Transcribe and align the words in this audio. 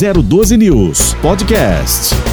012 0.00 0.56
News 0.56 1.14
Podcast. 1.20 2.29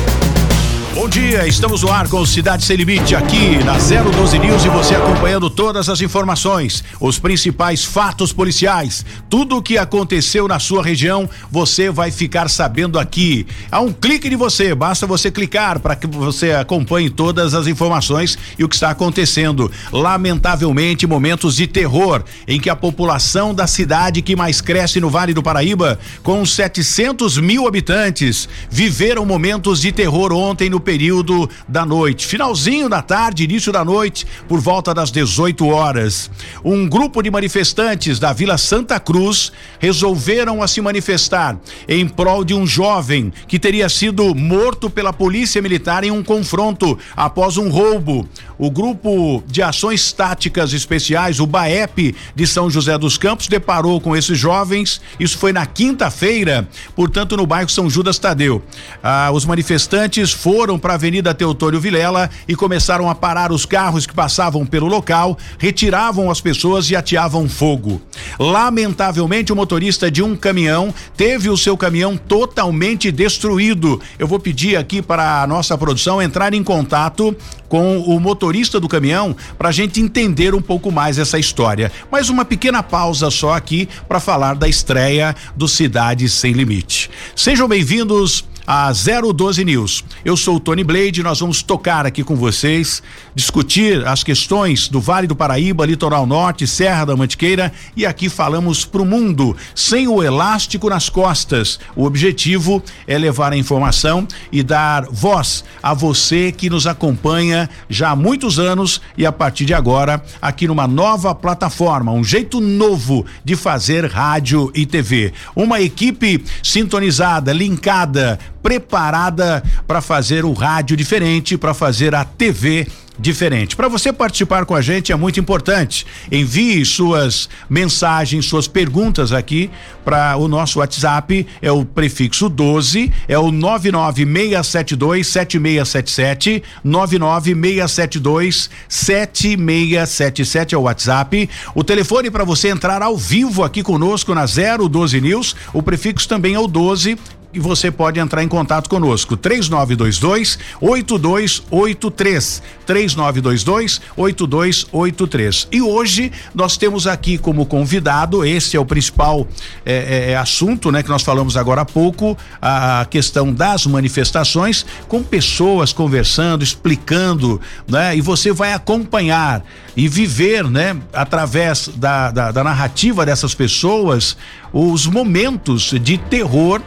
Bom 0.97 1.07
dia, 1.07 1.45
estamos 1.45 1.83
no 1.83 1.91
ar 1.91 2.09
com 2.09 2.25
Cidade 2.25 2.65
Sem 2.65 2.75
Limite 2.75 3.15
aqui 3.15 3.63
na 3.63 3.73
012 3.73 4.39
News 4.39 4.65
e 4.65 4.67
você 4.67 4.95
acompanhando 4.95 5.47
todas 5.47 5.89
as 5.89 6.01
informações, 6.01 6.83
os 6.99 7.19
principais 7.19 7.85
fatos 7.85 8.33
policiais, 8.33 9.05
tudo 9.29 9.57
o 9.57 9.61
que 9.61 9.77
aconteceu 9.77 10.47
na 10.47 10.57
sua 10.57 10.83
região, 10.83 11.29
você 11.51 11.91
vai 11.91 12.09
ficar 12.09 12.49
sabendo 12.49 12.97
aqui. 12.97 13.45
Há 13.71 13.79
um 13.79 13.93
clique 13.93 14.27
de 14.27 14.35
você, 14.35 14.73
basta 14.73 15.05
você 15.05 15.29
clicar 15.29 15.79
para 15.79 15.95
que 15.95 16.07
você 16.07 16.53
acompanhe 16.53 17.11
todas 17.11 17.53
as 17.53 17.67
informações 17.67 18.35
e 18.57 18.63
o 18.63 18.67
que 18.67 18.73
está 18.73 18.89
acontecendo. 18.89 19.71
Lamentavelmente, 19.91 21.05
momentos 21.05 21.57
de 21.57 21.67
terror 21.67 22.23
em 22.47 22.59
que 22.59 22.71
a 22.71 22.75
população 22.75 23.53
da 23.53 23.67
cidade 23.67 24.23
que 24.23 24.35
mais 24.35 24.61
cresce 24.61 24.99
no 24.99 25.11
Vale 25.11 25.35
do 25.35 25.43
Paraíba, 25.43 25.99
com 26.23 26.43
700 26.43 27.37
mil 27.37 27.67
habitantes, 27.67 28.49
viveram 28.67 29.23
momentos 29.27 29.79
de 29.79 29.91
terror 29.91 30.33
ontem 30.33 30.71
no 30.71 30.86
período 30.87 31.49
da 31.67 31.85
noite, 31.85 32.25
finalzinho 32.25 32.87
da 32.87 33.01
tarde, 33.01 33.43
início 33.43 33.73
da 33.73 33.83
noite, 33.83 34.25
por 34.47 34.61
volta 34.61 34.93
das 34.93 35.11
18 35.11 35.67
horas. 35.67 36.31
Um 36.63 36.87
grupo 36.87 37.21
de 37.21 37.29
manifestantes 37.29 38.19
da 38.19 38.31
Vila 38.31 38.57
Santa 38.57 38.97
Cruz 38.97 39.51
resolveram 39.79 40.63
a 40.63 40.67
se 40.67 40.79
manifestar 40.79 41.59
em 41.89 42.07
prol 42.07 42.45
de 42.45 42.53
um 42.53 42.65
jovem 42.65 43.33
que 43.49 43.59
teria 43.59 43.89
sido 43.89 44.33
morto 44.33 44.89
pela 44.89 45.11
polícia 45.11 45.61
militar 45.61 46.05
em 46.05 46.11
um 46.11 46.23
confronto 46.23 46.97
após 47.17 47.57
um 47.57 47.67
roubo. 47.67 48.25
O 48.57 48.71
grupo 48.71 49.43
de 49.45 49.61
ações 49.61 50.13
táticas 50.13 50.71
especiais, 50.73 51.39
o 51.39 51.45
BAEP 51.45 52.15
de 52.33 52.47
São 52.47 52.69
José 52.69 52.97
dos 52.97 53.17
Campos, 53.17 53.47
deparou 53.47 53.99
com 53.99 54.15
esses 54.15 54.39
jovens. 54.39 55.01
Isso 55.19 55.37
foi 55.37 55.51
na 55.51 55.65
quinta-feira, 55.65 56.67
portanto, 56.95 57.35
no 57.35 57.45
bairro 57.45 57.69
São 57.69 57.89
Judas 57.89 58.17
Tadeu. 58.17 58.63
Ah, 59.03 59.29
os 59.33 59.45
manifestantes 59.45 60.31
foram 60.31 60.76
foram 60.77 60.79
para 60.79 60.93
a 60.93 60.95
Avenida 60.95 61.33
Teotônio 61.33 61.79
Vilela 61.79 62.29
e 62.47 62.55
começaram 62.55 63.09
a 63.09 63.15
parar 63.15 63.51
os 63.51 63.65
carros 63.65 64.05
que 64.05 64.13
passavam 64.13 64.65
pelo 64.65 64.87
local, 64.87 65.37
retiravam 65.57 66.29
as 66.29 66.39
pessoas 66.39 66.89
e 66.89 66.95
ateavam 66.95 67.49
fogo. 67.49 68.01
Lamentavelmente, 68.39 69.51
o 69.51 69.55
motorista 69.55 70.09
de 70.09 70.21
um 70.21 70.35
caminhão 70.35 70.93
teve 71.15 71.49
o 71.49 71.57
seu 71.57 71.75
caminhão 71.75 72.15
totalmente 72.15 73.11
destruído. 73.11 73.99
Eu 74.17 74.27
vou 74.27 74.39
pedir 74.39 74.77
aqui 74.77 75.01
para 75.01 75.43
a 75.43 75.47
nossa 75.47 75.77
produção 75.77 76.21
entrar 76.21 76.53
em 76.53 76.63
contato 76.63 77.35
com 77.67 77.99
o 77.99 78.19
motorista 78.19 78.79
do 78.79 78.87
caminhão 78.87 79.35
para 79.57 79.69
a 79.69 79.73
gente 79.73 79.99
entender 79.99 80.55
um 80.55 80.61
pouco 80.61 80.91
mais 80.91 81.17
essa 81.17 81.37
história. 81.37 81.91
Mas 82.11 82.29
uma 82.29 82.45
pequena 82.45 82.81
pausa 82.81 83.29
só 83.29 83.53
aqui 83.53 83.89
para 84.07 84.19
falar 84.19 84.55
da 84.55 84.67
estreia 84.67 85.35
do 85.55 85.67
Cidade 85.67 86.29
Sem 86.29 86.53
Limite. 86.53 87.09
Sejam 87.35 87.67
bem-vindos 87.67 88.45
a 88.67 88.91
012 88.91 89.63
News. 89.63 90.03
Eu 90.25 90.35
sou 90.35 90.57
o 90.57 90.59
Tony 90.59 90.83
Blade, 90.83 91.23
nós 91.23 91.39
vamos 91.39 91.63
tocar 91.63 92.05
aqui 92.05 92.21
com 92.21 92.35
vocês, 92.35 93.01
discutir 93.33 94.05
as 94.05 94.25
questões 94.25 94.89
do 94.89 94.99
Vale 94.99 95.25
do 95.25 95.37
Paraíba, 95.37 95.85
Litoral 95.85 96.25
Norte, 96.25 96.67
Serra 96.67 97.05
da 97.05 97.15
Mantiqueira 97.15 97.71
e 97.95 98.05
aqui 98.05 98.27
falamos 98.27 98.83
para 98.83 99.01
o 99.01 99.05
mundo 99.05 99.55
sem 99.73 100.05
o 100.09 100.21
elástico 100.21 100.89
nas 100.89 101.07
costas. 101.07 101.79
O 101.95 102.03
objetivo 102.03 102.83
é 103.07 103.17
levar 103.17 103.53
a 103.53 103.57
informação 103.57 104.27
e 104.51 104.61
dar 104.61 105.05
voz 105.09 105.63
a 105.81 105.93
você 105.93 106.51
que 106.51 106.69
nos 106.69 106.85
acompanha 106.85 107.69
já 107.89 108.09
há 108.09 108.15
muitos 108.17 108.59
anos 108.59 108.99
e 109.17 109.25
a 109.25 109.31
partir 109.31 109.63
de 109.63 109.73
agora 109.73 110.21
aqui 110.41 110.67
numa 110.67 110.87
nova 110.87 111.33
plataforma, 111.33 112.11
um 112.11 112.23
jeito 112.23 112.59
novo 112.59 113.25
de 113.45 113.55
fazer 113.55 114.05
rádio 114.11 114.69
e 114.75 114.85
TV. 114.85 115.31
Uma 115.55 115.79
equipe 115.79 116.43
sintonizada, 116.61 117.53
linkada 117.53 118.37
preparada 118.67 119.63
para 119.87 120.01
fazer 120.01 120.43
o 120.43 120.51
rádio 120.51 120.97
diferente, 120.97 121.57
para 121.57 121.73
fazer 121.73 122.13
a 122.13 122.25
TV 122.25 122.85
diferente. 123.17 123.77
Para 123.77 123.87
você 123.87 124.11
participar 124.11 124.65
com 124.65 124.75
a 124.75 124.81
gente 124.81 125.13
é 125.13 125.15
muito 125.15 125.39
importante. 125.39 126.05
Envie 126.29 126.85
suas 126.85 127.47
mensagens, 127.69 128.45
suas 128.45 128.67
perguntas 128.67 129.31
aqui 129.31 129.71
para 130.03 130.35
o 130.35 130.49
nosso 130.49 130.79
WhatsApp, 130.79 131.47
é 131.61 131.71
o 131.71 131.85
prefixo 131.85 132.49
12, 132.49 133.09
é 133.25 133.39
o 133.39 133.53
99672 133.53 135.27
7677, 135.27 136.61
99672 136.83 138.69
7677 138.89 140.75
é 140.75 140.77
o 140.77 140.81
WhatsApp. 140.81 141.49
O 141.73 141.85
telefone 141.85 142.29
para 142.29 142.43
você 142.43 142.67
entrar 142.67 143.01
ao 143.01 143.17
vivo 143.17 143.63
aqui 143.63 143.81
conosco 143.81 144.35
na 144.35 144.45
012 144.45 145.21
News, 145.21 145.55
o 145.73 145.81
prefixo 145.81 146.27
também 146.27 146.53
é 146.53 146.59
o 146.59 146.67
12 146.67 147.17
e 147.57 147.59
você 147.59 147.89
pode 147.89 148.19
entrar 148.19 148.43
em 148.43 148.47
contato 148.47 148.87
conosco. 148.87 149.35
3922 149.35 150.59
8283. 150.79 152.61
3922 152.85 154.01
8283. 154.15 155.67
E 155.71 155.81
hoje 155.81 156.31
nós 156.53 156.77
temos 156.77 157.07
aqui 157.07 157.35
como 157.39 157.65
convidado, 157.65 158.45
esse 158.45 158.77
é 158.77 158.79
o 158.79 158.85
principal 158.85 159.47
é, 159.83 160.27
é, 160.27 160.31
é, 160.31 160.37
assunto, 160.37 160.91
né, 160.91 161.01
que 161.01 161.09
nós 161.09 161.23
falamos 161.23 161.57
agora 161.57 161.81
há 161.81 161.85
pouco, 161.85 162.37
a 162.61 163.07
questão 163.09 163.51
das 163.51 163.87
manifestações, 163.87 164.85
com 165.07 165.23
pessoas 165.23 165.91
conversando, 165.91 166.63
explicando, 166.63 167.59
né, 167.87 168.15
e 168.15 168.21
você 168.21 168.51
vai 168.51 168.73
acompanhar 168.73 169.65
e 169.95 170.07
viver, 170.07 170.63
né, 170.69 170.95
através 171.11 171.89
da, 171.95 172.29
da, 172.29 172.51
da 172.51 172.63
narrativa 172.63 173.25
dessas 173.25 173.55
pessoas, 173.55 174.37
os 174.71 175.07
momentos 175.07 175.95
de 175.99 176.19
terror 176.19 176.83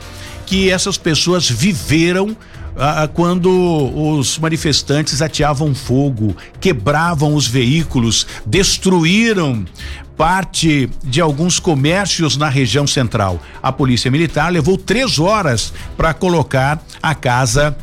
que 0.50 0.68
essas 0.68 0.98
pessoas 0.98 1.48
viveram 1.48 2.36
ah, 2.76 3.04
ah, 3.04 3.08
quando 3.08 3.48
os 4.18 4.36
manifestantes 4.36 5.22
ateavam 5.22 5.72
fogo, 5.72 6.36
quebravam 6.58 7.36
os 7.36 7.46
veículos, 7.46 8.26
destruíram 8.44 9.64
parte 10.16 10.90
de 11.04 11.20
alguns 11.20 11.60
comércios 11.60 12.36
na 12.36 12.48
região 12.48 12.84
central. 12.84 13.40
A 13.62 13.70
polícia 13.70 14.10
militar 14.10 14.50
levou 14.50 14.76
três 14.76 15.20
horas 15.20 15.72
para 15.96 16.12
colocar 16.12 16.82
a 17.00 17.14
casa 17.14 17.76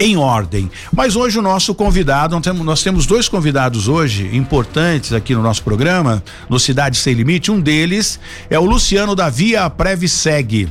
em 0.00 0.16
ordem. 0.16 0.68
Mas 0.92 1.14
hoje 1.14 1.38
o 1.38 1.42
nosso 1.42 1.76
convidado, 1.76 2.34
nós 2.34 2.42
temos, 2.42 2.66
nós 2.66 2.82
temos 2.82 3.06
dois 3.06 3.28
convidados 3.28 3.86
hoje 3.86 4.28
importantes 4.36 5.12
aqui 5.12 5.32
no 5.32 5.42
nosso 5.42 5.62
programa, 5.62 6.24
no 6.48 6.58
Cidade 6.58 6.98
Sem 6.98 7.14
Limite. 7.14 7.52
Um 7.52 7.60
deles 7.60 8.18
é 8.50 8.58
o 8.58 8.64
Luciano 8.64 9.14
da 9.14 9.30
Via 9.30 9.70
Previseg. 9.70 10.68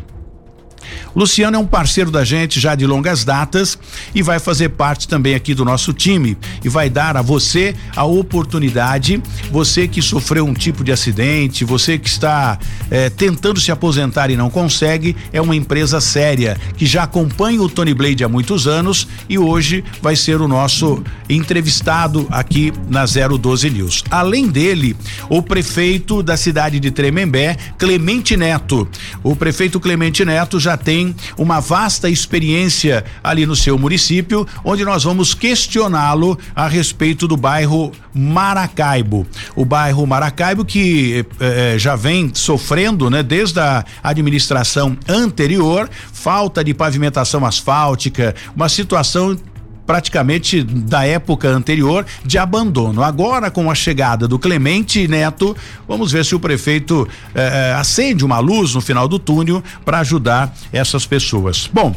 Luciano 1.16 1.58
é 1.58 1.60
um 1.60 1.66
parceiro 1.66 2.12
da 2.12 2.24
gente 2.24 2.60
já 2.60 2.76
de 2.76 2.86
longas 2.86 3.24
datas 3.24 3.78
e 4.14 4.22
vai 4.22 4.40
fazer 4.40 4.70
parte 4.70 5.08
também 5.08 5.36
aqui 5.36 5.54
do 5.54 5.66
nosso 5.66 5.94
time 5.94 6.38
e 6.64 6.70
vai 6.70 6.90
dar 6.90 7.18
a 7.18 7.22
você 7.22 7.76
a 7.96 8.04
oportunidade, 8.04 9.22
você 9.52 9.88
que 9.88 10.02
sofreu 10.02 10.46
um 10.46 10.54
tipo 10.54 10.84
de 10.84 10.92
acidente, 10.92 11.66
você 11.66 11.98
que 11.98 12.08
está 12.08 12.60
eh, 12.92 13.10
tentando 13.10 13.60
se 13.60 13.72
aposentar 13.72 14.30
e 14.30 14.38
não 14.38 14.50
consegue, 14.50 15.16
é 15.34 15.42
uma 15.42 15.56
empresa 15.56 16.00
séria 16.00 16.58
que 16.78 16.86
já 16.86 17.04
acompanha 17.04 17.62
o 17.62 17.70
Tony 17.70 17.94
Blade 17.94 18.24
há 18.24 18.30
muitos 18.30 18.68
anos 18.68 19.08
e 19.28 19.38
hoje 19.38 19.84
vai 20.02 20.16
ser 20.16 20.40
o 20.42 20.48
nosso 20.48 21.04
entrevistado 21.30 22.28
aqui 22.30 22.72
na 22.90 23.06
012 23.06 23.70
News. 23.70 24.04
Além 24.10 24.48
dele, 24.48 24.96
o 25.30 25.42
prefeito 25.42 26.22
da 26.22 26.38
cidade 26.38 26.80
de 26.80 26.92
Tremembé, 26.92 27.58
Clemente 27.78 28.38
Neto. 28.38 28.88
O 29.24 29.36
prefeito 29.36 29.80
Clemente 29.80 30.24
Neto 30.24 30.60
já 30.60 30.77
tem 30.78 31.16
uma 31.38 31.60
vasta 31.60 32.10
experiência 32.10 33.04
ali 33.24 33.46
no 33.46 33.56
seu 33.56 33.78
município, 33.78 34.48
onde 34.64 34.86
nós 34.86 35.04
vamos 35.04 35.34
questioná-lo 35.34 36.38
a 36.56 36.68
respeito 36.68 37.28
do 37.28 37.36
bairro 37.36 37.92
Maracaibo. 38.14 39.26
O 39.56 39.66
bairro 39.66 40.06
Maracaibo 40.06 40.64
que 40.64 41.26
eh, 41.40 41.74
eh, 41.74 41.80
já 41.80 41.96
vem 41.96 42.32
sofrendo, 42.34 43.10
né, 43.10 43.24
desde 43.24 43.60
a 43.60 43.84
administração 44.04 44.98
anterior, 45.08 45.90
falta 46.14 46.64
de 46.64 46.74
pavimentação 46.74 47.46
asfáltica, 47.46 48.36
uma 48.56 48.70
situação 48.70 49.38
praticamente 49.88 50.62
da 50.62 51.06
época 51.06 51.48
anterior 51.48 52.06
de 52.24 52.38
abandono. 52.38 53.02
Agora, 53.02 53.50
com 53.50 53.72
a 53.72 53.74
chegada 53.74 54.28
do 54.28 54.38
Clemente 54.38 55.08
Neto, 55.08 55.56
vamos 55.88 56.12
ver 56.12 56.26
se 56.26 56.36
o 56.36 56.40
prefeito 56.40 57.08
eh, 57.34 57.74
acende 57.76 58.26
uma 58.26 58.40
luz 58.40 58.76
no 58.76 58.82
final 58.82 59.08
do 59.08 59.18
túnel 59.18 59.64
para 59.86 60.00
ajudar 60.00 60.54
essas 60.74 61.06
pessoas. 61.06 61.70
Bom, 61.74 61.96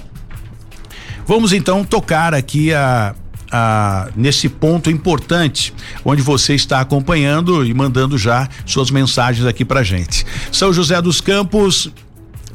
vamos 1.26 1.52
então 1.52 1.84
tocar 1.84 2.32
aqui 2.32 2.72
a 2.72 3.14
ah, 3.52 4.08
nesse 4.14 4.48
ponto 4.48 4.88
importante, 4.88 5.74
onde 6.04 6.22
você 6.22 6.54
está 6.54 6.80
acompanhando 6.80 7.66
e 7.66 7.74
mandando 7.74 8.16
já 8.16 8.48
suas 8.64 8.92
mensagens 8.92 9.44
aqui 9.44 9.64
pra 9.64 9.82
gente. 9.82 10.24
São 10.52 10.72
José 10.72 11.02
dos 11.02 11.20
Campos, 11.20 11.90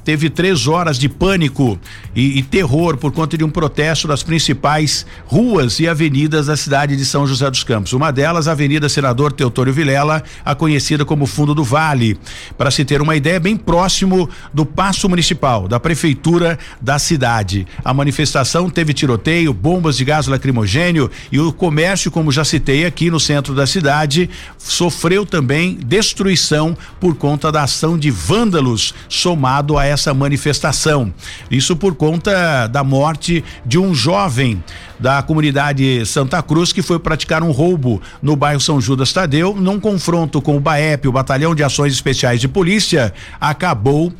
teve 0.06 0.30
três 0.30 0.68
horas 0.68 1.00
de 1.00 1.10
pânico 1.10 1.80
e, 2.16 2.38
e, 2.38 2.44
terror 2.44 2.96
por 2.96 3.12
conta 3.12 3.36
de 3.36 3.44
um 3.44 3.50
protesto 3.50 4.08
das 4.08 4.22
principais 4.22 5.04
ruas 5.26 5.80
e 5.80 5.88
avenidas 5.88 6.46
da 6.46 6.56
cidade 6.56 6.96
de 6.96 7.04
São 7.04 7.26
José 7.26 7.50
dos 7.50 7.64
Campos. 7.64 7.92
Uma 7.92 8.12
delas, 8.12 8.48
a 8.48 8.52
Avenida 8.52 8.88
Senador 8.88 9.34
Teotônio 9.34 9.74
Vilela, 9.74 10.24
a 10.46 10.54
conhecida 10.54 11.04
como 11.04 11.26
Fundo 11.26 11.56
do 11.56 11.64
Vale. 11.64 12.18
Para 12.56 12.70
se 12.70 12.86
ter 12.86 13.02
uma 13.02 13.16
ideia, 13.16 13.40
bem 13.40 13.58
próximo 13.58 14.30
do 14.54 14.64
Paço 14.64 15.10
Municipal, 15.10 15.68
da 15.68 15.80
Prefeitura 15.80 16.60
da 16.80 17.00
cidade. 17.00 17.66
A 17.84 17.92
manifestação 17.92 18.70
teve 18.70 18.94
tiroteio, 18.94 19.54
bombas 19.54 19.98
de 19.98 20.06
gás 20.06 20.28
lacrimogênio 20.28 21.10
e 21.32 21.40
o 21.40 21.52
comércio, 21.52 22.12
como 22.12 22.32
já 22.32 22.46
citei 22.46 22.86
aqui 22.86 23.10
no 23.10 23.20
centro 23.20 23.56
da 23.56 23.66
cidade, 23.66 24.30
sofreu 24.60 25.26
também 25.26 25.80
destruição 25.84 26.78
por 27.00 27.16
conta 27.16 27.52
da 27.52 27.64
ação 27.64 27.98
de 27.98 28.12
vândalos 28.12 28.94
somado 29.10 29.80
a 29.80 29.86
essa 29.86 29.95
manifestação. 30.14 31.14
Isso 31.50 31.76
por 31.76 31.96
conta 31.96 32.68
da 32.68 32.84
morte 32.84 33.44
de 33.66 33.78
um 33.78 33.94
jovem 33.94 34.64
da 35.00 35.22
comunidade 35.22 36.06
Santa 36.06 36.42
Cruz 36.42 36.72
que 36.72 36.82
foi 36.82 37.00
praticar 37.00 37.44
um 37.44 37.52
roubo 37.52 38.02
no 38.22 38.36
bairro 38.36 38.60
São 38.60 38.80
Judas 38.80 39.12
Tadeu, 39.12 39.56
num 39.56 39.80
confronto 39.80 40.42
com 40.42 40.56
o 40.56 40.60
BAEP, 40.60 41.08
o 41.08 41.12
Batalhão 41.12 41.54
de 41.54 41.64
Ações 41.64 41.94
Especiais 41.94 42.40
de 42.40 42.48
Polícia, 42.48 43.14
acabou 43.40 44.14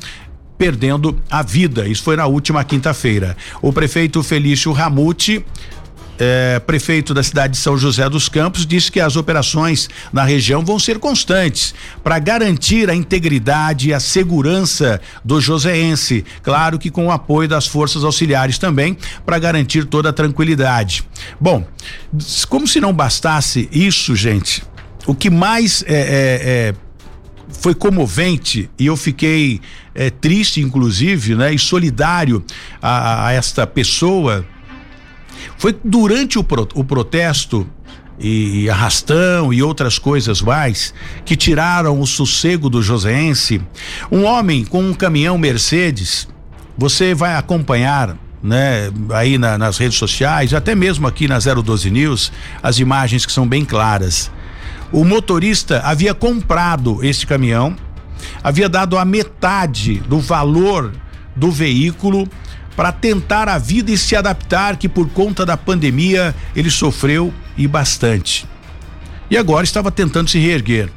perdendo 0.58 1.18
a 1.30 1.42
vida. 1.42 1.86
Isso 1.86 2.02
foi 2.02 2.16
na 2.16 2.26
última 2.26 2.64
quinta-feira. 2.64 3.36
O 3.60 3.72
prefeito 3.72 4.22
Felício 4.22 4.72
Ramute 4.72 5.44
é, 6.18 6.58
prefeito 6.60 7.12
da 7.12 7.22
cidade 7.22 7.54
de 7.54 7.58
São 7.58 7.76
José 7.76 8.08
dos 8.08 8.28
Campos, 8.28 8.66
disse 8.66 8.90
que 8.90 9.00
as 9.00 9.16
operações 9.16 9.88
na 10.12 10.24
região 10.24 10.64
vão 10.64 10.78
ser 10.78 10.98
constantes 10.98 11.74
para 12.02 12.18
garantir 12.18 12.88
a 12.90 12.94
integridade 12.94 13.88
e 13.88 13.94
a 13.94 14.00
segurança 14.00 15.00
do 15.24 15.40
joseense. 15.40 16.24
Claro 16.42 16.78
que 16.78 16.90
com 16.90 17.06
o 17.06 17.10
apoio 17.10 17.48
das 17.48 17.66
forças 17.66 18.04
auxiliares 18.04 18.58
também, 18.58 18.96
para 19.24 19.38
garantir 19.38 19.84
toda 19.84 20.10
a 20.10 20.12
tranquilidade. 20.12 21.04
Bom, 21.40 21.66
como 22.48 22.66
se 22.66 22.80
não 22.80 22.92
bastasse 22.92 23.68
isso, 23.72 24.14
gente, 24.16 24.62
o 25.06 25.14
que 25.14 25.30
mais 25.30 25.84
é, 25.86 25.94
é, 25.94 26.72
é 26.72 26.74
foi 27.48 27.74
comovente 27.74 28.68
e 28.78 28.86
eu 28.86 28.96
fiquei 28.96 29.60
é, 29.94 30.10
triste, 30.10 30.60
inclusive, 30.60 31.34
né, 31.34 31.54
e 31.54 31.58
solidário 31.58 32.44
a, 32.82 33.26
a 33.26 33.32
esta 33.32 33.66
pessoa 33.66 34.44
foi 35.58 35.76
durante 35.84 36.38
o, 36.38 36.44
pro, 36.44 36.68
o 36.74 36.84
protesto 36.84 37.66
e 38.18 38.68
arrastão 38.70 39.52
e 39.52 39.62
outras 39.62 39.98
coisas 39.98 40.40
mais 40.40 40.94
que 41.24 41.36
tiraram 41.36 42.00
o 42.00 42.06
sossego 42.06 42.70
do 42.70 42.82
joseense. 42.82 43.60
Um 44.10 44.24
homem 44.24 44.64
com 44.64 44.82
um 44.82 44.94
caminhão 44.94 45.36
Mercedes, 45.36 46.28
você 46.76 47.14
vai 47.14 47.36
acompanhar 47.36 48.16
né, 48.42 48.90
aí 49.10 49.38
na, 49.38 49.58
nas 49.58 49.78
redes 49.78 49.98
sociais, 49.98 50.54
até 50.54 50.74
mesmo 50.74 51.06
aqui 51.06 51.26
na 51.26 51.38
012 51.38 51.90
News, 51.90 52.32
as 52.62 52.78
imagens 52.78 53.26
que 53.26 53.32
são 53.32 53.46
bem 53.46 53.64
claras. 53.64 54.30
O 54.92 55.04
motorista 55.04 55.80
havia 55.84 56.14
comprado 56.14 57.04
esse 57.04 57.26
caminhão, 57.26 57.76
havia 58.42 58.68
dado 58.68 58.96
a 58.96 59.04
metade 59.04 60.00
do 60.00 60.20
valor 60.20 60.92
do 61.34 61.50
veículo 61.50 62.28
para 62.76 62.92
tentar 62.92 63.48
a 63.48 63.58
vida 63.58 63.90
e 63.90 63.96
se 63.96 64.14
adaptar, 64.14 64.76
que 64.76 64.88
por 64.88 65.08
conta 65.08 65.46
da 65.46 65.56
pandemia 65.56 66.34
ele 66.54 66.70
sofreu 66.70 67.32
e 67.56 67.66
bastante. 67.66 68.46
E 69.30 69.36
agora 69.36 69.64
estava 69.64 69.90
tentando 69.90 70.28
se 70.28 70.38
reerguer 70.38 70.90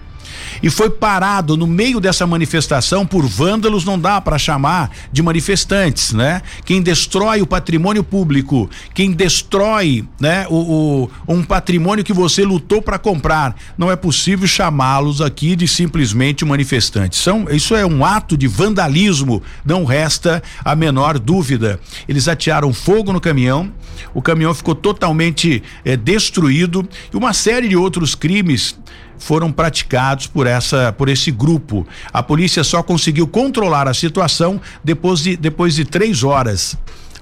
e 0.61 0.69
foi 0.69 0.89
parado 0.89 1.55
no 1.55 1.67
meio 1.67 1.99
dessa 1.99 2.25
manifestação 2.27 3.05
por 3.05 3.25
vândalos, 3.25 3.85
não 3.85 3.99
dá 3.99 4.19
para 4.19 4.37
chamar 4.37 4.91
de 5.11 5.21
manifestantes, 5.21 6.13
né? 6.13 6.41
Quem 6.65 6.81
destrói 6.81 7.41
o 7.41 7.47
patrimônio 7.47 8.03
público, 8.03 8.69
quem 8.93 9.11
destrói, 9.11 10.05
né, 10.19 10.45
o, 10.49 11.09
o 11.27 11.33
um 11.33 11.43
patrimônio 11.43 12.03
que 12.03 12.13
você 12.13 12.43
lutou 12.43 12.81
para 12.81 12.99
comprar, 12.99 13.55
não 13.77 13.91
é 13.91 13.95
possível 13.95 14.47
chamá-los 14.47 15.21
aqui 15.21 15.55
de 15.55 15.67
simplesmente 15.67 16.43
manifestantes. 16.45 17.19
São, 17.19 17.47
isso 17.49 17.75
é 17.75 17.85
um 17.85 18.03
ato 18.03 18.37
de 18.37 18.47
vandalismo, 18.47 19.41
não 19.65 19.85
resta 19.85 20.41
a 20.63 20.75
menor 20.75 21.17
dúvida. 21.19 21.79
Eles 22.07 22.27
atearam 22.27 22.73
fogo 22.73 23.13
no 23.13 23.21
caminhão, 23.21 23.71
o 24.13 24.21
caminhão 24.21 24.53
ficou 24.53 24.75
totalmente 24.75 25.61
eh, 25.83 25.97
destruído 25.97 26.87
e 27.13 27.17
uma 27.17 27.33
série 27.33 27.67
de 27.67 27.75
outros 27.75 28.15
crimes 28.15 28.77
foram 29.19 29.51
praticados 29.51 30.25
por 30.25 30.47
essa 30.47 30.91
por 30.93 31.09
esse 31.09 31.29
grupo. 31.29 31.85
A 32.11 32.23
polícia 32.23 32.63
só 32.63 32.81
conseguiu 32.81 33.27
controlar 33.27 33.87
a 33.87 33.93
situação 33.93 34.59
depois 34.83 35.19
de 35.19 35.37
depois 35.37 35.75
de 35.75 35.85
três 35.85 36.23
horas. 36.23 36.75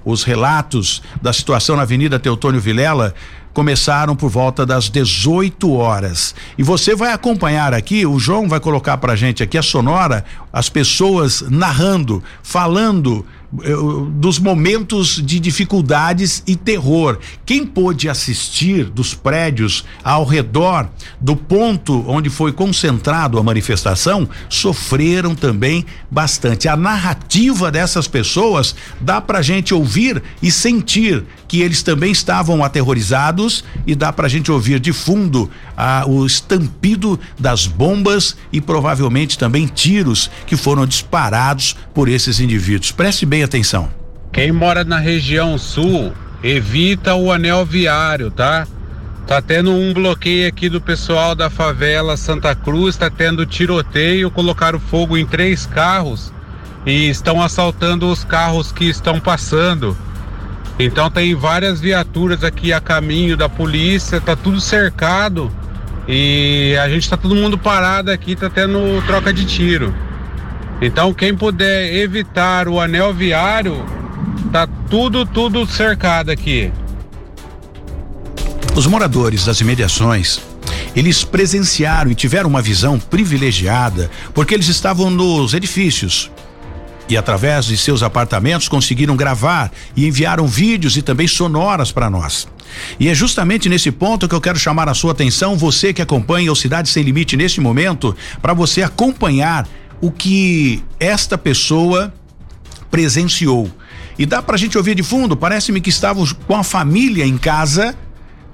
Os 0.05 0.23
relatos 0.23 1.01
da 1.21 1.33
situação 1.33 1.75
na 1.75 1.81
Avenida 1.81 2.17
Teotônio 2.17 2.61
Vilela 2.61 3.13
começaram 3.57 4.15
por 4.15 4.29
volta 4.29 4.65
das 4.65 4.87
18 4.87 5.73
horas. 5.73 6.35
E 6.57 6.63
você 6.63 6.95
vai 6.95 7.11
acompanhar 7.11 7.73
aqui, 7.73 8.05
o 8.05 8.19
João 8.19 8.47
vai 8.47 8.59
colocar 8.59 8.97
pra 8.99 9.15
gente 9.15 9.41
aqui 9.41 9.57
a 9.57 9.63
sonora, 9.63 10.23
as 10.53 10.69
pessoas 10.69 11.41
narrando, 11.49 12.23
falando 12.43 13.25
dos 13.51 14.39
momentos 14.39 15.21
de 15.23 15.39
dificuldades 15.39 16.43
e 16.45 16.55
terror. 16.55 17.17
Quem 17.45 17.65
pôde 17.65 18.09
assistir 18.09 18.85
dos 18.85 19.13
prédios 19.13 19.85
ao 20.03 20.25
redor 20.25 20.89
do 21.19 21.35
ponto 21.35 22.03
onde 22.07 22.29
foi 22.29 22.51
concentrado 22.51 23.39
a 23.39 23.43
manifestação 23.43 24.27
sofreram 24.49 25.33
também 25.33 25.85
bastante. 26.11 26.67
A 26.67 26.75
narrativa 26.75 27.71
dessas 27.71 28.07
pessoas 28.07 28.75
dá 28.99 29.21
pra 29.21 29.41
gente 29.41 29.73
ouvir 29.73 30.21
e 30.41 30.51
sentir 30.51 31.23
que 31.47 31.61
eles 31.61 31.81
também 31.81 32.11
estavam 32.11 32.63
aterrorizados 32.63 33.63
e 33.85 33.95
dá 33.95 34.11
pra 34.11 34.27
gente 34.27 34.51
ouvir 34.51 34.79
de 34.79 34.91
fundo 34.91 35.49
ah, 35.77 36.03
o 36.05 36.25
estampido 36.25 37.17
das 37.39 37.65
bombas 37.65 38.35
e 38.51 38.59
provavelmente 38.59 39.37
também 39.37 39.67
tiros 39.67 40.29
que 40.45 40.57
foram 40.57 40.85
disparados 40.85 41.77
por 41.93 42.09
esses 42.09 42.39
indivíduos. 42.39 42.91
Preste 42.91 43.25
bem 43.25 43.36
atenção. 43.43 43.89
Quem 44.31 44.51
mora 44.51 44.83
na 44.83 44.99
região 44.99 45.57
sul, 45.57 46.13
evita 46.43 47.15
o 47.15 47.31
anel 47.31 47.65
viário, 47.65 48.29
tá? 48.29 48.67
Tá 49.25 49.41
tendo 49.41 49.71
um 49.71 49.93
bloqueio 49.93 50.47
aqui 50.47 50.69
do 50.69 50.79
pessoal 50.79 51.35
da 51.35 51.49
favela 51.49 52.15
Santa 52.15 52.55
Cruz, 52.55 52.95
tá 52.95 53.09
tendo 53.09 53.45
tiroteio, 53.45 54.31
colocaram 54.31 54.79
fogo 54.79 55.17
em 55.17 55.25
três 55.25 55.65
carros 55.65 56.31
e 56.85 57.09
estão 57.09 57.41
assaltando 57.41 58.09
os 58.09 58.23
carros 58.23 58.71
que 58.71 58.85
estão 58.85 59.19
passando. 59.19 59.97
Então 60.79 61.09
tem 61.09 61.35
várias 61.35 61.81
viaturas 61.81 62.43
aqui 62.43 62.71
a 62.71 62.79
caminho 62.79 63.35
da 63.35 63.49
polícia, 63.49 64.21
tá 64.21 64.35
tudo 64.35 64.61
cercado 64.61 65.51
e 66.07 66.77
a 66.81 66.87
gente 66.87 67.09
tá 67.09 67.17
todo 67.17 67.35
mundo 67.35 67.57
parado 67.57 68.09
aqui, 68.09 68.35
tá 68.35 68.49
tendo 68.49 69.05
troca 69.05 69.33
de 69.33 69.43
tiro. 69.43 69.93
Então 70.81 71.13
quem 71.13 71.35
puder 71.35 71.95
evitar 71.95 72.67
o 72.67 72.79
anel 72.79 73.13
viário, 73.13 73.83
tá 74.51 74.67
tudo 74.89 75.25
tudo 75.25 75.65
cercado 75.65 76.29
aqui. 76.29 76.71
Os 78.75 78.85
moradores 78.85 79.43
das 79.43 79.59
imediações 79.59 80.39
eles 80.95 81.23
presenciaram 81.23 82.09
e 82.09 82.15
tiveram 82.15 82.49
uma 82.49 82.61
visão 82.61 82.99
privilegiada 82.99 84.09
porque 84.33 84.53
eles 84.53 84.67
estavam 84.67 85.09
nos 85.09 85.53
edifícios 85.53 86.31
e 87.09 87.15
através 87.15 87.65
de 87.65 87.77
seus 87.77 88.03
apartamentos 88.03 88.67
conseguiram 88.67 89.15
gravar 89.15 89.71
e 89.95 90.07
enviaram 90.07 90.47
vídeos 90.47 90.97
e 90.97 91.01
também 91.01 91.27
sonoras 91.27 91.91
para 91.91 92.09
nós. 92.09 92.47
E 92.99 93.07
é 93.07 93.15
justamente 93.15 93.69
nesse 93.69 93.91
ponto 93.91 94.27
que 94.27 94.35
eu 94.35 94.41
quero 94.41 94.59
chamar 94.59 94.89
a 94.89 94.93
sua 94.93 95.13
atenção, 95.13 95.55
você 95.55 95.93
que 95.93 96.01
acompanha 96.01 96.51
o 96.51 96.55
Cidade 96.55 96.89
Sem 96.89 97.03
Limite 97.03 97.37
neste 97.37 97.61
momento, 97.61 98.15
para 98.41 98.53
você 98.53 98.81
acompanhar 98.81 99.67
o 100.01 100.11
que 100.11 100.83
esta 100.99 101.37
pessoa 101.37 102.13
presenciou. 102.89 103.69
E 104.17 104.25
dá 104.25 104.41
pra 104.41 104.57
gente 104.57 104.77
ouvir 104.77 104.95
de 104.95 105.03
fundo, 105.03 105.37
parece-me 105.37 105.79
que 105.79 105.89
estavam 105.89 106.25
com 106.47 106.55
a 106.55 106.63
família 106.63 107.25
em 107.25 107.37
casa 107.37 107.95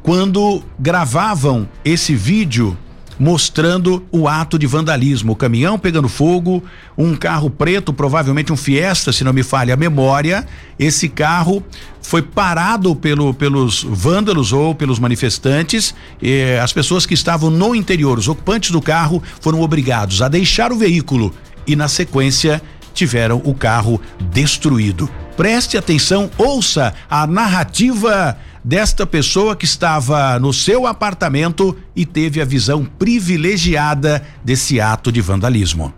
quando 0.02 0.62
gravavam 0.78 1.68
esse 1.86 2.14
vídeo 2.14 2.78
mostrando 3.20 4.04
o 4.12 4.28
ato 4.28 4.58
de 4.58 4.68
vandalismo. 4.68 5.34
O 5.34 5.36
caminhão 5.36 5.78
pegando 5.78 6.10
fogo, 6.10 6.64
um 6.98 7.16
carro 7.16 7.50
preto, 7.50 7.94
provavelmente 7.94 8.52
um 8.52 8.58
Fiesta, 8.58 9.12
se 9.12 9.24
não 9.24 9.34
me 9.34 9.44
falha 9.44 9.74
a 9.74 9.78
memória. 9.78 10.46
Esse 10.78 11.10
carro 11.10 11.64
foi 12.02 12.22
parado 12.22 12.96
pelo, 12.96 13.34
pelos 13.34 13.84
vândalos 13.84 14.54
ou 14.54 14.76
pelos 14.76 15.00
manifestantes. 15.00 15.94
as 16.62 16.74
pessoas 16.74 17.06
que 17.06 17.14
estavam 17.14 17.50
no 17.50 17.76
interior, 17.76 18.18
os 18.18 18.28
ocupantes 18.28 18.72
do 18.72 18.82
carro, 18.82 19.22
foram 19.42 19.62
obrigados 19.62 20.22
a 20.22 20.28
deixar 20.28 20.72
o 20.72 20.78
veículo 20.78 21.34
e, 21.66 21.76
na 21.76 21.88
sequência, 21.88 22.62
tiveram 22.94 23.42
o 23.44 23.54
carro 23.54 24.00
destruído. 24.32 25.10
Preste 25.36 25.78
atenção, 25.78 26.30
ouça 26.38 26.94
a 27.10 27.26
narrativa 27.26 28.38
desta 28.64 29.06
pessoa 29.06 29.56
que 29.56 29.66
estava 29.66 30.40
no 30.40 30.54
seu 30.54 30.88
apartamento 30.88 31.78
e 31.96 32.06
teve 32.06 32.42
a 32.42 32.46
visão 32.46 32.86
privilegiada 32.86 34.26
desse 34.44 34.80
ato 34.80 35.12
de 35.12 35.22
vandalismo. 35.22 35.94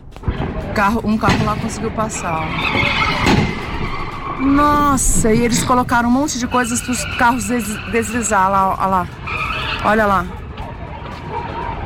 Carro, 0.74 1.01
um 1.03 1.17
carro 1.17 1.45
lá 1.45 1.55
conseguiu 1.55 1.91
passar. 1.91 2.48
Nossa, 4.39 5.34
e 5.34 5.39
eles 5.41 5.63
colocaram 5.63 6.10
um 6.10 6.12
monte 6.12 6.38
de 6.38 6.48
coisas 6.48 6.81
para 6.81 6.91
os 6.91 7.05
carros 7.17 7.45
des 7.45 7.65
deslizar 7.91 8.50
lá, 8.50 8.75
olha 8.77 8.86
lá. 8.88 9.07
Olha 9.84 10.05
lá. 10.05 10.25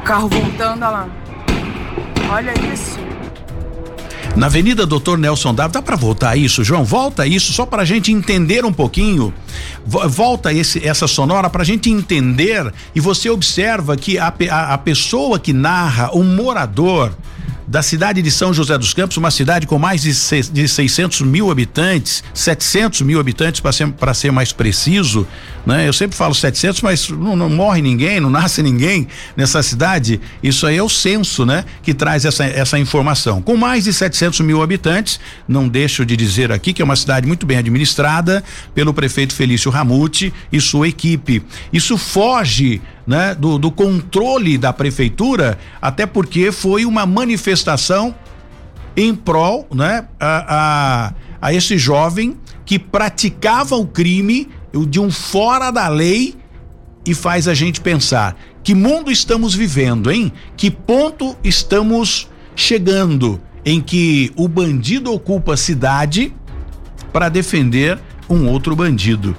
Carro 0.03 0.29
voltando, 0.29 0.83
olha 0.83 0.89
lá. 0.89 1.09
Olha 2.31 2.53
isso. 2.73 2.99
Na 4.35 4.45
Avenida 4.45 4.85
Doutor 4.85 5.17
Nelson 5.17 5.53
Dávila, 5.53 5.73
dá 5.73 5.81
para 5.81 5.95
voltar 5.95 6.35
isso, 6.37 6.63
João? 6.63 6.85
Volta 6.85 7.27
isso 7.27 7.51
só 7.51 7.65
para 7.65 7.81
a 7.81 7.85
gente 7.85 8.11
entender 8.11 8.63
um 8.63 8.71
pouquinho. 8.71 9.33
Volta 9.85 10.53
esse, 10.53 10.85
essa 10.85 11.07
sonora 11.07 11.49
para 11.49 11.61
a 11.61 11.65
gente 11.65 11.89
entender 11.89 12.71
e 12.95 12.99
você 12.99 13.29
observa 13.29 13.97
que 13.97 14.17
a, 14.17 14.33
a, 14.49 14.73
a 14.73 14.77
pessoa 14.77 15.39
que 15.39 15.51
narra, 15.51 16.11
o 16.13 16.23
morador, 16.23 17.11
da 17.69 17.83
cidade 17.83 18.19
de 18.23 18.31
São 18.31 18.51
José 18.51 18.75
dos 18.79 18.95
Campos, 18.95 19.15
uma 19.17 19.29
cidade 19.29 19.67
com 19.67 19.77
mais 19.77 20.01
de, 20.01 20.11
de 20.51 20.67
600 20.67 21.21
mil 21.21 21.51
habitantes, 21.51 22.23
700 22.33 23.01
mil 23.03 23.19
habitantes 23.19 23.61
para 23.61 23.71
ser, 23.71 23.93
ser 24.15 24.31
mais 24.31 24.51
preciso, 24.51 25.27
né? 25.67 25.87
Eu 25.87 25.93
sempre 25.93 26.17
falo 26.17 26.33
700, 26.33 26.81
mas 26.81 27.09
não, 27.09 27.35
não, 27.35 27.47
morre 27.47 27.79
ninguém, 27.79 28.19
não 28.19 28.29
nasce 28.29 28.63
ninguém 28.63 29.07
nessa 29.37 29.61
cidade. 29.61 30.19
Isso 30.41 30.65
aí 30.65 30.77
é 30.77 30.83
o 30.83 30.89
censo, 30.89 31.45
né? 31.45 31.63
Que 31.83 31.93
traz 31.93 32.25
essa, 32.25 32.43
essa 32.43 32.79
informação. 32.79 33.39
Com 33.39 33.55
mais 33.55 33.83
de 33.83 33.93
700 33.93 34.39
mil 34.39 34.63
habitantes, 34.63 35.19
não 35.47 35.67
deixo 35.67 36.03
de 36.03 36.17
dizer 36.17 36.51
aqui 36.51 36.73
que 36.73 36.81
é 36.81 36.85
uma 36.85 36.95
cidade 36.95 37.27
muito 37.27 37.45
bem 37.45 37.57
administrada 37.59 38.43
pelo 38.73 38.95
prefeito 38.95 39.35
Felício 39.35 39.69
Ramute 39.69 40.33
e 40.51 40.59
sua 40.59 40.87
equipe. 40.87 41.43
Isso 41.71 41.99
foge 41.99 42.81
né, 43.05 43.33
do, 43.33 43.57
do 43.57 43.71
controle 43.71 44.55
da 44.55 44.71
prefeitura, 44.71 45.57
até 45.81 46.05
porque 46.05 46.51
foi 46.51 46.85
uma 46.85 47.07
manifestação 47.07 47.58
em 48.95 49.15
prol, 49.15 49.67
né, 49.73 50.07
a, 50.19 50.55
a, 50.57 51.13
a 51.41 51.53
esse 51.53 51.77
jovem 51.77 52.37
que 52.65 52.77
praticava 52.77 53.75
o 53.75 53.87
crime 53.87 54.49
de 54.87 54.99
um 54.99 55.09
fora 55.09 55.71
da 55.71 55.87
lei 55.87 56.35
e 57.05 57.15
faz 57.15 57.47
a 57.47 57.53
gente 57.53 57.81
pensar 57.81 58.37
que 58.63 58.75
mundo 58.75 59.09
estamos 59.09 59.55
vivendo, 59.55 60.11
hein? 60.11 60.31
Que 60.55 60.69
ponto 60.69 61.35
estamos 61.43 62.27
chegando 62.55 63.41
em 63.65 63.81
que 63.81 64.31
o 64.35 64.47
bandido 64.47 65.11
ocupa 65.11 65.53
a 65.53 65.57
cidade 65.57 66.33
para 67.11 67.29
defender 67.29 67.97
um 68.29 68.47
outro 68.47 68.75
bandido? 68.75 69.35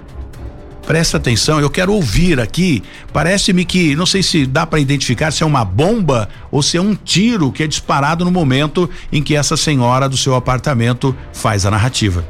Presta 0.87 1.19
atenção, 1.19 1.61
eu 1.61 1.71
quero 1.71 1.93
ouvir 1.93 2.41
aqui. 2.41 2.83
Parece-me 3.13 3.65
que, 3.65 3.95
não 3.95 4.07
sei 4.07 4.23
se 4.23 4.47
dá 4.47 4.67
para 4.67 4.81
identificar 4.81 5.31
se 5.31 5.43
é 5.43 5.47
uma 5.47 5.65
bomba 5.65 6.29
ou 6.51 6.63
se 6.63 6.77
é 6.77 6.81
um 6.81 6.95
tiro 6.95 7.53
que 7.53 7.63
é 7.63 7.67
disparado 7.67 8.25
no 8.25 8.31
momento 8.31 8.91
em 9.13 9.23
que 9.23 9.37
essa 9.37 9.57
senhora 9.57 10.09
do 10.09 10.17
seu 10.17 10.35
apartamento 10.35 11.17
faz 11.33 11.65
a 11.65 11.71
narrativa. 11.71 12.25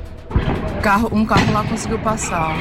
Carro, 0.82 1.10
um 1.12 1.24
carro 1.24 1.52
lá 1.52 1.64
conseguiu 1.64 1.98
passar. 1.98 2.54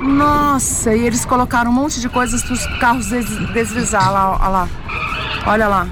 Nossa, 0.00 0.94
e 0.94 1.06
eles 1.06 1.24
colocaram 1.24 1.70
um 1.70 1.74
monte 1.74 2.00
de 2.00 2.08
coisas 2.08 2.42
para 2.42 2.52
os 2.52 2.66
carros 2.78 3.06
des 3.06 3.26
deslizar 3.52 4.12
lá, 4.12 4.32
olha 4.32 4.48
lá. 4.48 4.68
Olha 5.46 5.68
lá. 5.68 5.88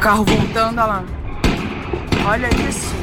Carro 0.00 0.24
voltando, 0.24 0.78
olha 0.78 0.86
lá. 0.86 1.04
Olha 2.26 2.48
isso. 2.68 3.01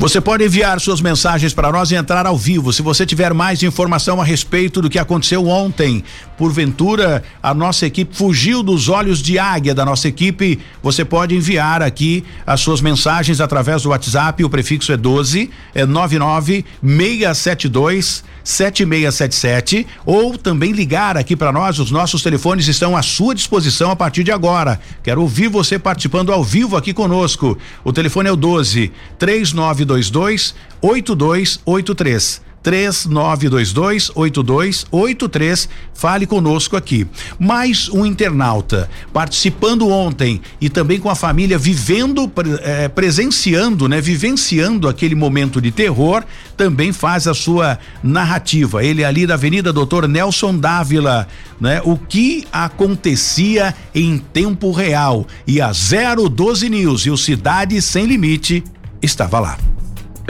Você 0.00 0.18
pode 0.18 0.42
enviar 0.42 0.80
suas 0.80 0.98
mensagens 1.02 1.52
para 1.52 1.70
nós 1.70 1.90
e 1.90 1.94
entrar 1.94 2.24
ao 2.24 2.34
vivo. 2.34 2.72
Se 2.72 2.80
você 2.80 3.04
tiver 3.04 3.34
mais 3.34 3.62
informação 3.62 4.18
a 4.18 4.24
respeito 4.24 4.80
do 4.80 4.88
que 4.88 4.98
aconteceu 4.98 5.46
ontem, 5.46 6.02
porventura 6.40 7.22
a 7.42 7.52
nossa 7.52 7.84
equipe 7.84 8.16
fugiu 8.16 8.62
dos 8.62 8.88
olhos 8.88 9.20
de 9.20 9.38
águia 9.38 9.74
da 9.74 9.84
nossa 9.84 10.08
equipe, 10.08 10.58
você 10.82 11.04
pode 11.04 11.36
enviar 11.36 11.82
aqui 11.82 12.24
as 12.46 12.62
suas 12.62 12.80
mensagens 12.80 13.42
através 13.42 13.82
do 13.82 13.90
WhatsApp. 13.90 14.42
O 14.42 14.48
prefixo 14.48 14.90
é 14.90 14.96
12 14.96 15.50
é 15.74 15.84
99 15.84 16.64
672 16.82 18.24
7677 18.42 19.86
ou 20.06 20.38
também 20.38 20.72
ligar 20.72 21.14
aqui 21.14 21.36
para 21.36 21.52
nós. 21.52 21.78
Os 21.78 21.90
nossos 21.90 22.22
telefones 22.22 22.66
estão 22.68 22.96
à 22.96 23.02
sua 23.02 23.34
disposição 23.34 23.90
a 23.90 23.96
partir 23.96 24.24
de 24.24 24.32
agora. 24.32 24.80
Quero 25.02 25.20
ouvir 25.20 25.48
você 25.48 25.78
participando 25.78 26.32
ao 26.32 26.42
vivo 26.42 26.74
aqui 26.74 26.94
conosco. 26.94 27.58
O 27.84 27.92
telefone 27.92 28.30
é 28.30 28.32
o 28.32 28.36
12 28.36 28.90
3922 29.18 30.54
8283. 30.80 32.49
3922 32.62 34.10
8283. 34.14 35.68
Fale 35.94 36.26
conosco 36.26 36.76
aqui. 36.76 37.06
Mais 37.38 37.88
um 37.88 38.04
internauta 38.06 38.88
participando 39.12 39.88
ontem 39.88 40.40
e 40.60 40.68
também 40.68 40.98
com 40.98 41.10
a 41.10 41.14
família 41.14 41.58
vivendo, 41.58 42.30
eh, 42.62 42.88
presenciando, 42.88 43.88
né? 43.88 44.00
Vivenciando 44.00 44.88
aquele 44.88 45.14
momento 45.14 45.60
de 45.60 45.70
terror, 45.70 46.24
também 46.56 46.92
faz 46.92 47.26
a 47.26 47.34
sua 47.34 47.78
narrativa. 48.02 48.84
Ele 48.84 49.02
é 49.02 49.06
ali 49.06 49.26
da 49.26 49.34
Avenida 49.34 49.72
Doutor 49.72 50.06
Nelson 50.08 50.56
Dávila, 50.56 51.26
né? 51.60 51.80
O 51.84 51.96
que 51.96 52.46
acontecia 52.52 53.74
em 53.94 54.18
tempo 54.18 54.70
real. 54.72 55.26
E 55.46 55.60
a 55.60 55.70
012 55.72 56.68
News 56.68 57.06
e 57.06 57.10
o 57.10 57.16
Cidade 57.16 57.80
Sem 57.82 58.06
Limite 58.06 58.64
estava 59.02 59.38
lá 59.38 59.58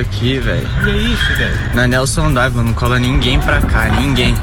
aqui, 0.00 0.38
velho. 0.38 0.68
Que 0.84 0.90
é 0.90 0.96
isso, 0.96 1.36
velho? 1.36 1.58
Na 1.74 1.86
Nelson 1.86 2.32
Dávila, 2.32 2.62
não 2.62 2.72
cola 2.72 2.98
ninguém 2.98 3.38
pra 3.40 3.60
cá, 3.60 3.84
ninguém. 3.88 4.34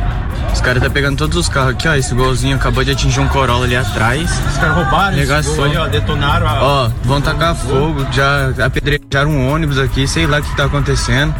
Os 0.53 0.61
caras 0.61 0.81
tá 0.81 0.89
pegando 0.89 1.17
todos 1.17 1.37
os 1.37 1.49
carros 1.49 1.71
aqui, 1.73 1.87
ó. 1.87 1.93
Esse 1.93 2.15
golzinho 2.15 2.55
acabou 2.55 2.83
de 2.83 2.91
atingir 2.91 3.19
um 3.19 3.27
Corolla 3.27 3.65
ali 3.65 3.75
atrás. 3.75 4.29
Os 4.31 4.57
caras 4.57 4.75
roubaram 4.75 5.15
Regaçou. 5.17 5.65
ali, 5.65 5.77
ó. 5.77 5.87
Detonaram 5.87 6.47
a. 6.47 6.63
Ó, 6.63 6.89
vão 7.03 7.21
tacar 7.21 7.53
fogo, 7.55 8.05
já 8.11 8.49
apedrejaram 8.65 9.29
um 9.31 9.51
ônibus 9.53 9.77
aqui, 9.77 10.07
sei 10.07 10.25
lá 10.25 10.39
o 10.39 10.41
que 10.41 10.55
tá 10.55 10.65
acontecendo. 10.65 11.33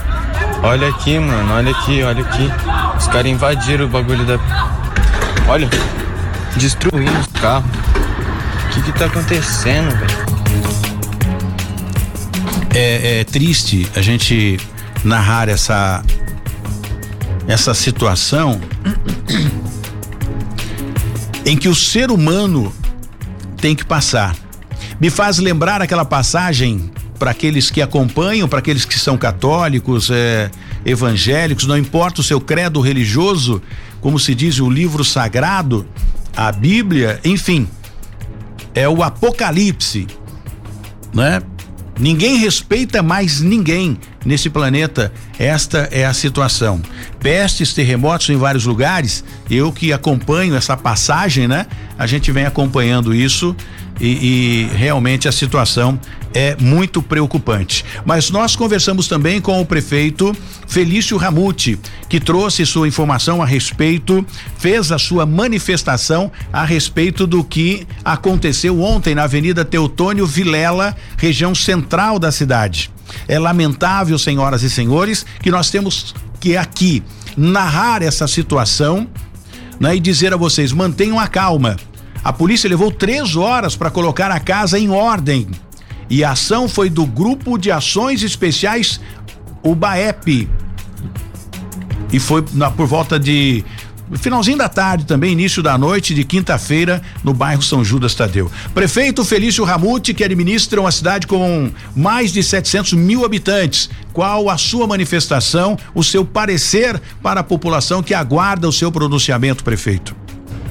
Olha 0.61 0.89
aqui, 0.89 1.17
mano, 1.19 1.53
olha 1.53 1.71
aqui, 1.71 2.03
olha 2.03 2.21
aqui. 2.21 2.51
Os 2.97 3.07
caras 3.07 3.27
invadiram 3.31 3.85
o 3.85 3.87
bagulho 3.87 4.25
da. 4.25 4.37
Olha, 5.47 5.69
destruindo 6.55 7.19
os 7.19 7.41
carros. 7.41 7.65
O 7.69 8.69
que 8.69 8.81
que 8.81 8.91
tá 8.99 9.05
acontecendo, 9.05 9.89
velho? 9.97 10.36
É, 12.77 13.19
é 13.21 13.23
triste 13.23 13.89
a 13.95 14.01
gente 14.01 14.59
narrar 15.03 15.49
essa 15.49 16.03
essa 17.47 17.73
situação 17.73 18.61
em 21.45 21.57
que 21.57 21.69
o 21.69 21.73
ser 21.73 22.11
humano 22.11 22.73
tem 23.55 23.73
que 23.73 23.85
passar. 23.85 24.35
Me 24.99 25.09
faz 25.09 25.37
lembrar 25.37 25.81
aquela 25.81 26.03
passagem 26.03 26.91
para 27.17 27.31
aqueles 27.31 27.71
que 27.71 27.81
acompanham, 27.81 28.49
para 28.49 28.59
aqueles 28.59 28.83
que 28.83 28.99
são 28.99 29.17
católicos, 29.17 30.09
é, 30.11 30.51
evangélicos, 30.85 31.65
não 31.65 31.77
importa 31.77 32.19
o 32.19 32.23
seu 32.23 32.39
credo 32.39 32.81
religioso, 32.81 33.61
como 34.01 34.19
se 34.19 34.35
diz 34.35 34.59
o 34.59 34.69
livro 34.69 35.05
sagrado, 35.05 35.87
a 36.35 36.51
Bíblia, 36.51 37.19
enfim, 37.23 37.67
é 38.75 38.87
o 38.87 39.01
Apocalipse, 39.01 40.05
né? 41.13 41.41
Ninguém 41.99 42.37
respeita 42.37 43.01
mais 43.01 43.41
ninguém 43.41 43.97
nesse 44.25 44.49
planeta. 44.49 45.11
Esta 45.39 45.89
é 45.91 46.05
a 46.05 46.13
situação. 46.13 46.81
Pestes, 47.19 47.73
terremotos 47.73 48.29
em 48.29 48.35
vários 48.35 48.65
lugares. 48.65 49.23
Eu 49.49 49.71
que 49.71 49.91
acompanho 49.91 50.55
essa 50.55 50.77
passagem, 50.77 51.47
né? 51.47 51.65
A 51.97 52.05
gente 52.05 52.31
vem 52.31 52.45
acompanhando 52.45 53.13
isso 53.13 53.55
e, 53.99 54.67
e, 54.71 54.75
realmente 54.75 55.27
a 55.27 55.31
situação 55.31 55.99
é 56.33 56.55
muito 56.59 57.01
preocupante. 57.01 57.83
Mas 58.05 58.29
nós 58.29 58.55
conversamos 58.55 59.07
também 59.07 59.41
com 59.41 59.59
o 59.59 59.65
prefeito 59.65 60.35
Felício 60.67 61.17
Ramute, 61.17 61.79
que 62.09 62.19
trouxe 62.19 62.65
sua 62.65 62.87
informação 62.87 63.41
a 63.41 63.45
respeito, 63.45 64.25
fez 64.57 64.91
a 64.91 64.99
sua 64.99 65.25
manifestação 65.25 66.31
a 66.51 66.63
respeito 66.63 67.25
do 67.25 67.43
que 67.43 67.87
aconteceu 68.03 68.81
ontem 68.81 69.15
na 69.15 69.23
Avenida 69.23 69.65
Teutônio 69.65 70.25
Vilela, 70.25 70.95
região 71.17 71.55
central 71.55 72.19
da 72.19 72.31
cidade. 72.31 72.91
É 73.27 73.39
lamentável, 73.39 74.17
senhoras 74.19 74.63
e 74.63 74.69
senhores, 74.69 75.25
que 75.41 75.49
nós 75.49 75.69
temos 75.69 76.13
que 76.39 76.55
aqui 76.57 77.01
narrar 77.35 78.01
essa 78.01 78.27
situação 78.27 79.07
né, 79.79 79.95
e 79.95 79.99
dizer 79.99 80.33
a 80.33 80.37
vocês: 80.37 80.71
mantenham 80.71 81.19
a 81.19 81.27
calma 81.27 81.77
a 82.27 82.33
polícia 82.33 82.69
levou 82.69 82.91
três 82.91 83.37
horas 83.37 83.77
para 83.77 83.89
colocar 83.89 84.29
a 84.31 84.37
casa 84.37 84.77
em 84.77 84.89
ordem. 84.89 85.47
E 86.09 86.25
a 86.25 86.31
ação 86.31 86.67
foi 86.67 86.89
do 86.89 87.05
Grupo 87.05 87.57
de 87.57 87.71
Ações 87.71 88.21
Especiais, 88.21 88.99
o 89.63 89.73
BAEP. 89.73 90.49
E 92.11 92.19
foi 92.19 92.43
na, 92.51 92.69
por 92.69 92.85
volta 92.85 93.17
de 93.17 93.63
finalzinho 94.15 94.57
da 94.57 94.67
tarde 94.67 95.05
também, 95.05 95.31
início 95.31 95.63
da 95.63 95.77
noite 95.77 96.13
de 96.13 96.25
quinta-feira, 96.25 97.01
no 97.23 97.33
bairro 97.33 97.61
São 97.61 97.81
Judas 97.81 98.13
Tadeu. 98.13 98.51
Prefeito 98.73 99.23
Felício 99.23 99.63
Ramute, 99.63 100.13
que 100.13 100.21
administra 100.21 100.81
uma 100.81 100.91
cidade 100.91 101.27
com 101.27 101.71
mais 101.95 102.33
de 102.33 102.43
700 102.43 102.91
mil 102.91 103.23
habitantes. 103.23 103.89
Qual 104.11 104.49
a 104.49 104.57
sua 104.57 104.85
manifestação, 104.85 105.77
o 105.95 106.03
seu 106.03 106.25
parecer 106.25 107.01
para 107.23 107.39
a 107.39 107.43
população 107.43 108.03
que 108.03 108.13
aguarda 108.13 108.67
o 108.67 108.73
seu 108.73 108.91
pronunciamento, 108.91 109.63
prefeito? 109.63 110.13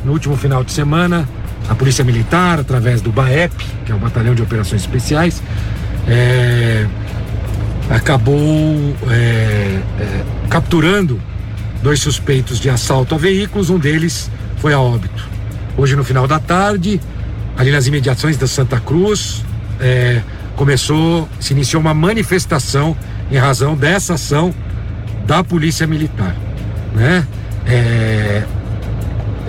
No 0.04 0.12
último 0.12 0.36
final 0.36 0.62
de 0.62 0.70
semana, 0.70 1.26
a 1.68 1.74
Polícia 1.74 2.04
Militar, 2.04 2.60
através 2.60 3.00
do 3.00 3.10
BAEP, 3.10 3.54
que 3.84 3.92
é 3.92 3.94
o 3.94 3.98
Batalhão 3.98 4.34
de 4.34 4.42
Operações 4.42 4.82
Especiais, 4.82 5.42
é, 6.06 6.86
acabou 7.90 8.94
é, 9.10 9.80
é, 10.00 10.24
capturando 10.48 11.20
dois 11.82 12.00
suspeitos 12.00 12.58
de 12.58 12.70
assalto 12.70 13.14
a 13.14 13.18
veículos, 13.18 13.70
um 13.70 13.78
deles 13.78 14.30
foi 14.58 14.72
a 14.72 14.80
óbito. 14.80 15.28
Hoje, 15.76 15.94
no 15.94 16.04
final 16.04 16.26
da 16.26 16.38
tarde, 16.38 17.00
ali 17.56 17.70
nas 17.70 17.86
imediações 17.86 18.36
da 18.36 18.46
Santa 18.46 18.80
Cruz, 18.80 19.44
é, 19.80 20.22
começou, 20.56 21.28
se 21.38 21.52
iniciou 21.52 21.80
uma 21.80 21.94
manifestação 21.94 22.96
em 23.30 23.36
razão 23.36 23.76
dessa 23.76 24.14
ação 24.14 24.54
da 25.26 25.42
Polícia 25.44 25.86
Militar, 25.86 26.34
né? 26.94 27.26
É, 27.66 28.44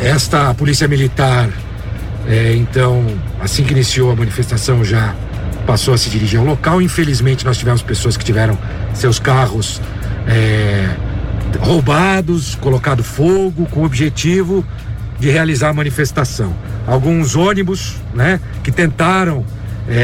esta 0.02 0.54
Polícia 0.54 0.88
Militar, 0.88 1.50
é, 2.28 2.54
então, 2.56 3.06
assim 3.40 3.64
que 3.64 3.72
iniciou 3.72 4.12
a 4.12 4.16
manifestação, 4.16 4.84
já 4.84 5.16
passou 5.66 5.94
a 5.94 5.98
se 5.98 6.10
dirigir 6.10 6.40
ao 6.40 6.46
local. 6.46 6.82
Infelizmente, 6.82 7.46
nós 7.46 7.58
tivemos 7.58 7.82
pessoas 7.82 8.18
que 8.18 8.26
tiveram 8.26 8.58
seus 8.94 9.18
carros 9.18 9.82
é, 10.28 10.90
roubados, 11.60 12.56
colocado 12.56 13.04
fogo, 13.04 13.66
com 13.68 13.82
o 13.82 13.86
objetivo 13.86 14.66
de 15.20 15.30
realizar 15.30 15.70
a 15.70 15.74
manifestação. 15.74 16.54
Alguns 16.86 17.36
ônibus, 17.36 17.96
né, 18.14 18.40
que 18.64 18.72
tentaram, 18.72 19.46
é, 19.90 19.96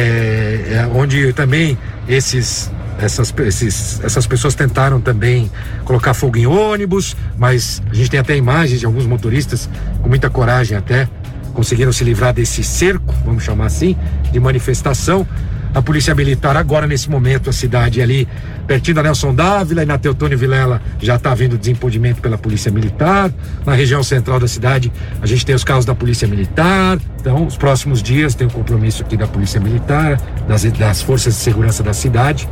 é, 0.70 0.90
onde 0.94 1.34
também 1.34 1.78
esses 2.08 2.72
essas, 3.00 3.34
esses, 3.40 4.00
essas 4.04 4.28
pessoas 4.28 4.54
tentaram 4.54 5.02
também 5.02 5.52
colocar 5.84 6.14
fogo 6.14 6.38
em 6.38 6.46
ônibus, 6.46 7.18
mas 7.38 7.82
a 7.92 7.94
gente 7.94 8.10
tem 8.10 8.20
até 8.20 8.38
imagens 8.38 8.80
de 8.80 8.86
alguns 8.86 9.06
motoristas 9.06 9.68
com 10.02 10.08
muita 10.08 10.30
coragem 10.30 10.78
até 10.78 11.10
conseguiram 11.54 11.92
se 11.92 12.04
livrar 12.04 12.34
desse 12.34 12.64
cerco, 12.64 13.14
vamos 13.26 13.44
chamar 13.44 13.66
assim, 13.66 13.96
de 14.32 14.40
manifestação. 14.40 15.26
A 15.74 15.82
Polícia 15.82 16.14
Militar 16.14 16.56
agora 16.56 16.86
nesse 16.86 17.10
momento 17.10 17.50
a 17.50 17.54
cidade 17.54 18.00
ali 18.00 18.28
pertinho 18.68 18.96
da 18.96 19.04
Nelson 19.04 19.34
Dávila 19.34 19.82
e 19.82 19.86
na 19.86 19.98
Teotônio 19.98 20.38
Vilela 20.38 20.80
já 21.00 21.16
está 21.16 21.32
havendo 21.32 21.58
desimpedimento 21.58 22.22
pela 22.22 22.38
Polícia 22.38 22.72
Militar. 22.72 23.32
Na 23.66 23.74
região 23.74 24.04
central 24.04 24.40
da 24.40 24.48
cidade 24.48 24.92
a 25.20 25.26
gente 25.26 25.44
tem 25.44 25.56
os 25.56 25.64
carros 25.64 25.84
da 25.84 25.96
Polícia 25.96 26.28
Militar. 26.28 27.00
Então, 27.20 27.48
os 27.48 27.58
próximos 27.58 28.04
dias 28.04 28.36
tem 28.36 28.46
o 28.46 28.50
um 28.52 28.54
compromisso 28.54 29.02
aqui 29.02 29.18
da 29.18 29.26
Polícia 29.26 29.60
Militar, 29.60 30.22
das, 30.48 30.64
das 30.64 31.02
forças 31.02 31.34
de 31.34 31.40
segurança 31.40 31.82
da 31.82 31.94
cidade, 31.94 32.48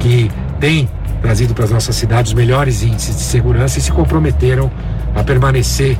que 0.00 0.28
tem 0.58 0.88
trazido 1.22 1.54
para 1.54 1.64
as 1.64 1.70
nossas 1.70 1.94
cidades 1.94 2.32
os 2.32 2.36
melhores 2.36 2.82
índices 2.82 3.16
de 3.16 3.22
segurança 3.22 3.78
e 3.78 3.82
se 3.82 3.92
comprometeram 3.92 4.70
a 5.14 5.22
permanecer 5.22 5.96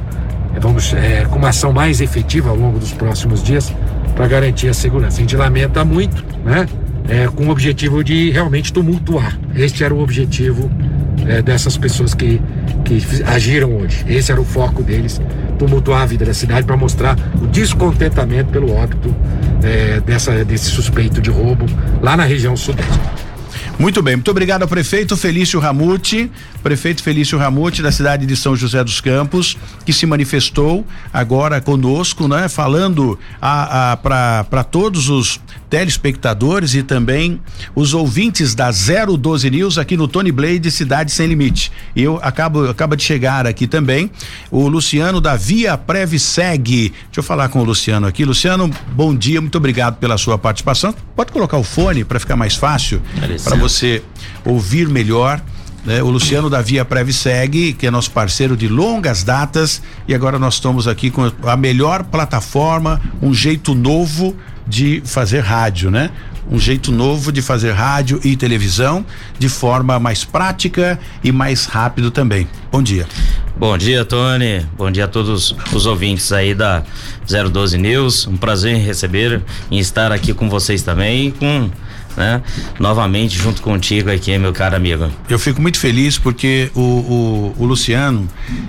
vamos 0.60 0.92
é, 0.94 1.24
com 1.24 1.38
uma 1.38 1.50
ação 1.50 1.72
mais 1.72 2.00
efetiva 2.00 2.50
ao 2.50 2.56
longo 2.56 2.78
dos 2.78 2.92
próximos 2.92 3.42
dias 3.42 3.72
para 4.14 4.26
garantir 4.26 4.68
a 4.68 4.74
segurança. 4.74 5.18
A 5.18 5.20
gente 5.20 5.36
lamenta 5.36 5.84
muito, 5.84 6.24
né? 6.44 6.66
é, 7.08 7.28
com 7.28 7.46
o 7.46 7.50
objetivo 7.50 8.02
de 8.02 8.30
realmente 8.30 8.72
tumultuar. 8.72 9.38
Este 9.54 9.84
era 9.84 9.94
o 9.94 10.02
objetivo 10.02 10.70
é, 11.26 11.40
dessas 11.40 11.76
pessoas 11.76 12.14
que, 12.14 12.40
que 12.84 13.02
agiram 13.24 13.76
hoje. 13.76 14.04
Esse 14.08 14.32
era 14.32 14.40
o 14.40 14.44
foco 14.44 14.82
deles, 14.82 15.20
tumultuar 15.58 16.02
a 16.02 16.06
vida 16.06 16.24
da 16.24 16.34
cidade 16.34 16.66
para 16.66 16.76
mostrar 16.76 17.16
o 17.40 17.46
descontentamento 17.46 18.50
pelo 18.50 18.72
óbito 18.72 19.14
é, 19.62 20.00
dessa, 20.00 20.44
desse 20.44 20.66
suspeito 20.66 21.20
de 21.20 21.30
roubo 21.30 21.66
lá 22.02 22.16
na 22.16 22.24
região 22.24 22.56
sudeste. 22.56 23.25
Muito 23.78 24.02
bem, 24.02 24.16
muito 24.16 24.30
obrigado 24.30 24.62
ao 24.62 24.68
prefeito 24.68 25.18
Felício 25.18 25.60
Ramute, 25.60 26.30
prefeito 26.62 27.02
Felício 27.02 27.38
Ramute 27.38 27.82
da 27.82 27.92
cidade 27.92 28.24
de 28.24 28.34
São 28.34 28.56
José 28.56 28.82
dos 28.82 29.02
Campos, 29.02 29.58
que 29.84 29.92
se 29.92 30.06
manifestou 30.06 30.86
agora 31.12 31.60
conosco, 31.60 32.26
né, 32.26 32.48
falando 32.48 33.18
a, 33.40 33.92
a 33.92 33.96
para 33.98 34.64
todos 34.64 35.10
os 35.10 35.38
telespectadores 35.68 36.74
e 36.74 36.82
também 36.82 37.40
os 37.74 37.94
ouvintes 37.94 38.54
da 38.54 38.70
012 38.70 39.50
News 39.50 39.78
aqui 39.78 39.96
no 39.96 40.06
Tony 40.06 40.30
Blade 40.30 40.70
Cidade 40.70 41.10
Sem 41.10 41.26
Limite. 41.26 41.72
E 41.94 42.02
eu 42.02 42.18
acabo 42.22 42.68
acaba 42.68 42.96
de 42.96 43.02
chegar 43.02 43.46
aqui 43.46 43.66
também 43.66 44.10
o 44.50 44.68
Luciano 44.68 45.20
da 45.20 45.36
Via 45.36 45.76
Previseg. 45.76 46.90
Deixa 46.90 47.18
eu 47.18 47.22
falar 47.22 47.48
com 47.48 47.60
o 47.60 47.64
Luciano 47.64 48.06
aqui. 48.06 48.24
Luciano, 48.24 48.70
bom 48.92 49.14
dia, 49.14 49.40
muito 49.40 49.58
obrigado 49.58 49.96
pela 49.96 50.16
sua 50.16 50.38
participação. 50.38 50.94
Pode 51.14 51.32
colocar 51.32 51.56
o 51.56 51.64
fone 51.64 52.04
para 52.04 52.20
ficar 52.20 52.36
mais 52.36 52.54
fácil 52.54 53.02
para 53.44 53.56
você 53.56 54.02
ouvir 54.44 54.88
melhor. 54.88 55.40
Né? 55.84 56.02
O 56.02 56.10
Luciano 56.10 56.50
da 56.50 56.60
Via 56.60 56.84
Previseg, 56.84 57.72
que 57.74 57.86
é 57.86 57.90
nosso 57.90 58.10
parceiro 58.10 58.56
de 58.56 58.66
longas 58.66 59.22
datas, 59.22 59.80
e 60.08 60.14
agora 60.14 60.36
nós 60.36 60.54
estamos 60.54 60.88
aqui 60.88 61.10
com 61.10 61.30
a 61.44 61.56
melhor 61.56 62.02
plataforma, 62.02 63.00
um 63.22 63.32
jeito 63.32 63.72
novo 63.72 64.36
de 64.66 65.02
fazer 65.04 65.40
rádio, 65.40 65.90
né? 65.90 66.10
Um 66.50 66.58
jeito 66.58 66.92
novo 66.92 67.32
de 67.32 67.42
fazer 67.42 67.72
rádio 67.72 68.20
e 68.22 68.36
televisão 68.36 69.04
de 69.38 69.48
forma 69.48 69.98
mais 69.98 70.24
prática 70.24 70.98
e 71.22 71.32
mais 71.32 71.66
rápido 71.66 72.10
também. 72.10 72.46
Bom 72.70 72.82
dia. 72.82 73.06
Bom 73.56 73.76
dia, 73.76 74.04
Tony. 74.04 74.64
Bom 74.76 74.90
dia 74.90 75.06
a 75.06 75.08
todos 75.08 75.56
os 75.72 75.86
ouvintes 75.86 76.30
aí 76.30 76.54
da 76.54 76.84
012 77.50 77.78
News. 77.78 78.26
Um 78.26 78.36
prazer 78.36 78.76
em 78.76 78.80
receber, 78.80 79.42
em 79.70 79.78
estar 79.78 80.12
aqui 80.12 80.32
com 80.32 80.48
vocês 80.48 80.82
também 80.82 81.28
e 81.28 81.32
com 81.32 81.70
né? 82.16 82.42
Novamente 82.80 83.36
junto 83.36 83.60
contigo 83.60 84.10
aqui, 84.10 84.36
meu 84.38 84.52
caro 84.52 84.74
amigo. 84.74 85.10
Eu 85.28 85.38
fico 85.38 85.60
muito 85.60 85.78
feliz 85.78 86.18
porque 86.18 86.70
o, 86.74 86.80
o, 86.80 87.54
o 87.58 87.64
Luciano, 87.66 88.26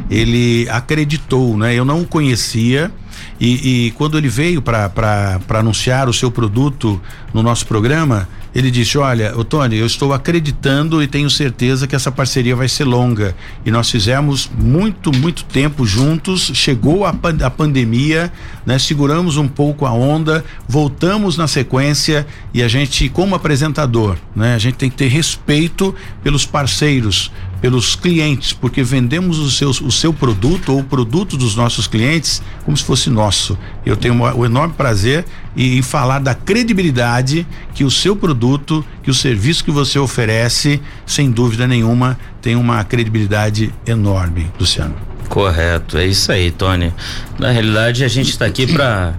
ele 0.10 0.68
acreditou, 0.70 1.58
né? 1.58 1.74
Eu 1.74 1.86
não 1.86 2.02
o 2.02 2.06
conhecia, 2.06 2.92
e, 3.40 3.88
e 3.88 3.92
quando 3.92 4.18
ele 4.18 4.30
veio 4.30 4.62
para 4.62 5.40
anunciar 5.50 6.10
o 6.10 6.14
seu 6.14 6.32
produto 6.32 7.00
no 7.34 7.44
nosso 7.44 7.66
programa, 7.68 8.28
ele 8.58 8.72
disse: 8.72 8.98
Olha, 8.98 9.38
o 9.38 9.44
Tony, 9.44 9.78
eu 9.78 9.86
estou 9.86 10.14
acreditando 10.14 11.04
e 11.04 11.08
tenho 11.08 11.30
certeza 11.30 11.86
que 11.86 11.96
essa 11.96 12.12
parceria 12.12 12.56
vai 12.56 12.68
ser 12.68 12.86
longa. 12.86 13.36
E 13.64 13.70
nós 13.70 13.92
fizemos 13.92 14.50
muito, 14.58 15.16
muito 15.16 15.44
tempo 15.46 15.86
juntos. 15.86 16.52
Chegou 16.56 17.06
a, 17.06 17.14
a 17.44 17.50
pandemia, 17.52 18.32
né? 18.66 18.80
Seguramos 18.80 19.38
um 19.38 19.48
pouco 19.48 19.86
a 19.86 19.92
onda, 19.92 20.44
voltamos 20.68 21.38
na 21.38 21.48
sequência 21.48 22.26
e 22.52 22.64
a 22.64 22.68
gente, 22.68 23.08
como 23.10 23.36
apresentador, 23.36 24.18
né? 24.36 24.56
A 24.56 24.58
gente 24.58 24.76
tem 24.76 24.90
que 24.90 24.96
ter 24.96 25.08
respeito 25.08 25.94
pelos 26.24 26.44
parceiros, 26.44 27.32
pelos 27.62 27.96
clientes, 27.96 28.54
porque 28.54 28.84
vendemos 28.84 29.40
o 29.40 29.50
seu, 29.50 29.70
o 29.70 29.92
seu 29.92 30.14
produto 30.14 30.74
ou 30.74 30.80
o 30.80 30.84
produto 30.84 31.36
dos 31.38 31.56
nossos 31.56 31.88
clientes 31.88 32.42
como 32.64 32.76
se 32.76 32.84
fosse 32.84 33.10
nosso. 33.10 33.58
Eu 33.86 33.96
tenho 33.96 34.20
o 34.22 34.46
enorme 34.46 34.74
prazer 34.76 35.26
em, 35.56 35.78
em 35.78 35.82
falar 35.82 36.20
da 36.20 36.36
credibilidade 36.36 37.46
que 37.74 37.84
o 37.84 37.92
seu 37.92 38.16
produto, 38.16 38.86
que 39.02 39.10
o 39.10 39.14
serviço 39.14 39.64
que 39.64 39.72
você 39.72 39.98
oferece, 39.98 40.82
sem 41.06 41.32
dúvida 41.32 41.68
nenhuma, 41.68 42.18
tem 42.42 42.56
uma 42.56 42.84
credibilidade 42.84 43.74
enorme, 43.86 44.52
Luciano. 44.60 44.96
Correto, 45.28 45.98
é 45.98 46.08
isso 46.08 46.32
aí, 46.32 46.52
Tony. 46.52 46.94
Na 47.38 47.52
realidade, 47.52 48.04
a 48.04 48.08
gente 48.08 48.30
está 48.30 48.46
aqui 48.46 48.66
para 48.66 49.16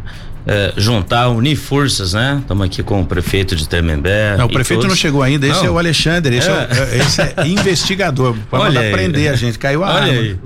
é, 0.49 0.73
juntar, 0.79 1.29
unir 1.29 1.57
forças, 1.57 2.15
né? 2.15 2.39
Estamos 2.41 2.65
aqui 2.65 2.83
com 2.83 3.03
o 3.03 3.07
prefeito 3.07 3.55
de 3.55 3.69
Tremembé. 3.69 4.35
Não, 4.39 4.47
o 4.47 4.49
prefeito 4.49 4.81
todos... 4.81 4.97
não 4.97 4.97
chegou 4.97 5.23
ainda, 5.23 5.47
esse 5.47 5.59
não. 5.59 5.67
é 5.67 5.71
o 5.71 5.79
Alexandre, 5.79 6.37
esse 6.37 6.49
é, 6.49 6.53
é, 6.53 6.95
é 6.95 6.99
esse 6.99 7.21
é 7.21 7.35
investigador, 7.47 8.35
para 8.51 8.89
aprender 8.89 9.29
a 9.29 9.37
gente, 9.37 9.59
caiu 9.59 9.85
a 9.85 9.89
Olha 9.89 10.05
arma. 10.05 10.13
Aí. 10.13 10.39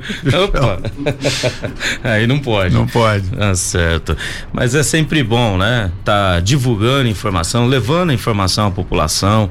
Opa. 0.43 0.81
aí 2.03 2.27
não 2.27 2.41
pode. 2.41 2.75
Não 2.75 2.85
pode. 2.85 3.29
Tá 3.29 3.55
certo. 3.55 4.17
Mas 4.53 4.75
é 4.75 4.83
sempre 4.83 5.23
bom, 5.23 5.57
né? 5.57 5.93
Tá 6.05 6.41
divulgando 6.41 7.09
informação, 7.09 7.69
levando 7.69 8.13
informação 8.13 8.67
à 8.67 8.71
população, 8.73 9.49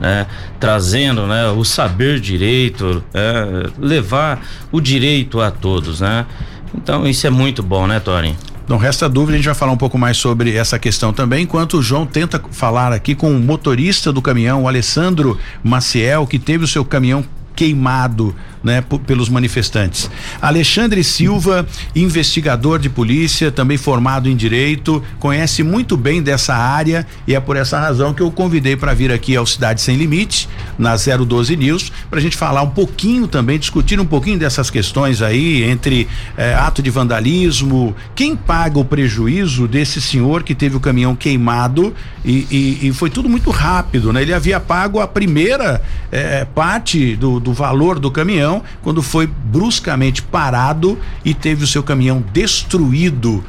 né? 0.00 0.26
Trazendo, 0.58 1.28
né? 1.28 1.46
O 1.50 1.64
saber 1.64 2.18
direito, 2.18 3.04
é, 3.14 3.70
levar 3.78 4.44
o 4.72 4.80
direito 4.80 5.40
a 5.40 5.52
todos, 5.52 6.00
né? 6.00 6.26
Então 6.74 7.06
isso 7.06 7.24
é 7.24 7.30
muito 7.30 7.62
bom, 7.62 7.86
né, 7.86 8.00
Tony? 8.00 8.36
Não 8.68 8.76
resta 8.76 9.08
dúvida, 9.08 9.34
a 9.34 9.36
gente 9.36 9.46
vai 9.46 9.54
falar 9.54 9.72
um 9.72 9.76
pouco 9.76 9.98
mais 9.98 10.16
sobre 10.16 10.54
essa 10.54 10.78
questão 10.78 11.12
também, 11.12 11.42
enquanto 11.42 11.78
o 11.78 11.82
João 11.82 12.06
tenta 12.06 12.42
falar 12.52 12.92
aqui 12.92 13.14
com 13.14 13.30
o 13.30 13.40
motorista 13.40 14.12
do 14.12 14.22
caminhão, 14.22 14.62
o 14.62 14.68
Alessandro 14.68 15.38
Maciel, 15.62 16.26
que 16.26 16.38
teve 16.38 16.64
o 16.64 16.68
seu 16.68 16.84
caminhão 16.84 17.24
queimado 17.54 18.34
né, 18.62 18.82
pelos 19.06 19.28
manifestantes. 19.28 20.10
Alexandre 20.40 21.02
Silva, 21.02 21.66
investigador 21.94 22.78
de 22.78 22.88
polícia, 22.88 23.50
também 23.50 23.76
formado 23.76 24.28
em 24.28 24.36
direito, 24.36 25.02
conhece 25.18 25.62
muito 25.62 25.96
bem 25.96 26.22
dessa 26.22 26.54
área 26.54 27.06
e 27.26 27.34
é 27.34 27.40
por 27.40 27.56
essa 27.56 27.78
razão 27.78 28.14
que 28.14 28.22
eu 28.22 28.30
convidei 28.30 28.76
para 28.76 28.94
vir 28.94 29.10
aqui 29.10 29.34
ao 29.36 29.46
Cidade 29.46 29.80
Sem 29.80 29.96
Limite, 29.96 30.48
na 30.78 30.94
012 30.96 31.56
News, 31.56 31.92
para 32.08 32.18
a 32.18 32.22
gente 32.22 32.36
falar 32.36 32.62
um 32.62 32.70
pouquinho 32.70 33.26
também, 33.26 33.58
discutir 33.58 33.98
um 33.98 34.06
pouquinho 34.06 34.38
dessas 34.38 34.70
questões 34.70 35.22
aí 35.22 35.64
entre 35.64 36.08
eh, 36.36 36.54
ato 36.54 36.82
de 36.82 36.90
vandalismo, 36.90 37.94
quem 38.14 38.36
paga 38.36 38.78
o 38.78 38.84
prejuízo 38.84 39.66
desse 39.66 40.00
senhor 40.00 40.42
que 40.42 40.54
teve 40.54 40.76
o 40.76 40.80
caminhão 40.80 41.14
queimado 41.14 41.94
e, 42.24 42.46
e, 42.50 42.88
e 42.88 42.92
foi 42.92 43.10
tudo 43.10 43.28
muito 43.28 43.50
rápido, 43.50 44.12
né? 44.12 44.22
Ele 44.22 44.32
havia 44.32 44.60
pago 44.60 45.00
a 45.00 45.08
primeira 45.08 45.82
eh, 46.10 46.46
parte 46.54 47.16
do, 47.16 47.40
do 47.42 47.52
valor 47.52 47.98
do 47.98 48.10
caminhão 48.10 48.62
quando 48.82 49.02
foi 49.02 49.26
bruscamente 49.26 50.22
parado 50.22 50.98
e 51.24 51.34
teve 51.34 51.64
o 51.64 51.66
seu 51.66 51.82
caminhão 51.82 52.24
destruído 52.32 53.44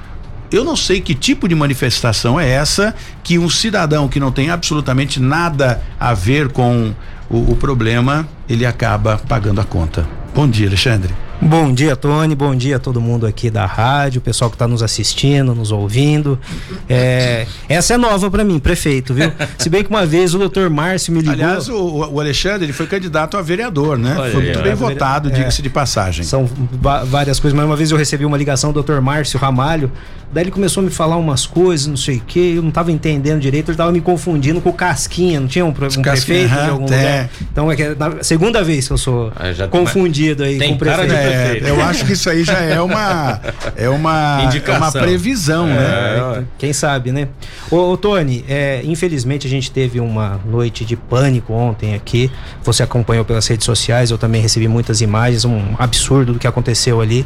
eu 0.53 0.63
não 0.63 0.75
sei 0.75 1.01
que 1.01 1.15
tipo 1.15 1.47
de 1.47 1.56
manifestação 1.56 2.39
é 2.39 2.47
essa 2.47 2.93
que 3.23 3.39
um 3.39 3.49
cidadão 3.49 4.08
que 4.08 4.19
não 4.19 4.32
tem 4.32 4.51
absolutamente 4.51 5.19
nada 5.19 5.82
a 5.99 6.13
ver 6.13 6.49
com 6.49 6.93
o, 7.27 7.53
o 7.53 7.56
problema, 7.56 8.27
ele 8.47 8.63
acaba 8.63 9.17
pagando 9.17 9.60
a 9.60 9.63
conta. 9.63 10.08
Bom 10.36 10.47
dia, 10.47 10.67
Alexandre. 10.67 11.12
Bom 11.45 11.73
dia, 11.73 11.95
Tony. 11.95 12.36
Bom 12.36 12.56
dia 12.56 12.77
a 12.77 12.79
todo 12.79 13.01
mundo 13.01 13.27
aqui 13.27 13.49
da 13.49 13.65
rádio, 13.65 14.19
o 14.19 14.21
pessoal 14.21 14.49
que 14.49 14.56
está 14.56 14.67
nos 14.67 14.82
assistindo, 14.82 15.53
nos 15.53 15.71
ouvindo. 15.71 16.39
É, 16.88 17.45
essa 17.67 17.93
é 17.95 17.97
nova 17.97 18.32
para 18.32 18.43
mim, 18.43 18.60
prefeito, 18.60 19.13
viu? 19.13 19.32
Se 19.58 19.69
bem 19.69 19.84
que 19.84 19.89
uma 19.89 20.06
vez 20.06 20.34
o 20.34 20.39
doutor 20.39 20.69
Márcio 20.69 21.12
me 21.13 21.19
ligou. 21.19 21.34
Aliás, 21.34 21.67
o, 21.69 22.10
o 22.12 22.19
Alexandre 22.19 22.65
ele 22.65 22.73
foi 22.73 22.88
candidato 22.88 23.36
a 23.38 23.41
vereador, 23.41 23.97
né? 23.97 24.15
Olha 24.17 24.32
foi 24.32 24.43
muito 24.43 24.62
bem 24.62 24.73
votado, 24.73 25.29
É. 25.29 25.32
diga-se 25.32 25.62
de 25.62 25.69
passagem. 25.69 26.23
São 26.23 26.49
várias 26.82 27.39
coisas, 27.39 27.56
mas 27.56 27.65
uma 27.65 27.75
vez 27.75 27.91
eu 27.91 27.97
recebi 27.97 28.23
uma 28.25 28.38
ligação 28.38 28.71
do 28.71 28.82
Dr. 28.82 28.99
Márcio 29.01 29.38
Ramalho, 29.38 29.91
daí 30.32 30.45
ele 30.45 30.51
começou 30.51 30.82
a 30.82 30.86
me 30.86 30.91
falar 30.91 31.17
umas 31.17 31.45
coisas, 31.45 31.88
não 31.88 31.97
sei 31.97 32.17
o 32.17 32.21
que, 32.21 32.56
eu 32.56 32.62
não 32.62 32.69
estava 32.69 32.91
entendendo 32.91 33.39
direito, 33.41 33.67
ele 33.69 33.73
estava 33.73 33.91
me 33.91 34.01
confundindo 34.01 34.62
com 34.62 34.69
o 34.69 34.73
Casquinha, 34.73 35.39
não 35.41 35.47
tinha 35.47 35.65
um, 35.65 35.69
um 35.69 35.73
prefeito 35.73 36.49
de 36.49 36.69
algum 36.69 36.86
é. 36.86 36.97
lugar? 36.97 37.29
Então 37.51 37.71
é 37.71 37.75
que 37.75 37.84
é 37.84 37.95
na 37.95 38.23
segunda 38.23 38.63
vez 38.63 38.88
que 38.88 38.93
eu 38.93 38.97
sou 38.97 39.32
Ah, 39.36 39.51
já- 39.51 39.67
confundido 39.67 40.43
aí 40.43 40.58
tem 40.58 40.69
com 40.69 40.75
o 40.75 40.88
cara 40.88 41.03
de 41.06 41.10
prefeito. 41.13 41.32
É, 41.33 41.69
eu 41.69 41.81
acho 41.81 42.05
que 42.05 42.13
isso 42.13 42.29
aí 42.29 42.43
já 42.43 42.59
é 42.59 42.81
uma 42.81 43.41
é 43.75 43.89
uma, 43.89 44.41
é 44.41 44.45
Indicação. 44.45 44.81
uma 44.81 44.91
previsão, 44.91 45.67
né? 45.67 45.75
É, 45.75 46.43
Quem 46.57 46.73
sabe, 46.73 47.11
né? 47.11 47.27
Ô, 47.71 47.91
ô, 47.91 47.97
Tony, 47.97 48.45
é, 48.47 48.81
infelizmente 48.83 49.47
a 49.47 49.49
gente 49.49 49.71
teve 49.71 49.99
uma 49.99 50.39
noite 50.45 50.85
de 50.85 50.95
pânico 50.95 51.53
ontem 51.53 51.95
aqui. 51.95 52.31
Você 52.63 52.83
acompanhou 52.83 53.25
pelas 53.25 53.47
redes 53.47 53.65
sociais, 53.65 54.11
eu 54.11 54.17
também 54.17 54.41
recebi 54.41 54.67
muitas 54.67 55.01
imagens, 55.01 55.45
um 55.45 55.61
absurdo 55.77 56.33
do 56.33 56.39
que 56.39 56.47
aconteceu 56.47 57.01
ali. 57.01 57.25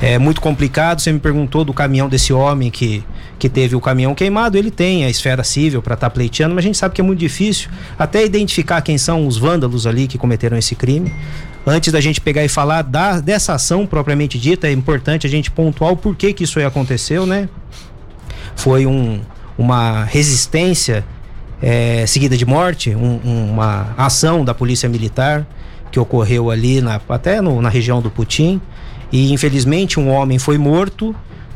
É 0.00 0.18
muito 0.18 0.40
complicado. 0.40 1.00
Você 1.00 1.12
me 1.12 1.20
perguntou 1.20 1.64
do 1.64 1.74
caminhão 1.74 2.08
desse 2.08 2.32
homem 2.32 2.70
que, 2.70 3.04
que 3.38 3.48
teve 3.48 3.76
o 3.76 3.80
caminhão 3.80 4.14
queimado. 4.14 4.56
Ele 4.56 4.70
tem 4.70 5.04
a 5.04 5.10
esfera 5.10 5.44
civil 5.44 5.82
para 5.82 5.94
estar 5.94 6.08
pleiteando, 6.08 6.54
mas 6.54 6.64
a 6.64 6.66
gente 6.66 6.78
sabe 6.78 6.94
que 6.94 7.00
é 7.02 7.04
muito 7.04 7.18
difícil 7.18 7.68
até 7.98 8.24
identificar 8.24 8.80
quem 8.80 8.96
são 8.96 9.26
os 9.26 9.36
vândalos 9.36 9.86
ali 9.86 10.06
que 10.06 10.16
cometeram 10.16 10.56
esse 10.56 10.74
crime. 10.74 11.12
Antes 11.66 11.92
da 11.92 12.00
gente 12.00 12.20
pegar 12.20 12.44
e 12.44 12.48
falar 12.48 12.82
da, 12.82 13.20
dessa 13.20 13.54
ação 13.54 13.86
propriamente 13.86 14.38
dita, 14.38 14.66
é 14.66 14.72
importante 14.72 15.26
a 15.26 15.30
gente 15.30 15.50
pontuar 15.50 15.92
o 15.92 15.96
porquê 15.96 16.32
que 16.32 16.44
isso 16.44 16.58
aí 16.58 16.64
aconteceu, 16.64 17.26
né? 17.26 17.48
foi 18.56 18.84
um, 18.86 19.20
uma 19.56 20.04
resistência 20.04 21.04
eh, 21.62 22.04
seguida 22.06 22.36
de 22.36 22.44
morte, 22.44 22.94
um- 22.94 23.20
um- 23.24 23.50
uma 23.52 23.94
ação 23.96 24.44
da 24.44 24.52
polícia 24.54 24.88
militar 24.88 25.46
que 25.90 25.98
ocorreu 26.00 26.50
ali 26.50 26.80
na, 26.80 27.00
até 27.08 27.40
no- 27.40 27.60
na 27.62 27.68
região 27.68 28.00
do 28.02 28.10
Putim 28.10 28.60
e 29.12 29.32
infelizmente 29.32 29.98
um 30.00 30.10
homem 30.10 30.38
foi 30.38 30.56
morto. 30.58 31.14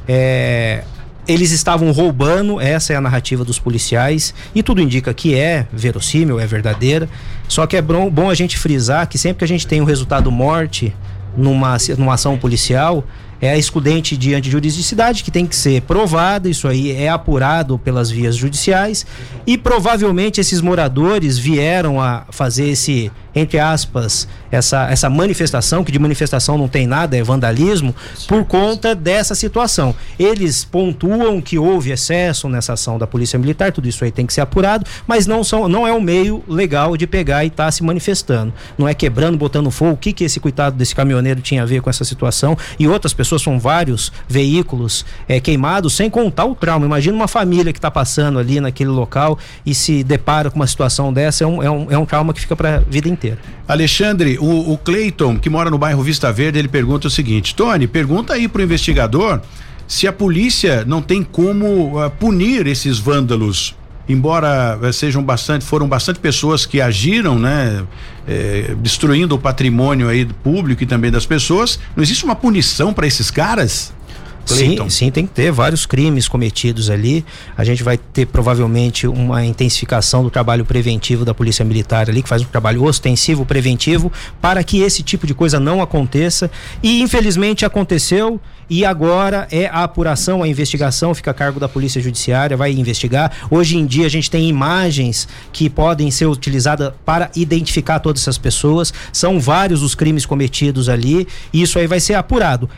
eh, 0.09 0.85
eles 1.27 1.51
estavam 1.51 1.91
roubando, 1.93 2.61
essa 2.61 2.93
é 2.93 2.97
a 2.97 3.01
narrativa 3.01 3.45
dos 3.45 3.59
policiais, 3.59 4.35
e 4.55 4.63
tudo 4.63 4.81
indica 4.81 5.13
que 5.15 5.35
é 5.35 5.67
verossímil, 5.73 6.39
é 6.39 6.47
verdadeira. 6.47 7.09
Só 7.49 7.67
que 7.67 7.77
é 7.77 7.83
bom, 7.83 8.11
bom 8.11 8.31
a 8.31 8.35
gente 8.35 8.59
frisar 8.59 9.09
que 9.09 9.19
sempre 9.19 9.39
que 9.39 9.45
a 9.45 9.49
gente 9.49 9.67
tem 9.67 9.81
um 9.81 9.85
resultado 9.85 10.31
morte 10.31 10.95
numa, 11.37 11.77
numa 11.97 12.15
ação 12.15 12.39
policial, 12.39 13.05
é 13.41 13.51
a 13.51 13.59
excludente 13.59 14.17
de 14.17 14.51
juridicidade 14.51 15.23
que 15.23 15.31
tem 15.31 15.47
que 15.47 15.57
ser 15.57 15.83
provada, 15.83 16.49
isso 16.49 16.67
aí 16.67 16.93
é 16.93 17.09
apurado 17.09 17.79
pelas 17.79 18.11
vias 18.11 18.37
judiciais 18.37 19.05
e 19.47 19.59
provavelmente 19.59 20.41
esses 20.41 20.61
moradores 20.61 21.37
vieram 21.37 22.01
a 22.01 22.25
fazer 22.31 22.69
esse, 22.69 23.11
entre 23.35 23.59
aspas, 23.59 24.29
essa, 24.51 24.89
essa 24.91 25.11
manifestação, 25.11 25.83
que 25.83 25.93
de 25.93 25.99
manifestação 25.99 26.57
não 26.57 26.69
tem 26.69 26.87
nada, 26.87 27.17
é 27.17 27.23
vandalismo, 27.23 27.95
por 28.29 28.45
conta 28.45 28.95
dessa 28.95 29.35
situação. 29.35 29.95
Eles 30.19 30.65
pontuam 30.65 31.41
que 31.41 31.59
houve 31.59 31.91
excesso 31.91 32.49
nessa 32.49 32.75
ação 32.75 32.99
da 32.99 33.07
Polícia 33.07 33.39
Militar, 33.39 33.73
tudo 33.73 33.89
isso 33.89 34.05
aí 34.05 34.11
tem 34.11 34.27
que 34.27 34.33
ser 34.33 34.41
apurado, 34.41 34.87
mas 35.07 35.27
não, 35.27 35.43
são, 35.43 35.69
não 35.69 35.87
é 35.87 35.93
um 35.93 36.01
meio 36.01 36.43
legal 36.49 36.97
de 36.97 37.07
pegar 37.07 37.45
e 37.45 37.49
estar 37.49 37.71
se 37.71 37.83
manifestando. 37.83 38.53
Não 38.79 38.89
é 38.89 38.95
quebrando, 38.95 39.37
botando 39.37 39.71
fogo. 39.71 39.93
O 39.93 39.97
que, 39.97 40.13
que 40.13 40.25
esse 40.25 40.39
coitado 40.39 40.77
desse 40.77 40.95
caminhoneiro 40.95 41.41
tinha 41.41 41.63
a 41.63 41.67
ver 41.67 41.81
com 41.81 41.91
essa 41.91 42.05
situação? 42.05 42.57
E 42.79 42.87
outras 42.87 43.13
pessoas, 43.13 43.43
são 43.43 43.59
vários 43.59 44.13
veículos 44.29 45.05
eh, 45.29 45.41
queimados, 45.41 45.95
sem 45.95 46.09
contar 46.09 46.45
o 46.45 46.55
trauma. 46.55 46.87
Imagina 46.87 47.17
uma 47.17 47.29
família 47.29 47.73
que 47.73 47.79
está 47.79 47.91
passando 47.91 48.39
ali 48.39 48.61
naquele 48.61 48.91
local 48.91 49.39
e 49.67 49.75
se 49.75 50.05
depara 50.05 50.51
com 50.51 50.57
uma 50.57 50.67
situação 50.67 51.13
dessa, 51.13 51.45
é 51.45 51.47
um, 51.47 51.63
é 51.63 51.71
um, 51.71 51.87
é 51.91 51.99
um 51.99 52.07
trauma 52.07 52.33
que 52.33 52.41
fica 52.41 52.57
para 52.57 52.77
a 52.77 52.79
vida 52.79 53.09
inteira. 53.09 53.24
Alexandre, 53.67 54.39
o, 54.39 54.73
o 54.73 54.79
Cleiton, 54.79 55.39
que 55.39 55.49
mora 55.49 55.71
no 55.71 55.79
bairro 55.79 56.03
Vista 56.03 56.33
Verde, 56.33 56.59
ele 56.59 56.69
pergunta 56.69 57.09
o 57.09 57.11
seguinte: 57.11 57.55
Tony, 57.55 57.87
pergunta 57.87 58.35
aí 58.35 58.49
pro 58.49 58.63
investigador 58.63 59.41
se 59.87 60.07
a 60.07 60.13
polícia 60.13 60.85
não 60.87 61.03
tem 61.03 61.23
como 61.23 61.99
ah, 61.99 62.11
punir 62.11 62.67
esses 62.67 62.99
vândalos. 62.99 63.75
Embora 64.07 64.79
eh, 64.83 64.93
sejam 64.93 65.23
bastante, 65.23 65.65
foram 65.65 65.89
bastante 65.89 66.19
pessoas 66.19 66.67
que 66.67 66.79
agiram, 66.79 67.39
né, 67.39 67.85
eh, 68.29 68.75
destruindo 68.79 69.35
o 69.35 69.39
patrimônio 69.39 70.09
aí 70.09 70.27
público 70.27 70.83
e 70.83 70.87
também 70.87 71.11
das 71.11 71.25
pessoas, 71.25 71.79
não 71.97 72.03
existe 72.03 72.23
uma 72.23 72.37
punição 72.37 72.93
para 72.93 73.07
esses 73.07 73.31
caras? 73.31 73.95
Cleiton. 74.45 74.85
Sim, 74.85 75.07
sim, 75.07 75.11
tem 75.11 75.27
que 75.27 75.33
ter 75.33 75.51
vários 75.51 75.87
crimes 75.87 76.29
cometidos 76.29 76.91
ali. 76.91 77.25
A 77.57 77.65
gente 77.65 77.83
vai 77.83 77.97
ter 77.99 78.27
provavelmente 78.27 79.07
uma 79.07 79.45
intensificação 79.45 80.23
do 80.23 80.31
trabalho 80.31 80.65
preventivo 80.65 81.25
da 81.25 81.35
Polícia 81.35 81.65
Militar 81.65 82.09
ali, 82.09 82.23
que 82.23 82.29
faz 82.29 82.43
um 82.43 82.47
trabalho 82.47 82.85
ostensivo 82.85 83.45
preventivo 83.45 84.13
para 84.41 84.63
que 84.63 84.81
esse 84.83 85.03
tipo 85.03 85.27
de 85.27 85.35
coisa 85.35 85.59
não 85.59 85.81
aconteça. 85.81 86.51
E 86.83 87.01
infelizmente 87.01 87.65
aconteceu. 87.65 88.41
E 88.69 88.83
agora 88.83 89.47
é 89.51 89.67
a 89.67 89.85
apuração, 89.85 90.43
a 90.43 90.49
investigação 90.49 91.15
fica 91.15 91.31
a 91.31 91.35
cargo 91.35 91.61
da 91.61 91.69
Polícia 91.69 92.01
Judiciária, 92.01 92.57
vai 92.57 92.73
investigar. 92.73 93.31
Hoje 93.51 93.77
em 93.77 93.85
dia 93.85 94.07
a 94.07 94.09
gente 94.09 94.31
tem 94.31 94.49
imagens 94.49 95.29
que 95.53 95.69
podem 95.69 96.11
ser 96.11 96.27
utilizadas 96.27 96.93
para 97.05 97.31
identificar 97.37 97.99
todas 98.01 98.23
essas 98.23 98.39
pessoas. 98.39 98.93
São 99.13 99.39
vários 99.39 99.83
os 99.83 99.95
crimes 99.95 100.25
cometidos 100.25 100.89
ali, 100.89 101.29
e 101.53 101.61
isso 101.61 101.79
aí 101.79 101.87
vai 101.87 102.01
ser 102.01 102.15
apurado. 102.15 102.69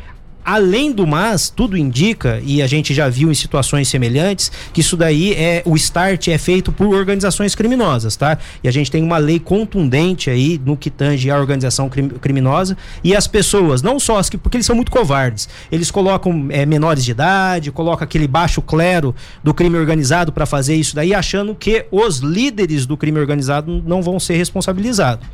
Além 0.48 0.92
do 0.92 1.08
mais, 1.08 1.50
tudo 1.50 1.76
indica, 1.76 2.40
e 2.44 2.62
a 2.62 2.68
gente 2.68 2.94
já 2.94 3.08
viu 3.08 3.32
em 3.32 3.34
situações 3.34 3.88
semelhantes, 3.88 4.52
que 4.72 4.80
isso 4.80 4.96
daí 4.96 5.32
é 5.34 5.60
o 5.66 5.74
start 5.74 6.28
é 6.28 6.38
feito 6.38 6.70
por 6.70 6.94
organizações 6.94 7.56
criminosas, 7.56 8.14
tá? 8.14 8.38
E 8.62 8.68
a 8.68 8.70
gente 8.70 8.88
tem 8.88 9.02
uma 9.02 9.18
lei 9.18 9.40
contundente 9.40 10.30
aí 10.30 10.60
no 10.64 10.76
que 10.76 10.88
tange 10.88 11.28
a 11.32 11.36
organização 11.36 11.88
crim- 11.88 12.10
criminosa 12.10 12.76
e 13.02 13.16
as 13.16 13.26
pessoas, 13.26 13.82
não 13.82 13.98
só 13.98 14.18
as 14.18 14.30
que, 14.30 14.38
porque 14.38 14.56
eles 14.56 14.66
são 14.66 14.76
muito 14.76 14.92
covardes, 14.92 15.48
eles 15.70 15.90
colocam 15.90 16.46
é, 16.50 16.64
menores 16.64 17.04
de 17.04 17.10
idade, 17.10 17.72
colocam 17.72 18.04
aquele 18.04 18.28
baixo 18.28 18.62
clero 18.62 19.12
do 19.42 19.52
crime 19.52 19.76
organizado 19.76 20.32
para 20.32 20.46
fazer 20.46 20.76
isso 20.76 20.94
daí, 20.94 21.12
achando 21.12 21.56
que 21.56 21.86
os 21.90 22.18
líderes 22.18 22.86
do 22.86 22.96
crime 22.96 23.18
organizado 23.18 23.82
não 23.84 24.00
vão 24.00 24.20
ser 24.20 24.36
responsabilizados. 24.36 25.26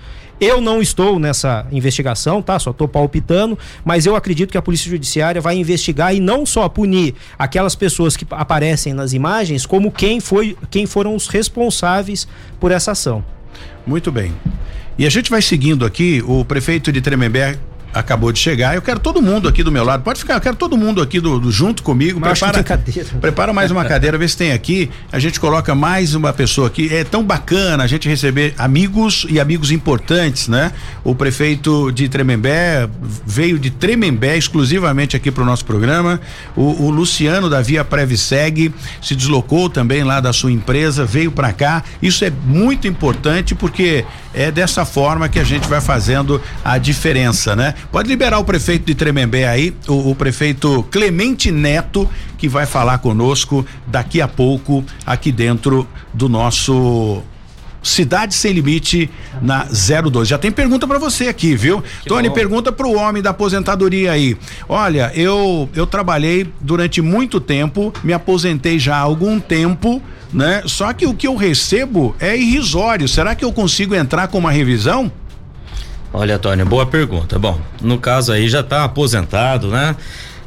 Eu 0.42 0.60
não 0.60 0.82
estou 0.82 1.20
nessa 1.20 1.64
investigação, 1.70 2.42
tá? 2.42 2.58
Só 2.58 2.72
estou 2.72 2.88
palpitando, 2.88 3.56
mas 3.84 4.06
eu 4.06 4.16
acredito 4.16 4.50
que 4.50 4.58
a 4.58 4.62
Polícia 4.62 4.90
Judiciária 4.90 5.40
vai 5.40 5.56
investigar 5.56 6.12
e 6.12 6.18
não 6.18 6.44
só 6.44 6.68
punir 6.68 7.14
aquelas 7.38 7.76
pessoas 7.76 8.16
que 8.16 8.26
aparecem 8.28 8.92
nas 8.92 9.12
imagens, 9.12 9.64
como 9.64 9.92
quem 9.92 10.18
foi, 10.18 10.56
quem 10.68 10.84
foram 10.84 11.14
os 11.14 11.28
responsáveis 11.28 12.26
por 12.58 12.72
essa 12.72 12.90
ação. 12.90 13.24
Muito 13.86 14.10
bem. 14.10 14.34
E 14.98 15.06
a 15.06 15.10
gente 15.10 15.30
vai 15.30 15.40
seguindo 15.40 15.86
aqui, 15.86 16.20
o 16.26 16.44
prefeito 16.44 16.90
de 16.90 17.00
Tremembé 17.00 17.56
acabou 17.92 18.32
de 18.32 18.38
chegar. 18.38 18.74
Eu 18.74 18.82
quero 18.82 18.98
todo 19.00 19.20
mundo 19.20 19.48
aqui 19.48 19.62
do 19.62 19.70
meu 19.72 19.84
lado. 19.84 20.02
Pode 20.02 20.18
ficar, 20.20 20.34
eu 20.34 20.40
quero 20.40 20.56
todo 20.56 20.76
mundo 20.76 21.00
aqui 21.02 21.20
do, 21.20 21.38
do- 21.38 21.50
junto 21.52 21.82
comigo. 21.82 22.18
Mas 22.20 22.38
prepara, 22.38 22.62
cadeira. 22.64 23.08
prepara 23.20 23.52
mais 23.52 23.70
uma 23.70 23.84
cadeira, 23.84 24.16
vê 24.18 24.26
se 24.26 24.36
tem 24.36 24.52
aqui. 24.52 24.90
A 25.10 25.18
gente 25.18 25.38
coloca 25.38 25.74
mais 25.74 26.14
uma 26.14 26.32
pessoa 26.32 26.66
aqui. 26.68 26.92
É 26.92 27.04
tão 27.04 27.22
bacana 27.24 27.84
a 27.84 27.86
gente 27.86 28.08
receber 28.08 28.54
amigos 28.58 29.26
e 29.28 29.38
amigos 29.40 29.70
importantes, 29.70 30.48
né? 30.48 30.72
O 31.04 31.14
prefeito 31.14 31.90
de 31.92 32.08
Tremembé 32.08 32.88
veio 33.26 33.58
de 33.58 33.70
Tremembé 33.70 34.36
exclusivamente 34.36 35.16
aqui 35.16 35.30
para 35.30 35.42
o 35.42 35.46
nosso 35.46 35.64
programa. 35.64 36.20
O, 36.56 36.84
o 36.84 36.90
Luciano 36.90 37.48
da 37.50 37.60
Via 37.60 37.84
Previseg 37.84 38.72
se 39.00 39.14
deslocou 39.14 39.68
também 39.68 40.02
lá 40.04 40.20
da 40.20 40.32
sua 40.32 40.50
empresa, 40.52 41.04
veio 41.04 41.30
para 41.32 41.52
cá. 41.52 41.82
Isso 42.00 42.24
é 42.24 42.30
muito 42.30 42.86
importante 42.88 43.54
porque 43.54 44.04
é 44.34 44.50
dessa 44.50 44.84
forma 44.84 45.28
que 45.28 45.38
a 45.38 45.44
gente 45.44 45.68
vai 45.68 45.80
fazendo 45.80 46.40
a 46.64 46.78
diferença, 46.78 47.54
né? 47.54 47.74
Pode 47.90 48.08
liberar 48.08 48.38
o 48.38 48.44
prefeito 48.44 48.86
de 48.86 48.94
Tremembé 48.94 49.48
aí, 49.48 49.74
o, 49.86 50.10
o 50.10 50.14
prefeito 50.14 50.82
Clemente 50.90 51.50
Neto, 51.50 52.08
que 52.38 52.48
vai 52.48 52.66
falar 52.66 52.98
conosco 52.98 53.64
daqui 53.86 54.20
a 54.20 54.28
pouco 54.28 54.84
aqui 55.06 55.30
dentro 55.30 55.86
do 56.12 56.28
nosso 56.28 57.22
Cidade 57.82 58.34
Sem 58.34 58.52
Limite 58.52 59.10
na 59.40 59.64
012. 59.64 60.30
Já 60.30 60.38
tem 60.38 60.52
pergunta 60.52 60.86
pra 60.86 60.98
você 60.98 61.28
aqui, 61.28 61.56
viu? 61.56 61.82
Tony, 62.06 62.28
bom. 62.28 62.34
pergunta 62.34 62.70
pro 62.72 62.92
homem 62.92 63.22
da 63.22 63.30
aposentadoria 63.30 64.12
aí. 64.12 64.36
Olha, 64.68 65.10
eu 65.14 65.68
eu 65.74 65.86
trabalhei 65.86 66.46
durante 66.60 67.00
muito 67.00 67.40
tempo, 67.40 67.92
me 68.04 68.12
aposentei 68.12 68.78
já 68.78 68.96
há 68.96 69.00
algum 69.00 69.40
tempo, 69.40 70.02
né? 70.32 70.62
Só 70.66 70.92
que 70.92 71.06
o 71.06 71.14
que 71.14 71.26
eu 71.26 71.36
recebo 71.36 72.14
é 72.20 72.36
irrisório. 72.36 73.08
Será 73.08 73.34
que 73.34 73.44
eu 73.44 73.52
consigo 73.52 73.94
entrar 73.94 74.28
com 74.28 74.38
uma 74.38 74.52
revisão? 74.52 75.10
Olha, 76.12 76.38
Tony, 76.38 76.64
boa 76.64 76.84
pergunta. 76.86 77.38
Bom, 77.38 77.58
no 77.80 77.98
caso 77.98 78.32
aí 78.32 78.48
já 78.48 78.60
está 78.60 78.84
aposentado, 78.84 79.68
né? 79.68 79.96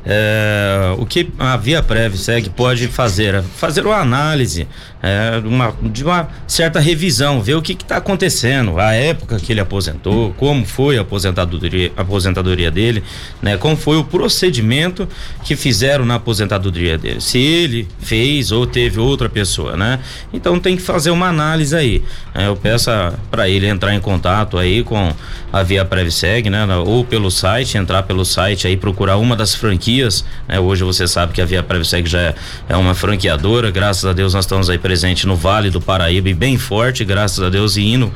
é, 0.05 0.93
o 0.99 1.05
que 1.05 1.31
a 1.39 1.57
Via 1.57 1.81
Prev 1.81 2.15
segue 2.15 2.49
pode 2.49 2.87
fazer 2.87 3.41
fazer 3.41 3.85
uma 3.85 3.97
análise 3.97 4.67
é, 5.05 5.39
uma, 5.45 5.71
de 5.83 6.03
uma 6.03 6.27
certa 6.47 6.79
revisão, 6.79 7.39
ver 7.39 7.53
o 7.53 7.61
que 7.61 7.73
está 7.73 7.97
acontecendo, 7.97 8.79
a 8.79 8.91
época 8.91 9.37
que 9.37 9.53
ele 9.53 9.59
aposentou, 9.59 10.33
como 10.33 10.65
foi 10.65 10.97
a 10.97 11.01
aposentadoria, 11.01 11.91
aposentadoria 11.95 12.71
dele, 12.71 13.03
né? 13.39 13.55
Como 13.55 13.77
foi 13.77 13.97
o 13.97 14.03
procedimento 14.03 15.07
que 15.43 15.55
fizeram 15.55 16.05
na 16.05 16.15
aposentadoria 16.15 16.97
dele, 16.97 17.21
se 17.21 17.37
ele 17.37 17.87
fez 17.99 18.51
ou 18.51 18.65
teve 18.65 18.99
outra 18.99 19.29
pessoa, 19.29 19.77
né? 19.77 19.99
Então 20.33 20.59
tem 20.59 20.75
que 20.75 20.81
fazer 20.81 21.11
uma 21.11 21.27
análise 21.27 21.75
aí. 21.75 22.03
É, 22.33 22.47
eu 22.47 22.55
peço 22.55 22.89
para 23.29 23.47
ele 23.47 23.67
entrar 23.67 23.93
em 23.93 23.99
contato 23.99 24.57
aí 24.57 24.83
com 24.83 25.13
a 25.53 25.61
Via 25.61 25.85
Prevseg, 25.85 26.49
né? 26.49 26.65
Ou 26.77 27.05
pelo 27.05 27.29
site, 27.29 27.77
entrar 27.77 28.01
pelo 28.03 28.25
site 28.25 28.65
aí 28.65 28.75
procurar 28.75 29.17
uma 29.17 29.35
das 29.35 29.53
franquias, 29.53 30.25
né? 30.47 30.59
Hoje 30.59 30.83
você 30.83 31.07
sabe 31.07 31.31
que 31.31 31.41
a 31.41 31.45
Via 31.45 31.61
Prevseg 31.61 32.09
já 32.09 32.19
é, 32.19 32.35
é 32.69 32.75
uma 32.75 32.95
franqueadora, 32.95 33.69
graças 33.69 34.03
a 34.03 34.13
Deus 34.13 34.33
nós 34.33 34.45
estamos 34.45 34.67
aí 34.67 34.79
presente 34.95 35.27
no 35.27 35.35
Vale 35.35 35.69
do 35.69 35.81
Paraíba 35.81 36.29
e 36.29 36.33
bem 36.33 36.57
forte, 36.57 37.03
graças 37.03 37.43
a 37.43 37.49
Deus, 37.49 37.75
e 37.75 37.81
indo 37.81 38.13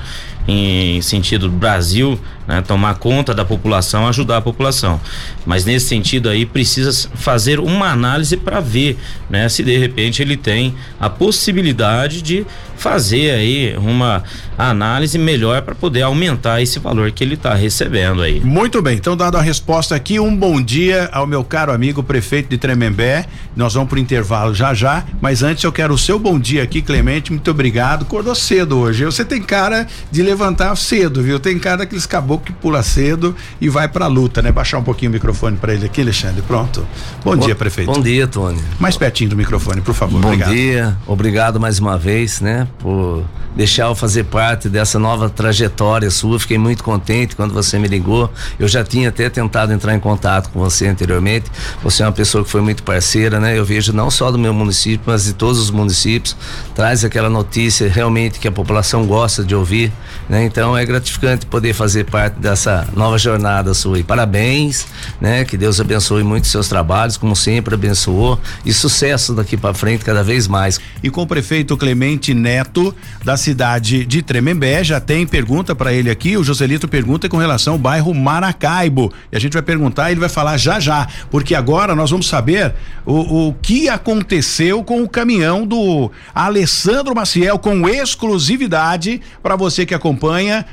em 0.49 1.01
sentido 1.01 1.47
Brasil, 1.49 2.19
né, 2.47 2.61
tomar 2.61 2.95
conta 2.95 3.33
da 3.33 3.45
população, 3.45 4.07
ajudar 4.07 4.37
a 4.37 4.41
população. 4.41 4.99
Mas 5.45 5.65
nesse 5.65 5.87
sentido 5.87 6.27
aí 6.27 6.45
precisa 6.45 7.07
fazer 7.13 7.59
uma 7.59 7.91
análise 7.91 8.35
para 8.35 8.59
ver, 8.59 8.97
né, 9.29 9.47
se 9.47 9.63
de 9.63 9.77
repente 9.77 10.23
ele 10.23 10.35
tem 10.35 10.73
a 10.99 11.09
possibilidade 11.09 12.23
de 12.23 12.45
fazer 12.75 13.31
aí 13.31 13.75
uma 13.77 14.23
análise 14.57 15.17
melhor 15.17 15.61
para 15.61 15.75
poder 15.75 16.01
aumentar 16.01 16.61
esse 16.61 16.79
valor 16.79 17.11
que 17.11 17.23
ele 17.23 17.33
está 17.33 17.53
recebendo 17.53 18.21
aí. 18.21 18.39
Muito 18.39 18.81
bem, 18.81 18.95
então 18.95 19.15
dada 19.15 19.37
a 19.37 19.41
resposta 19.41 19.93
aqui, 19.95 20.19
um 20.19 20.35
bom 20.35 20.61
dia 20.61 21.09
ao 21.11 21.27
meu 21.27 21.43
caro 21.43 21.73
amigo 21.73 22.01
prefeito 22.01 22.49
de 22.49 22.57
Tremembé. 22.57 23.25
Nós 23.55 23.73
vamos 23.73 23.89
pro 23.89 23.99
intervalo 23.99 24.55
já 24.55 24.73
já, 24.73 25.03
mas 25.21 25.43
antes 25.43 25.63
eu 25.63 25.71
quero 25.71 25.93
o 25.93 25.97
seu 25.97 26.17
bom 26.17 26.39
dia 26.39 26.63
aqui, 26.63 26.81
Clemente. 26.81 27.31
Muito 27.31 27.51
obrigado. 27.51 28.03
Acordou 28.03 28.33
cedo 28.33 28.79
hoje. 28.79 29.03
Você 29.03 29.25
tem 29.25 29.41
cara 29.41 29.85
de 30.09 30.23
levantar 30.23 30.38
cedo, 30.75 31.21
viu? 31.21 31.39
Tem 31.39 31.57
cara 31.59 31.77
daqueles 31.77 32.05
caboclo 32.05 32.45
que 32.45 32.53
pula 32.53 32.81
cedo 32.81 33.35
e 33.59 33.69
vai 33.69 33.87
pra 33.87 34.07
luta, 34.07 34.41
né? 34.41 34.51
Baixar 34.51 34.79
um 34.79 34.83
pouquinho 34.83 35.11
o 35.11 35.13
microfone 35.13 35.57
para 35.57 35.73
ele 35.73 35.85
aqui, 35.85 36.01
Alexandre. 36.01 36.41
Pronto. 36.41 36.85
Bom, 37.23 37.35
bom 37.35 37.37
dia, 37.37 37.55
prefeito. 37.55 37.91
Bom 37.91 38.01
dia, 38.01 38.27
Tony. 38.27 38.59
Mais 38.79 38.97
pertinho 38.97 39.31
do 39.31 39.37
microfone, 39.37 39.81
por 39.81 39.93
favor. 39.93 40.21
Bom 40.21 40.27
obrigado. 40.27 40.53
dia. 40.53 40.97
Obrigado 41.05 41.59
mais 41.59 41.79
uma 41.79 41.97
vez, 41.97 42.41
né? 42.41 42.67
por 42.79 43.25
deixar 43.55 43.87
eu 43.87 43.95
fazer 43.95 44.23
parte 44.25 44.69
dessa 44.69 44.97
nova 44.97 45.29
trajetória 45.29 46.09
sua. 46.09 46.39
Fiquei 46.39 46.57
muito 46.57 46.83
contente 46.83 47.35
quando 47.35 47.53
você 47.53 47.77
me 47.77 47.87
ligou. 47.87 48.31
Eu 48.57 48.67
já 48.67 48.83
tinha 48.83 49.09
até 49.09 49.29
tentado 49.29 49.73
entrar 49.73 49.93
em 49.93 49.99
contato 49.99 50.49
com 50.49 50.59
você 50.59 50.87
anteriormente. 50.87 51.51
Você 51.83 52.03
é 52.03 52.05
uma 52.05 52.11
pessoa 52.11 52.43
que 52.43 52.49
foi 52.49 52.61
muito 52.61 52.83
parceira, 52.83 53.39
né? 53.39 53.57
Eu 53.57 53.65
vejo 53.65 53.91
não 53.91 54.09
só 54.09 54.31
do 54.31 54.39
meu 54.39 54.53
município, 54.53 55.01
mas 55.05 55.25
de 55.25 55.33
todos 55.33 55.59
os 55.59 55.71
municípios. 55.71 56.35
Traz 56.73 57.03
aquela 57.03 57.29
notícia 57.29 57.89
realmente 57.89 58.39
que 58.39 58.47
a 58.47 58.51
população 58.51 59.05
gosta 59.05 59.43
de 59.43 59.53
ouvir, 59.53 59.91
né? 60.29 60.45
Então 60.45 60.77
é 60.77 60.85
gratificante 60.85 61.47
poder 61.47 61.73
fazer 61.73 62.05
parte 62.05 62.39
dessa 62.39 62.87
nova 62.95 63.17
jornada 63.17 63.73
sua. 63.73 63.97
E 63.97 64.03
parabéns, 64.03 64.85
né? 65.19 65.43
Que 65.43 65.57
Deus 65.57 65.81
abençoe 65.81 66.23
muito 66.23 66.47
seus 66.47 66.69
trabalhos, 66.69 67.17
como 67.17 67.35
sempre 67.35 67.73
abençoou, 67.73 68.39
e 68.63 68.71
sucesso 68.71 69.33
daqui 69.33 69.57
para 69.57 69.73
frente 69.73 70.05
cada 70.05 70.23
vez 70.23 70.47
mais. 70.47 70.79
E 71.01 71.09
com 71.09 71.23
o 71.23 71.27
prefeito 71.27 71.75
Clemente 71.75 72.33
Neto 72.35 72.93
da 73.25 73.35
cidade 73.35 74.05
de 74.05 74.21
Tremembé. 74.21 74.83
Já 74.83 74.99
tem 74.99 75.25
pergunta 75.25 75.73
para 75.73 75.91
ele 75.91 76.11
aqui. 76.11 76.37
O 76.37 76.43
Joselito 76.43 76.87
pergunta 76.87 77.27
com 77.27 77.37
relação 77.37 77.73
ao 77.73 77.79
bairro 77.79 78.13
Maracaibo. 78.13 79.11
E 79.31 79.35
a 79.35 79.39
gente 79.39 79.53
vai 79.53 79.63
perguntar, 79.63 80.11
ele 80.11 80.19
vai 80.19 80.29
falar 80.29 80.57
já 80.57 80.79
já, 80.79 81.07
porque 81.31 81.55
agora 81.55 81.95
nós 81.95 82.11
vamos 82.11 82.27
saber 82.27 82.75
o, 83.03 83.47
o 83.47 83.53
que 83.55 83.89
aconteceu 83.89 84.83
com 84.83 85.01
o 85.01 85.09
caminhão 85.09 85.65
do 85.65 86.11
Alessandro 86.35 87.15
Maciel 87.15 87.57
com 87.57 87.89
exclusividade 87.89 89.21
para 89.41 89.55
você 89.55 89.85
que 89.85 89.95
acompanha 89.95 90.18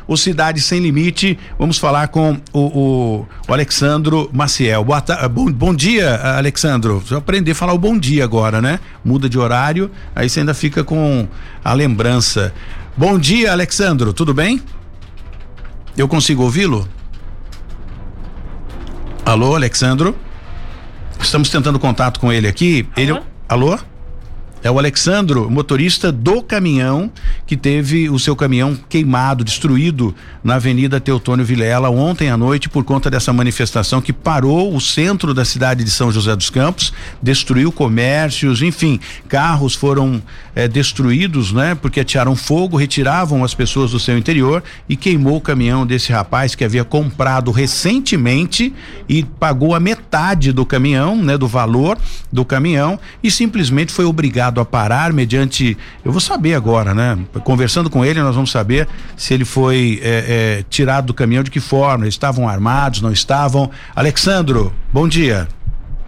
o 0.06 0.16
Cidade 0.16 0.61
Sem 0.61 0.80
Limite. 0.80 1.38
Vamos 1.59 1.78
falar 1.78 2.09
com 2.09 2.38
o, 2.52 2.61
o, 2.61 3.26
o 3.48 3.52
Alexandro 3.52 4.28
Maciel. 4.32 4.85
Boa 4.85 5.02
bom, 5.30 5.50
bom 5.50 5.74
dia, 5.74 6.16
Alexandro. 6.37 7.00
Você 7.00 7.14
aprender 7.14 7.52
a 7.52 7.54
falar 7.54 7.72
o 7.72 7.78
bom 7.78 7.98
dia 7.98 8.24
agora, 8.24 8.61
né? 8.61 8.80
Muda 9.04 9.28
de 9.28 9.38
horário, 9.38 9.90
aí 10.14 10.28
você 10.28 10.40
ainda 10.40 10.54
fica 10.54 10.82
com 10.82 11.28
a 11.64 11.72
lembrança. 11.72 12.52
Bom 12.96 13.18
dia, 13.18 13.52
Alexandro, 13.52 14.12
tudo 14.12 14.35
bem? 14.35 14.61
Eu 15.96 16.09
consigo 16.09 16.42
ouvi-lo? 16.42 16.88
Alô, 19.24 19.54
Alexandro? 19.54 20.16
Estamos 21.20 21.48
tentando 21.48 21.78
contato 21.78 22.20
com 22.20 22.32
ele 22.32 22.46
aqui. 22.46 22.87
Alô? 22.96 23.00
Ele, 23.00 23.22
alô? 23.48 23.78
É 24.62 24.71
o 24.71 24.79
Alexandro, 24.79 25.51
motorista 25.51 26.11
do 26.11 26.42
caminhão 26.42 27.12
que 27.47 27.57
teve 27.57 28.09
o 28.09 28.19
seu 28.19 28.35
caminhão 28.35 28.77
queimado, 28.88 29.45
destruído 29.45 30.14
na 30.42 30.55
Avenida 30.57 30.99
Teutônio 30.99 31.45
Vilela 31.45 31.90
ontem 31.90 32.31
à 32.31 32.37
noite 32.37 32.69
por 32.69 32.83
conta 32.83 33.11
dessa 33.11 33.33
manifestação 33.33 34.01
que 34.01 34.12
parou 34.12 34.75
o 34.75 34.81
centro 34.81 35.33
da 35.35 35.45
cidade 35.45 35.85
de 35.85 35.90
São 35.90 36.11
José 36.11 36.35
dos 36.35 36.51
Campos, 36.51 36.92
destruiu 37.23 37.71
comércios, 37.71 38.62
enfim, 38.62 38.99
carros 39.29 39.75
foram 39.75 40.23
eh, 40.55 40.66
destruídos, 40.66 41.53
né? 41.53 41.75
Porque 41.75 42.01
atiraram 42.01 42.35
fogo, 42.35 42.77
retiravam 42.77 43.45
as 43.45 43.55
pessoas 43.55 43.92
do 43.92 44.01
seu 44.01 44.16
interior 44.19 44.64
e 44.88 44.97
queimou 44.97 45.37
o 45.37 45.40
caminhão 45.40 45.87
desse 45.87 46.11
rapaz 46.11 46.55
que 46.55 46.64
havia 46.64 46.83
comprado 46.83 47.51
recentemente 47.51 48.73
e 49.09 49.23
pagou 49.23 49.75
a 49.75 49.81
metade 49.81 50.51
do 50.51 50.66
caminhão, 50.66 51.14
né? 51.23 51.38
Do 51.38 51.47
valor 51.47 51.99
do 52.33 52.45
caminhão 52.45 52.99
e 53.23 53.31
simplesmente 53.31 53.92
foi 53.92 54.05
obrigado 54.05 54.56
a 54.61 54.64
parar 54.64 55.12
mediante. 55.12 55.77
Eu 56.05 56.12
vou 56.12 56.21
saber 56.21 56.55
agora, 56.55 56.95
né? 56.95 57.19
Conversando 57.45 57.90
com 57.90 58.05
ele, 58.05 58.21
nós 58.21 58.35
vamos 58.35 58.51
saber 58.51 58.88
se 59.16 59.35
ele 59.35 59.45
foi 59.45 60.01
é, 60.03 60.59
é, 60.59 60.64
tirado 60.69 61.07
do 61.07 61.14
caminhão, 61.14 61.42
de 61.42 61.51
que 61.51 61.61
forma. 61.61 62.07
Estavam 62.07 62.49
armados, 62.49 63.01
não 63.01 63.12
estavam. 63.12 63.71
Alexandro, 63.95 64.73
bom 64.92 65.09
dia. 65.09 65.49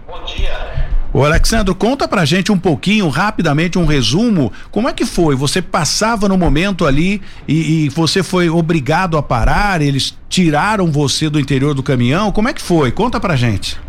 Bom 0.06 0.24
dia. 0.24 0.78
O 1.12 1.24
Alexandro, 1.24 1.74
conta 1.74 2.06
pra 2.06 2.26
gente 2.26 2.52
um 2.52 2.58
pouquinho, 2.58 3.08
rapidamente, 3.08 3.78
um 3.78 3.86
resumo. 3.86 4.52
Como 4.70 4.88
é 4.88 4.92
que 4.92 5.06
foi? 5.06 5.34
Você 5.34 5.62
passava 5.62 6.28
no 6.28 6.36
momento 6.36 6.86
ali 6.86 7.22
e, 7.46 7.86
e, 7.86 7.88
você 7.88 8.22
foi 8.22 8.50
obrigado 8.50 9.16
a 9.16 9.22
parar? 9.22 9.80
Eles 9.80 10.16
tiraram 10.28 10.92
você 10.92 11.30
do 11.30 11.40
interior 11.40 11.74
do 11.74 11.82
caminhão? 11.82 12.30
Como 12.30 12.48
é 12.48 12.52
que 12.52 12.60
foi? 12.60 12.92
Conta 12.92 13.18
pra 13.18 13.36
gente. 13.36 13.80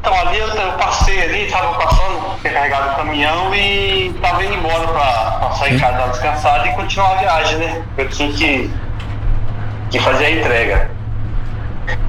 Então 0.00 0.14
ali 0.14 0.38
eu, 0.38 0.46
eu 0.46 0.72
passei 0.78 1.20
ali, 1.22 1.46
estava 1.46 1.74
passando, 1.74 2.15
carregado 2.50 2.92
o 2.92 2.96
caminhão 2.96 3.54
e 3.54 4.08
estava 4.14 4.44
indo 4.44 4.54
embora 4.54 4.86
para 4.88 5.50
sair 5.52 5.74
em 5.74 5.78
casa 5.78 6.08
descansado 6.08 6.66
e 6.66 6.72
continuar 6.72 7.12
a 7.12 7.14
viagem, 7.16 7.58
né? 7.58 7.82
Eu 7.96 8.08
tinha 8.08 8.32
que, 8.32 8.70
que 9.90 10.00
fazer 10.00 10.26
a 10.26 10.30
entrega. 10.30 10.90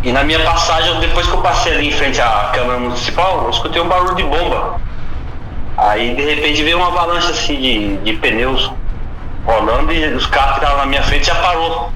E 0.03 0.11
na 0.11 0.23
minha 0.23 0.39
passagem, 0.39 0.99
depois 0.99 1.27
que 1.27 1.33
eu 1.33 1.41
passei 1.41 1.73
ali 1.73 1.89
em 1.89 1.91
frente 1.91 2.21
à 2.21 2.51
Câmara 2.53 2.79
Municipal, 2.79 3.43
eu 3.43 3.49
escutei 3.49 3.81
um 3.81 3.87
barulho 3.87 4.15
de 4.15 4.23
bomba. 4.23 4.79
Aí 5.77 6.15
de 6.15 6.23
repente 6.23 6.63
veio 6.63 6.77
uma 6.77 6.87
avalanche 6.87 7.31
assim 7.31 7.55
de, 7.59 7.97
de 7.97 8.13
pneus 8.13 8.71
rolando 9.45 9.93
e 9.93 10.05
os 10.13 10.25
carros 10.25 10.53
que 10.53 10.59
estavam 10.59 10.79
na 10.79 10.85
minha 10.87 11.03
frente 11.03 11.27
já 11.27 11.35
parou. 11.35 11.91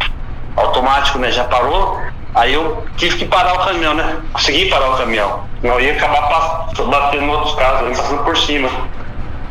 Automático, 0.55 1.17
né? 1.17 1.31
Já 1.31 1.45
parou. 1.45 1.99
Aí 2.35 2.53
eu 2.53 2.85
tive 2.97 3.17
que 3.17 3.25
parar 3.25 3.53
o 3.55 3.65
caminhão, 3.65 3.93
né? 3.93 4.17
Consegui 4.33 4.69
parar 4.69 4.89
o 4.91 4.97
caminhão. 4.97 5.50
Não 5.63 5.79
ia 5.79 5.93
acabar 5.93 6.67
batendo 6.87 7.23
em 7.23 7.29
outros 7.29 7.55
carros, 7.55 7.97
passando 7.97 8.23
por 8.23 8.37
cima. 8.37 8.69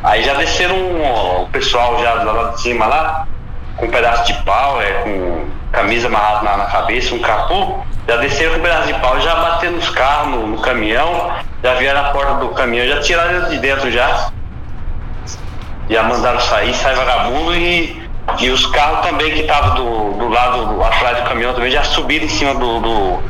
Aí 0.02 0.22
já 0.22 0.34
desceram 0.34 0.76
o 0.76 1.48
pessoal 1.52 2.00
já 2.00 2.14
lá 2.14 2.50
de 2.50 2.60
cima 2.60 2.86
lá, 2.86 3.28
com 3.76 3.86
um 3.86 3.90
pedaço 3.90 4.24
de 4.26 4.34
pau, 4.44 4.80
é, 4.80 4.92
com 5.02 5.46
camisa 5.72 6.08
amarrada 6.08 6.42
na, 6.42 6.56
na 6.56 6.64
cabeça, 6.66 7.14
um 7.14 7.20
capô, 7.20 7.78
já 8.08 8.16
desceram 8.16 8.54
com 8.54 8.58
um 8.58 8.62
pedaço 8.62 8.86
de 8.86 8.94
pau 8.94 9.20
já 9.20 9.34
bateram 9.36 9.74
nos 9.74 9.90
carros, 9.90 10.30
no, 10.30 10.46
no, 10.46 10.58
caminhão, 10.58 11.30
já 11.62 11.74
vieram 11.74 12.02
na 12.02 12.08
porta 12.10 12.34
do 12.34 12.48
caminhão, 12.48 12.86
já 12.88 13.00
tiraram 13.00 13.48
de 13.48 13.58
dentro 13.58 13.90
já. 13.90 14.30
Já 15.88 16.04
mandaram 16.04 16.40
sair, 16.40 16.72
sai 16.74 16.94
vagabundo 16.94 17.54
e 17.54 18.00
e 18.38 18.50
os 18.50 18.64
carros 18.66 19.06
também 19.06 19.32
que 19.32 19.40
estavam 19.40 19.74
do, 19.74 20.18
do 20.18 20.28
lado 20.28 20.66
do, 20.66 20.84
atrás 20.84 21.18
do 21.18 21.24
caminhão 21.24 21.52
também 21.52 21.70
já 21.70 21.82
subiram 21.82 22.26
em 22.26 22.28
cima 22.28 22.54
do, 22.54 22.80
do, 22.80 23.22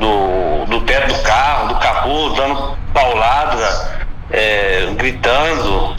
do, 0.00 0.64
do 0.64 0.80
teto 0.86 1.14
do 1.14 1.22
carro, 1.22 1.68
do 1.68 1.74
capô, 1.78 2.30
dando 2.30 2.76
paulada, 2.92 4.02
é, 4.30 4.92
gritando. 4.96 5.94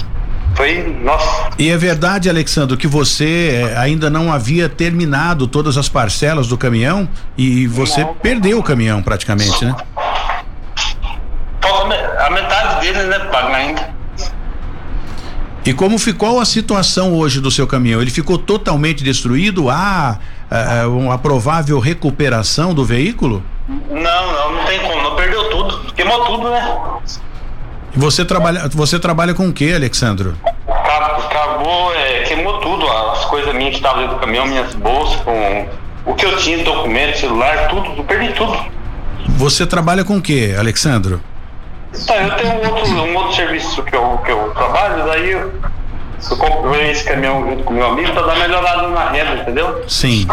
Foi, 0.56 0.84
nossa. 1.02 1.52
E 1.58 1.70
é 1.70 1.78
verdade, 1.78 2.30
Alexandre, 2.30 2.76
que 2.76 2.88
você 2.88 3.64
é, 3.72 3.78
ainda 3.78 4.10
não 4.10 4.34
havia 4.34 4.68
terminado 4.68 5.48
todas 5.48 5.78
as 5.78 5.88
parcelas 5.88 6.48
do 6.48 6.58
caminhão 6.58 7.08
e 7.38 7.68
você 7.68 8.02
não. 8.04 8.14
perdeu 8.16 8.60
o 8.60 8.64
caminhão 8.64 9.02
praticamente, 9.02 9.64
né? 9.64 9.76
A 12.20 12.30
metade 12.30 12.82
dele, 12.82 13.04
né, 13.08 13.20
paga 13.32 13.56
ainda. 13.56 13.90
E 15.66 15.74
como 15.74 15.98
ficou 16.00 16.40
a 16.40 16.46
situação 16.46 17.14
hoje 17.14 17.40
do 17.40 17.52
seu 17.52 17.68
caminhão? 17.68 18.02
Ele 18.02 18.10
ficou 18.10 18.38
totalmente 18.38 19.04
destruído? 19.04 19.70
Há 19.70 20.18
uh, 20.52 20.98
uma 20.98 21.18
provável 21.18 21.80
recuperação 21.80 22.74
do 22.74 22.84
veículo? 22.84 23.44
Não, 23.68 24.34
não, 24.34 24.56
não 24.56 24.66
tem 24.66 24.80
como. 24.80 25.02
Não 25.02 25.16
perdeu 25.16 25.50
tudo. 25.50 25.94
Queimou 25.94 26.26
tudo, 26.26 26.50
né? 26.50 26.80
E 27.96 28.00
você 28.00 28.24
trabalha, 28.24 28.70
você 28.70 29.00
trabalha 29.00 29.34
com 29.34 29.48
o 29.48 29.54
que, 29.54 29.74
Alexandro? 29.74 30.36
Acabou, 30.68 31.94
é, 31.96 32.24
queimou 32.24 32.60
tudo. 32.60 32.88
As 32.88 33.26
coisas 33.26 33.54
minhas 33.54 33.72
que 33.72 33.78
estavam 33.78 34.02
dentro 34.02 34.16
do 34.16 34.20
caminhão, 34.20 34.46
minhas 34.46 34.74
bolsas, 34.76 35.20
com 35.22 35.68
o 36.06 36.14
que 36.16 36.26
eu 36.26 36.38
tinha, 36.38 36.64
documento, 36.64 37.18
celular, 37.18 37.68
tudo, 37.70 38.04
perdi 38.04 38.34
tudo. 38.34 38.58
Você 39.38 39.66
trabalha 39.66 40.04
com 40.04 40.18
o 40.18 40.22
que, 40.22 40.54
Alexandro? 40.56 41.22
Tá, 42.08 42.16
eu 42.16 42.36
tenho 42.36 42.54
um 42.54 42.70
outro, 42.70 42.94
um 42.94 43.16
outro 43.16 43.36
serviço 43.36 43.84
que 43.84 43.96
eu, 43.96 44.18
que 44.24 44.32
eu 44.32 44.52
trabalho, 44.56 45.06
daí 45.06 45.32
eu, 45.32 45.52
eu 46.30 46.38
comprei 46.38 46.92
esse 46.92 47.04
caminhão 47.04 47.44
junto 47.50 47.64
com 47.64 47.74
meu 47.74 47.88
amigo 47.88 48.14
dar 48.14 48.24
uma 48.24 48.36
melhorada 48.36 48.88
na 48.90 49.10
renda, 49.10 49.42
entendeu? 49.42 49.84
Sim. 49.88 50.28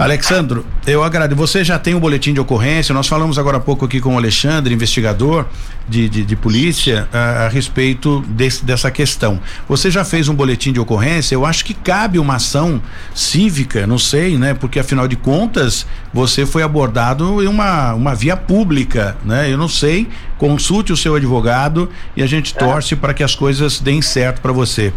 Alexandro, 0.00 0.64
eu 0.86 1.04
agradeço. 1.04 1.38
Você 1.38 1.62
já 1.62 1.78
tem 1.78 1.92
o 1.92 1.98
um 1.98 2.00
boletim 2.00 2.32
de 2.32 2.40
ocorrência. 2.40 2.94
Nós 2.94 3.06
falamos 3.06 3.38
agora 3.38 3.58
há 3.58 3.60
pouco 3.60 3.84
aqui 3.84 4.00
com 4.00 4.14
o 4.14 4.16
Alexandre, 4.16 4.72
investigador 4.72 5.44
de, 5.86 6.08
de, 6.08 6.24
de 6.24 6.36
polícia, 6.36 7.06
a, 7.12 7.44
a 7.44 7.48
respeito 7.48 8.20
desse, 8.28 8.64
dessa 8.64 8.90
questão. 8.90 9.38
Você 9.68 9.90
já 9.90 10.02
fez 10.02 10.26
um 10.26 10.34
boletim 10.34 10.72
de 10.72 10.80
ocorrência? 10.80 11.34
Eu 11.34 11.44
acho 11.44 11.66
que 11.66 11.74
cabe 11.74 12.18
uma 12.18 12.36
ação 12.36 12.80
cívica, 13.14 13.86
não 13.86 13.98
sei, 13.98 14.38
né? 14.38 14.54
Porque 14.54 14.78
afinal 14.78 15.06
de 15.06 15.16
contas, 15.16 15.86
você 16.14 16.46
foi 16.46 16.62
abordado 16.62 17.42
em 17.42 17.46
uma, 17.46 17.92
uma 17.92 18.14
via 18.14 18.38
pública, 18.38 19.18
né? 19.22 19.52
Eu 19.52 19.58
não 19.58 19.68
sei. 19.68 20.08
Consulte 20.38 20.90
o 20.90 20.96
seu 20.96 21.14
advogado 21.14 21.90
e 22.16 22.22
a 22.22 22.26
gente 22.26 22.54
torce 22.54 22.96
para 22.96 23.12
que 23.12 23.22
as 23.22 23.34
coisas 23.34 23.78
deem 23.78 24.00
certo 24.00 24.40
para 24.40 24.52
você. 24.52 24.90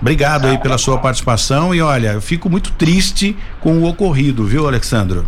Obrigado 0.00 0.46
aí 0.46 0.56
pela 0.56 0.78
sua 0.78 0.96
participação 0.96 1.74
e 1.74 1.82
olha, 1.82 2.12
eu 2.12 2.22
fico 2.22 2.48
muito 2.48 2.72
triste 2.72 3.36
com 3.60 3.78
o 3.78 3.84
ocorrido, 3.84 4.13
viu, 4.44 4.66
Alexandro? 4.66 5.26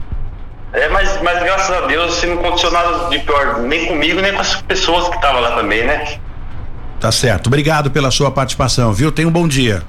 É, 0.73 0.89
mas, 0.89 1.21
mas 1.23 1.43
graças 1.43 1.71
a 1.71 1.87
Deus, 1.87 2.17
assim, 2.17 2.27
não 2.29 2.41
aconteceu 2.41 2.71
nada 2.71 3.09
de 3.09 3.19
pior, 3.21 3.61
nem 3.61 3.87
comigo, 3.87 4.21
nem 4.21 4.33
com 4.33 4.41
as 4.41 4.57
pessoas 4.63 5.09
que 5.09 5.17
estavam 5.17 5.41
lá 5.41 5.53
também, 5.53 5.85
né? 5.85 6.19
Tá 7.01 7.11
certo. 7.11 7.47
Obrigado 7.47 7.91
pela 7.91 8.11
sua 8.11 8.31
participação, 8.31 8.93
viu? 8.93 9.13
Tenha 9.13 9.29
um 9.29 9.33
bom 9.33 9.47
dia. 9.47 9.83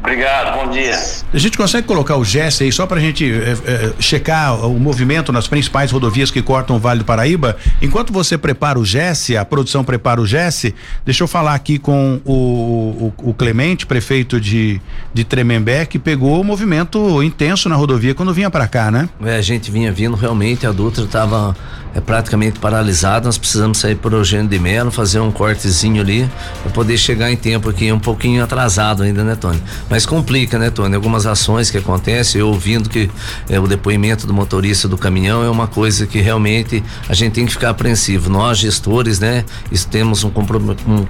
Obrigado, 0.00 0.56
bom 0.56 0.70
dia. 0.70 0.94
A 1.32 1.38
gente 1.38 1.58
consegue 1.58 1.86
colocar 1.86 2.16
o 2.16 2.24
GES 2.24 2.62
aí 2.62 2.72
só 2.72 2.86
para 2.86 2.98
a 2.98 3.00
gente 3.00 3.24
é, 3.24 3.50
é, 3.50 3.92
checar 3.98 4.64
o 4.66 4.78
movimento 4.78 5.32
nas 5.32 5.48
principais 5.48 5.90
rodovias 5.90 6.30
que 6.30 6.40
cortam 6.40 6.76
o 6.76 6.78
Vale 6.78 7.00
do 7.00 7.04
Paraíba? 7.04 7.56
Enquanto 7.82 8.12
você 8.12 8.38
prepara 8.38 8.78
o 8.78 8.84
GES, 8.84 9.30
a 9.38 9.44
produção 9.44 9.82
prepara 9.82 10.20
o 10.20 10.26
GES, 10.26 10.72
deixa 11.04 11.24
eu 11.24 11.28
falar 11.28 11.54
aqui 11.54 11.78
com 11.78 12.20
o, 12.24 12.32
o, 12.32 13.30
o 13.30 13.34
Clemente, 13.34 13.86
prefeito 13.86 14.40
de, 14.40 14.80
de 15.12 15.24
Tremembé, 15.24 15.84
que 15.84 15.98
pegou 15.98 16.40
o 16.40 16.44
movimento 16.44 17.22
intenso 17.22 17.68
na 17.68 17.74
rodovia 17.74 18.14
quando 18.14 18.32
vinha 18.32 18.50
para 18.50 18.68
cá, 18.68 18.90
né? 18.90 19.08
É, 19.24 19.36
a 19.36 19.42
gente 19.42 19.70
vinha 19.70 19.90
vindo 19.90 20.14
realmente, 20.14 20.66
a 20.66 20.70
Dutra 20.70 21.04
estava 21.04 21.56
é 21.94 22.00
praticamente 22.00 22.58
paralisado. 22.58 23.26
Nós 23.26 23.38
precisamos 23.38 23.78
sair 23.78 23.96
por 23.96 24.12
Eugênio 24.12 24.48
de 24.48 24.58
Melo, 24.58 24.90
fazer 24.90 25.20
um 25.20 25.30
cortezinho 25.30 26.00
ali 26.00 26.28
para 26.62 26.70
poder 26.72 26.96
chegar 26.96 27.30
em 27.30 27.36
tempo 27.36 27.68
aqui, 27.68 27.90
um 27.92 27.98
pouquinho 27.98 28.42
atrasado 28.42 29.02
ainda, 29.02 29.24
né, 29.24 29.34
Tony? 29.34 29.60
Mas 29.88 29.97
complica, 30.06 30.58
né, 30.58 30.70
Tony? 30.70 30.94
Algumas 30.94 31.26
ações 31.26 31.70
que 31.70 31.78
acontecem, 31.78 32.40
eu 32.40 32.48
ouvindo 32.48 32.88
que 32.88 33.10
é, 33.48 33.58
o 33.58 33.66
depoimento 33.66 34.26
do 34.26 34.34
motorista 34.34 34.86
do 34.88 34.98
caminhão 34.98 35.42
é 35.42 35.50
uma 35.50 35.66
coisa 35.66 36.06
que 36.06 36.20
realmente 36.20 36.82
a 37.08 37.14
gente 37.14 37.32
tem 37.32 37.46
que 37.46 37.52
ficar 37.52 37.70
apreensivo. 37.70 38.30
Nós, 38.30 38.58
gestores, 38.58 39.18
né, 39.18 39.44
temos 39.90 40.24
um, 40.24 40.30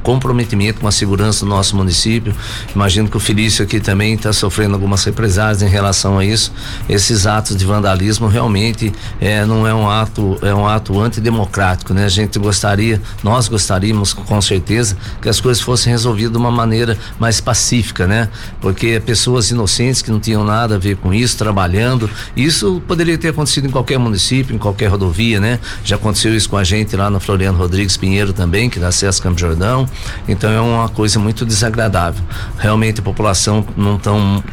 comprometimento 0.03 0.81
com 0.81 0.89
a 0.89 0.93
segurança 0.93 1.45
do 1.45 1.49
nosso 1.49 1.77
município. 1.77 2.35
Imagino 2.75 3.09
que 3.09 3.17
o 3.17 3.21
Felício 3.21 3.65
aqui 3.65 3.81
também 3.81 4.15
está 4.15 4.33
sofrendo 4.33 4.75
algumas 4.75 5.03
represálias 5.05 5.63
em 5.63 5.69
relação 5.69 6.19
a 6.19 6.25
isso. 6.25 6.53
Esses 6.89 7.27
atos 7.27 7.57
de 7.57 7.65
vandalismo 7.65 8.29
realmente 8.29 8.93
é, 9.21 9.45
não 9.45 9.67
é 9.67 9.75
um 9.75 9.89
ato, 9.89 10.39
é 10.43 10.55
um 10.55 10.67
ato 10.67 11.01
antidemocrático, 11.01 11.93
né? 11.93 12.05
A 12.05 12.09
gente 12.09 12.39
gostaria, 12.39 13.01
nós 13.23 13.49
gostaríamos 13.49 14.13
com 14.13 14.41
certeza 14.41 14.97
que 15.21 15.29
as 15.29 15.41
coisas 15.41 15.63
fossem 15.63 15.93
resolvidas 15.93 16.33
de 16.33 16.39
uma 16.39 16.51
maneira 16.51 16.99
mais 17.19 17.41
pacífica, 17.41 18.07
né? 18.07 18.29
Porque 18.69 19.01
pessoas 19.01 19.51
inocentes 19.51 20.03
que 20.03 20.11
não 20.11 20.21
tinham 20.21 20.45
nada 20.45 20.75
a 20.75 20.79
ver 20.79 20.99
com 20.99 21.15
isso, 21.15 21.39
trabalhando, 21.39 22.09
isso 22.37 22.83
poderia 22.87 23.17
ter 23.17 23.29
acontecido 23.29 23.67
em 23.67 23.71
qualquer 23.71 23.99
município, 23.99 24.55
em 24.55 24.59
qualquer 24.59 24.89
rodovia, 24.89 25.41
né? 25.41 25.59
Já 25.83 25.97
aconteceu 25.97 26.37
isso 26.37 26.51
com 26.51 26.57
a 26.59 26.63
gente 26.63 26.95
lá 26.95 27.09
no 27.09 27.19
Floriano 27.19 27.57
Rodrigues 27.57 27.97
Pinheiro 27.97 28.31
também, 28.31 28.69
que 28.69 28.79
dá 28.79 28.89
acesso 28.89 29.23
Campo 29.23 29.41
Jordão. 29.41 29.89
Então 30.29 30.51
é 30.51 30.61
uma 30.61 30.87
coisa 30.91 31.19
muito 31.19 31.47
desagradável. 31.47 32.23
Realmente 32.59 33.01
a 33.01 33.03
população 33.03 33.65
não 33.75 33.97
tão 33.97 34.45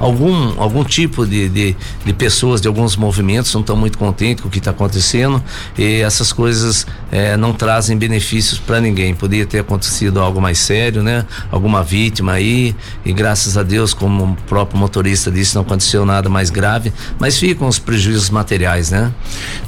algum, 0.00 0.58
algum 0.58 0.82
tipo 0.82 1.26
de, 1.26 1.48
de, 1.50 1.76
de, 2.04 2.12
pessoas 2.14 2.60
de 2.60 2.66
alguns 2.66 2.96
movimentos 2.96 3.52
não 3.52 3.60
estão 3.60 3.76
muito 3.76 3.98
contentes 3.98 4.42
com 4.42 4.48
o 4.48 4.50
que 4.50 4.58
está 4.58 4.70
acontecendo 4.70 5.42
e 5.76 6.00
essas 6.00 6.32
coisas 6.32 6.86
eh, 7.12 7.36
não 7.36 7.52
trazem 7.52 7.96
benefícios 7.96 8.58
para 8.58 8.80
ninguém. 8.80 9.14
Poderia 9.14 9.44
ter 9.44 9.58
acontecido 9.58 10.18
algo 10.18 10.40
mais 10.40 10.58
sério, 10.58 11.02
né? 11.02 11.26
Alguma 11.52 11.84
vítima 11.84 12.32
aí 12.32 12.74
e 13.04 13.12
graças 13.12 13.58
a 13.58 13.62
Deus, 13.62 13.92
como 13.92 14.24
o 14.24 14.36
próprio 14.48 14.78
motorista 14.78 15.30
disse, 15.30 15.54
não 15.54 15.62
aconteceu 15.62 16.06
nada 16.06 16.30
mais 16.30 16.48
grave, 16.48 16.92
mas 17.18 17.38
ficam 17.38 17.68
os 17.68 17.78
prejuízos 17.78 18.30
materiais, 18.30 18.90
né? 18.90 19.12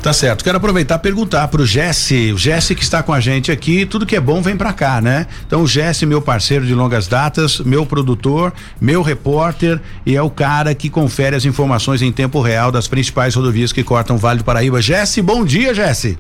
Tá 0.03 0.14
certo. 0.14 0.42
Quero 0.42 0.57
aproveitar 0.57 0.97
e 0.97 0.99
perguntar 0.99 1.49
pro 1.49 1.66
Jesse, 1.66 2.33
o 2.33 2.38
Jesse 2.38 2.75
que 2.75 2.83
está 2.83 3.03
com 3.03 3.12
a 3.12 3.21
gente 3.21 3.53
aqui, 3.53 3.85
tudo 3.85 4.07
que 4.07 4.16
é 4.16 4.21
bom 4.21 4.40
vem 4.40 4.57
para 4.57 4.73
cá, 4.73 5.01
né? 5.01 5.27
Então 5.47 5.62
o 5.62 5.66
Jesse, 5.66 6.07
meu 6.07 6.23
parceiro 6.23 6.64
de 6.64 6.75
longas 6.75 7.07
datas, 7.07 7.59
meu 7.61 7.85
produtor, 7.85 8.53
meu 8.81 9.03
repórter 9.03 9.79
e 10.07 10.16
é 10.16 10.22
é 10.23 10.25
o 10.25 10.31
cara 10.31 10.73
que 10.73 10.89
confere 10.89 11.35
as 11.35 11.45
informações 11.45 12.01
em 12.01 12.13
tempo 12.13 12.41
real 12.41 12.71
das 12.71 12.87
principais 12.87 13.35
rodovias 13.35 13.73
que 13.73 13.83
cortam 13.83 14.15
o 14.15 14.19
Vale 14.19 14.39
do 14.39 14.45
Paraíba. 14.45 14.81
Jesse, 14.81 15.21
bom 15.21 15.45
dia, 15.45 15.75
Jesse. 15.75 16.17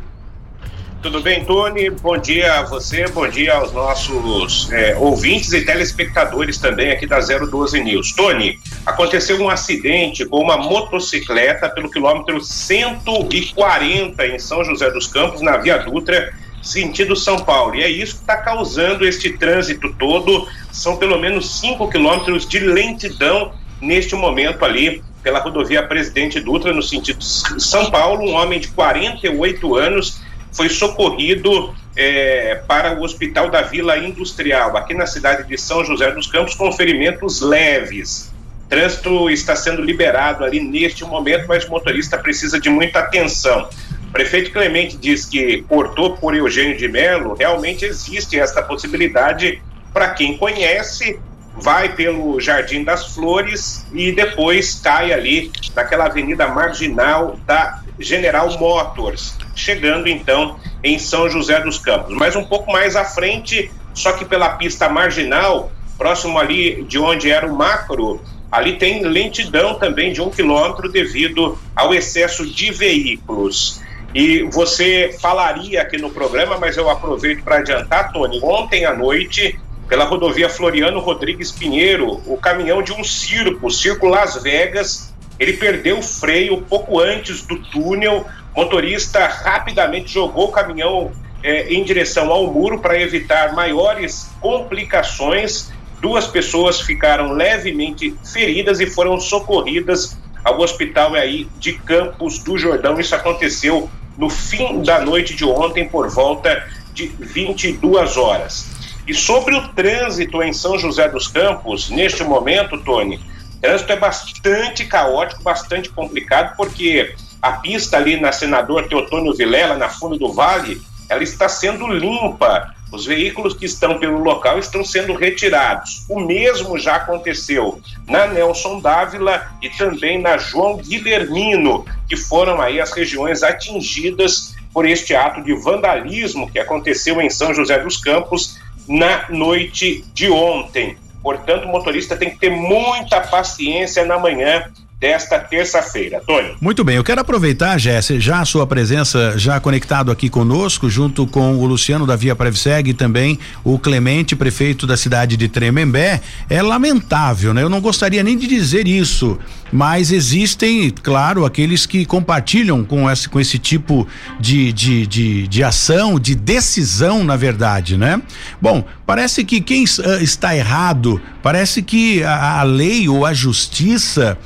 Tudo 1.00 1.20
bem, 1.20 1.44
Tony? 1.44 1.88
Bom 1.90 2.18
dia 2.18 2.60
a 2.60 2.62
você, 2.62 3.06
bom 3.08 3.28
dia 3.28 3.54
aos 3.54 3.72
nossos 3.72 4.70
é, 4.72 4.96
ouvintes 4.96 5.52
e 5.52 5.64
telespectadores 5.64 6.58
também 6.58 6.90
aqui 6.90 7.06
da 7.06 7.20
012 7.20 7.80
News. 7.82 8.12
Tony, 8.12 8.58
aconteceu 8.84 9.40
um 9.40 9.48
acidente 9.48 10.24
com 10.24 10.38
uma 10.38 10.56
motocicleta 10.56 11.68
pelo 11.68 11.90
quilômetro 11.90 12.40
140 12.40 14.26
em 14.26 14.38
São 14.38 14.64
José 14.64 14.90
dos 14.90 15.06
Campos, 15.06 15.40
na 15.40 15.56
Via 15.56 15.78
Dutra, 15.78 16.32
sentido 16.60 17.14
São 17.16 17.38
Paulo. 17.38 17.74
E 17.74 17.82
é 17.82 17.88
isso 17.88 18.14
que 18.16 18.20
está 18.22 18.36
causando 18.36 19.06
este 19.06 19.30
trânsito 19.30 19.92
todo. 19.98 20.46
São 20.70 20.96
pelo 20.96 21.18
menos 21.18 21.60
5 21.60 21.88
quilômetros 21.88 22.46
de 22.46 22.60
lentidão 22.60 23.52
neste 23.82 24.14
momento 24.14 24.64
ali 24.64 25.02
pela 25.22 25.40
rodovia 25.40 25.82
Presidente 25.82 26.40
Dutra, 26.40 26.72
no 26.72 26.82
sentido 26.82 27.22
São 27.22 27.90
Paulo, 27.90 28.24
um 28.24 28.34
homem 28.34 28.58
de 28.58 28.68
48 28.68 29.76
anos 29.76 30.22
foi 30.52 30.68
socorrido 30.68 31.74
é, 31.96 32.56
para 32.66 32.98
o 32.98 33.02
Hospital 33.02 33.50
da 33.50 33.62
Vila 33.62 33.98
Industrial, 33.98 34.76
aqui 34.76 34.94
na 34.94 35.06
cidade 35.06 35.46
de 35.48 35.58
São 35.58 35.84
José 35.84 36.10
dos 36.12 36.26
Campos, 36.26 36.54
com 36.54 36.70
ferimentos 36.72 37.40
leves. 37.40 38.32
Trânsito 38.68 39.28
está 39.28 39.54
sendo 39.54 39.82
liberado 39.82 40.44
ali 40.44 40.60
neste 40.60 41.04
momento, 41.04 41.46
mas 41.46 41.64
o 41.64 41.70
motorista 41.70 42.16
precisa 42.16 42.58
de 42.58 42.70
muita 42.70 43.00
atenção. 43.00 43.68
O 44.08 44.12
prefeito 44.12 44.50
Clemente 44.50 44.96
diz 44.96 45.26
que 45.26 45.62
cortou 45.62 46.16
por 46.16 46.34
Eugênio 46.34 46.76
de 46.76 46.88
Melo, 46.88 47.34
realmente 47.34 47.84
existe 47.84 48.38
esta 48.38 48.62
possibilidade 48.62 49.62
para 49.92 50.10
quem 50.10 50.36
conhece 50.38 51.18
vai 51.62 51.94
pelo 51.94 52.40
Jardim 52.40 52.82
das 52.82 53.14
Flores 53.14 53.86
e 53.92 54.10
depois 54.12 54.74
cai 54.74 55.12
ali 55.12 55.50
naquela 55.74 56.06
avenida 56.06 56.48
marginal 56.48 57.38
da 57.46 57.80
General 57.98 58.50
Motors, 58.58 59.36
chegando 59.54 60.08
então 60.08 60.56
em 60.82 60.98
São 60.98 61.30
José 61.30 61.60
dos 61.60 61.78
Campos. 61.78 62.14
Mas 62.16 62.34
um 62.34 62.44
pouco 62.44 62.70
mais 62.72 62.96
à 62.96 63.04
frente, 63.04 63.70
só 63.94 64.12
que 64.12 64.24
pela 64.24 64.50
pista 64.56 64.88
marginal, 64.88 65.70
próximo 65.96 66.38
ali 66.38 66.82
de 66.84 66.98
onde 66.98 67.30
era 67.30 67.46
o 67.46 67.56
macro, 67.56 68.20
ali 68.50 68.76
tem 68.76 69.04
lentidão 69.04 69.74
também 69.74 70.12
de 70.12 70.20
um 70.20 70.30
quilômetro 70.30 70.90
devido 70.90 71.56
ao 71.76 71.94
excesso 71.94 72.44
de 72.44 72.72
veículos. 72.72 73.80
E 74.14 74.42
você 74.42 75.16
falaria 75.22 75.80
aqui 75.80 75.96
no 75.96 76.10
programa, 76.10 76.58
mas 76.58 76.76
eu 76.76 76.90
aproveito 76.90 77.42
para 77.42 77.58
adiantar, 77.58 78.12
Tony. 78.12 78.40
Ontem 78.42 78.84
à 78.84 78.92
noite 78.94 79.58
pela 79.88 80.04
rodovia 80.04 80.48
Floriano 80.48 81.00
Rodrigues 81.00 81.52
Pinheiro, 81.52 82.20
o 82.26 82.36
caminhão 82.36 82.82
de 82.82 82.92
um 82.92 83.04
circo, 83.04 83.70
Circo 83.70 84.06
Las 84.06 84.42
Vegas, 84.42 85.12
ele 85.38 85.54
perdeu 85.54 85.98
o 85.98 86.02
freio 86.02 86.62
pouco 86.62 87.00
antes 87.00 87.42
do 87.42 87.58
túnel. 87.58 88.24
O 88.54 88.60
motorista 88.60 89.26
rapidamente 89.26 90.12
jogou 90.12 90.48
o 90.48 90.52
caminhão 90.52 91.12
eh, 91.42 91.74
em 91.74 91.82
direção 91.82 92.30
ao 92.30 92.46
muro 92.46 92.78
para 92.78 93.00
evitar 93.00 93.52
maiores 93.54 94.30
complicações. 94.40 95.72
Duas 96.00 96.26
pessoas 96.26 96.80
ficaram 96.80 97.32
levemente 97.32 98.14
feridas 98.24 98.80
e 98.80 98.86
foram 98.86 99.18
socorridas 99.18 100.16
ao 100.44 100.60
hospital 100.60 101.14
aí 101.14 101.48
de 101.58 101.72
Campos 101.74 102.38
do 102.38 102.58
Jordão. 102.58 102.98
Isso 102.98 103.14
aconteceu 103.14 103.90
no 104.16 104.28
fim 104.28 104.82
da 104.82 105.00
noite 105.00 105.34
de 105.34 105.44
ontem, 105.44 105.88
por 105.88 106.08
volta 106.08 106.68
de 106.92 107.06
22 107.06 108.16
horas. 108.16 108.71
E 109.06 109.14
sobre 109.14 109.54
o 109.56 109.68
trânsito 109.68 110.42
em 110.42 110.52
São 110.52 110.78
José 110.78 111.08
dos 111.08 111.26
Campos, 111.26 111.90
neste 111.90 112.22
momento, 112.22 112.78
Tony, 112.78 113.16
o 113.56 113.60
trânsito 113.60 113.92
é 113.92 113.96
bastante 113.96 114.84
caótico, 114.84 115.42
bastante 115.42 115.88
complicado, 115.88 116.56
porque 116.56 117.14
a 117.40 117.52
pista 117.52 117.96
ali 117.96 118.20
na 118.20 118.30
Senador 118.30 118.86
Teotônio 118.86 119.34
Vilela, 119.34 119.76
na 119.76 119.88
fundo 119.88 120.16
do 120.16 120.32
vale, 120.32 120.80
ela 121.08 121.22
está 121.22 121.48
sendo 121.48 121.88
limpa. 121.88 122.74
Os 122.92 123.06
veículos 123.06 123.54
que 123.54 123.64
estão 123.64 123.98
pelo 123.98 124.22
local 124.22 124.58
estão 124.58 124.84
sendo 124.84 125.14
retirados. 125.14 126.04
O 126.08 126.20
mesmo 126.20 126.78
já 126.78 126.96
aconteceu 126.96 127.80
na 128.06 128.26
Nelson 128.26 128.80
Dávila 128.80 129.50
e 129.62 129.70
também 129.70 130.20
na 130.20 130.36
João 130.36 130.76
Guilhermino, 130.76 131.86
que 132.06 132.16
foram 132.16 132.60
aí 132.60 132.80
as 132.80 132.92
regiões 132.92 133.42
atingidas 133.42 134.54
por 134.72 134.86
este 134.86 135.14
ato 135.14 135.42
de 135.42 135.54
vandalismo 135.54 136.50
que 136.50 136.58
aconteceu 136.58 137.20
em 137.20 137.30
São 137.30 137.54
José 137.54 137.78
dos 137.78 137.96
Campos 137.96 138.58
na 138.88 139.26
noite 139.30 140.04
de 140.12 140.30
ontem. 140.30 140.96
Portanto, 141.22 141.64
o 141.64 141.68
motorista 141.68 142.16
tem 142.16 142.30
que 142.30 142.38
ter 142.38 142.50
muita 142.50 143.20
paciência 143.20 144.04
na 144.04 144.18
manhã 144.18 144.70
desta 145.02 145.36
terça-feira. 145.40 146.22
Tony. 146.24 146.54
Muito 146.60 146.84
bem, 146.84 146.94
eu 146.94 147.02
quero 147.02 147.20
aproveitar, 147.20 147.76
Jéssica, 147.76 148.20
já 148.20 148.38
a 148.38 148.44
sua 148.44 148.64
presença 148.68 149.36
já 149.36 149.58
conectado 149.58 150.12
aqui 150.12 150.30
conosco, 150.30 150.88
junto 150.88 151.26
com 151.26 151.56
o 151.56 151.66
Luciano 151.66 152.06
da 152.06 152.14
Via 152.14 152.36
Prevseg 152.36 152.90
e 152.90 152.94
também 152.94 153.36
o 153.64 153.80
Clemente, 153.80 154.36
prefeito 154.36 154.86
da 154.86 154.96
cidade 154.96 155.36
de 155.36 155.48
Tremembé. 155.48 156.20
É 156.48 156.62
lamentável, 156.62 157.52
né? 157.52 157.64
Eu 157.64 157.68
não 157.68 157.80
gostaria 157.80 158.22
nem 158.22 158.38
de 158.38 158.46
dizer 158.46 158.86
isso, 158.86 159.40
mas 159.72 160.12
existem, 160.12 160.88
claro, 160.90 161.44
aqueles 161.44 161.84
que 161.84 162.06
compartilham 162.06 162.84
com 162.84 163.10
esse, 163.10 163.28
com 163.28 163.40
esse 163.40 163.58
tipo 163.58 164.06
de, 164.38 164.72
de, 164.72 165.04
de, 165.04 165.48
de 165.48 165.64
ação, 165.64 166.16
de 166.16 166.36
decisão, 166.36 167.24
na 167.24 167.34
verdade, 167.34 167.96
né? 167.96 168.22
Bom, 168.60 168.84
parece 169.04 169.42
que 169.44 169.60
quem 169.60 169.82
uh, 169.82 170.22
está 170.22 170.54
errado, 170.54 171.20
parece 171.42 171.82
que 171.82 172.22
a, 172.22 172.60
a 172.60 172.62
lei 172.62 173.08
ou 173.08 173.26
a 173.26 173.34
justiça 173.34 174.38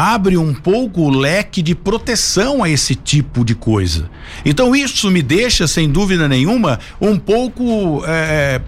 abre 0.00 0.38
um 0.38 0.54
pouco 0.54 1.02
o 1.02 1.10
leque 1.10 1.60
de 1.60 1.74
proteção 1.74 2.64
a 2.64 2.70
esse 2.70 2.94
tipo 2.94 3.44
de 3.44 3.54
coisa. 3.54 4.10
Então 4.46 4.74
isso 4.74 5.10
me 5.10 5.20
deixa, 5.20 5.66
sem 5.66 5.90
dúvida 5.90 6.26
nenhuma, 6.26 6.80
um 6.98 7.18
pouco 7.18 8.02
é, 8.06 8.62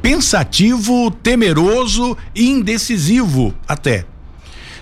pensativo, 0.00 1.10
temeroso 1.10 2.16
e 2.32 2.48
indecisivo 2.48 3.52
até. 3.66 4.04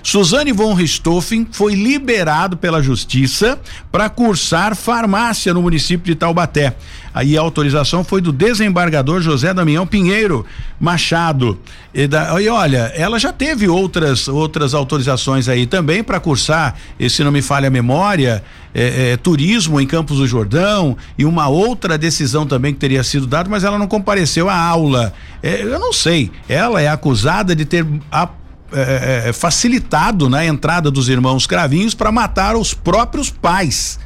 Suzane 0.02 0.52
von 0.52 0.74
Richthofen 0.74 1.46
foi 1.50 1.74
liberado 1.74 2.56
pela 2.56 2.82
justiça 2.82 3.58
para 3.90 4.08
cursar 4.08 4.74
farmácia 4.74 5.52
no 5.52 5.62
município 5.62 6.06
de 6.06 6.14
Taubaté. 6.14 6.74
Aí 7.12 7.36
a 7.36 7.40
autorização 7.40 8.04
foi 8.04 8.20
do 8.20 8.32
desembargador 8.32 9.20
José 9.20 9.52
Damião 9.52 9.86
Pinheiro 9.86 10.46
Machado. 10.78 11.58
E, 11.92 12.06
da, 12.06 12.40
e 12.40 12.48
olha, 12.48 12.92
ela 12.94 13.18
já 13.18 13.32
teve 13.32 13.68
outras 13.68 14.28
outras 14.28 14.74
autorizações 14.74 15.48
aí 15.48 15.66
também 15.66 16.04
para 16.04 16.20
cursar, 16.20 16.76
se 17.08 17.24
não 17.24 17.32
me 17.32 17.42
falha 17.42 17.66
a 17.66 17.70
memória, 17.70 18.44
é, 18.72 19.12
é, 19.12 19.16
turismo 19.16 19.80
em 19.80 19.86
Campos 19.86 20.18
do 20.18 20.26
Jordão 20.26 20.96
e 21.18 21.24
uma 21.24 21.48
outra 21.48 21.98
decisão 21.98 22.46
também 22.46 22.72
que 22.72 22.78
teria 22.78 23.02
sido 23.02 23.26
dada, 23.26 23.50
mas 23.50 23.64
ela 23.64 23.78
não 23.78 23.88
compareceu 23.88 24.48
à 24.48 24.56
aula. 24.56 25.12
É, 25.42 25.62
eu 25.62 25.78
não 25.80 25.92
sei. 25.92 26.30
Ela 26.48 26.80
é 26.80 26.88
acusada 26.88 27.56
de 27.56 27.64
ter 27.64 27.84
a, 28.12 28.28
é, 28.72 29.22
é, 29.24 29.28
é, 29.28 29.32
facilitado 29.32 30.28
né, 30.28 30.46
entrada 30.46 30.90
dos 30.90 31.08
irmãos 31.08 31.46
Cravinhos 31.46 31.94
para 31.94 32.12
matar 32.12 32.56
os 32.56 32.72
próprios 32.72 33.30
pais. 33.30 33.98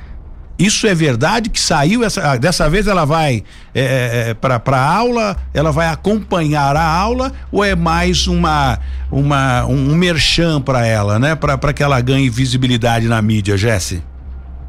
Isso 0.59 0.87
é 0.87 0.95
verdade 0.95 1.51
que 1.51 1.61
saiu 1.61 2.05
essa, 2.05 2.33
ah, 2.33 2.37
dessa 2.37 2.71
vez 2.71 2.87
ela 2.87 3.05
vai 3.05 3.43
é, 3.75 4.29
é 4.29 4.35
para 4.35 4.61
para 4.61 4.81
aula, 4.81 5.37
ela 5.53 5.73
vai 5.73 5.89
acompanhar 5.89 6.77
a 6.77 6.85
aula 6.85 7.33
ou 7.51 7.65
é 7.65 7.75
mais 7.75 8.29
uma 8.29 8.79
uma 9.11 9.67
um, 9.67 9.91
um 9.91 9.97
merchan 9.97 10.61
para 10.61 10.87
ela, 10.87 11.19
né? 11.19 11.35
Para 11.35 11.73
que 11.73 11.83
ela 11.83 12.01
ganhe 12.01 12.31
visibilidade 12.31 13.09
na 13.09 13.21
mídia, 13.21 13.57
Jesse? 13.57 14.01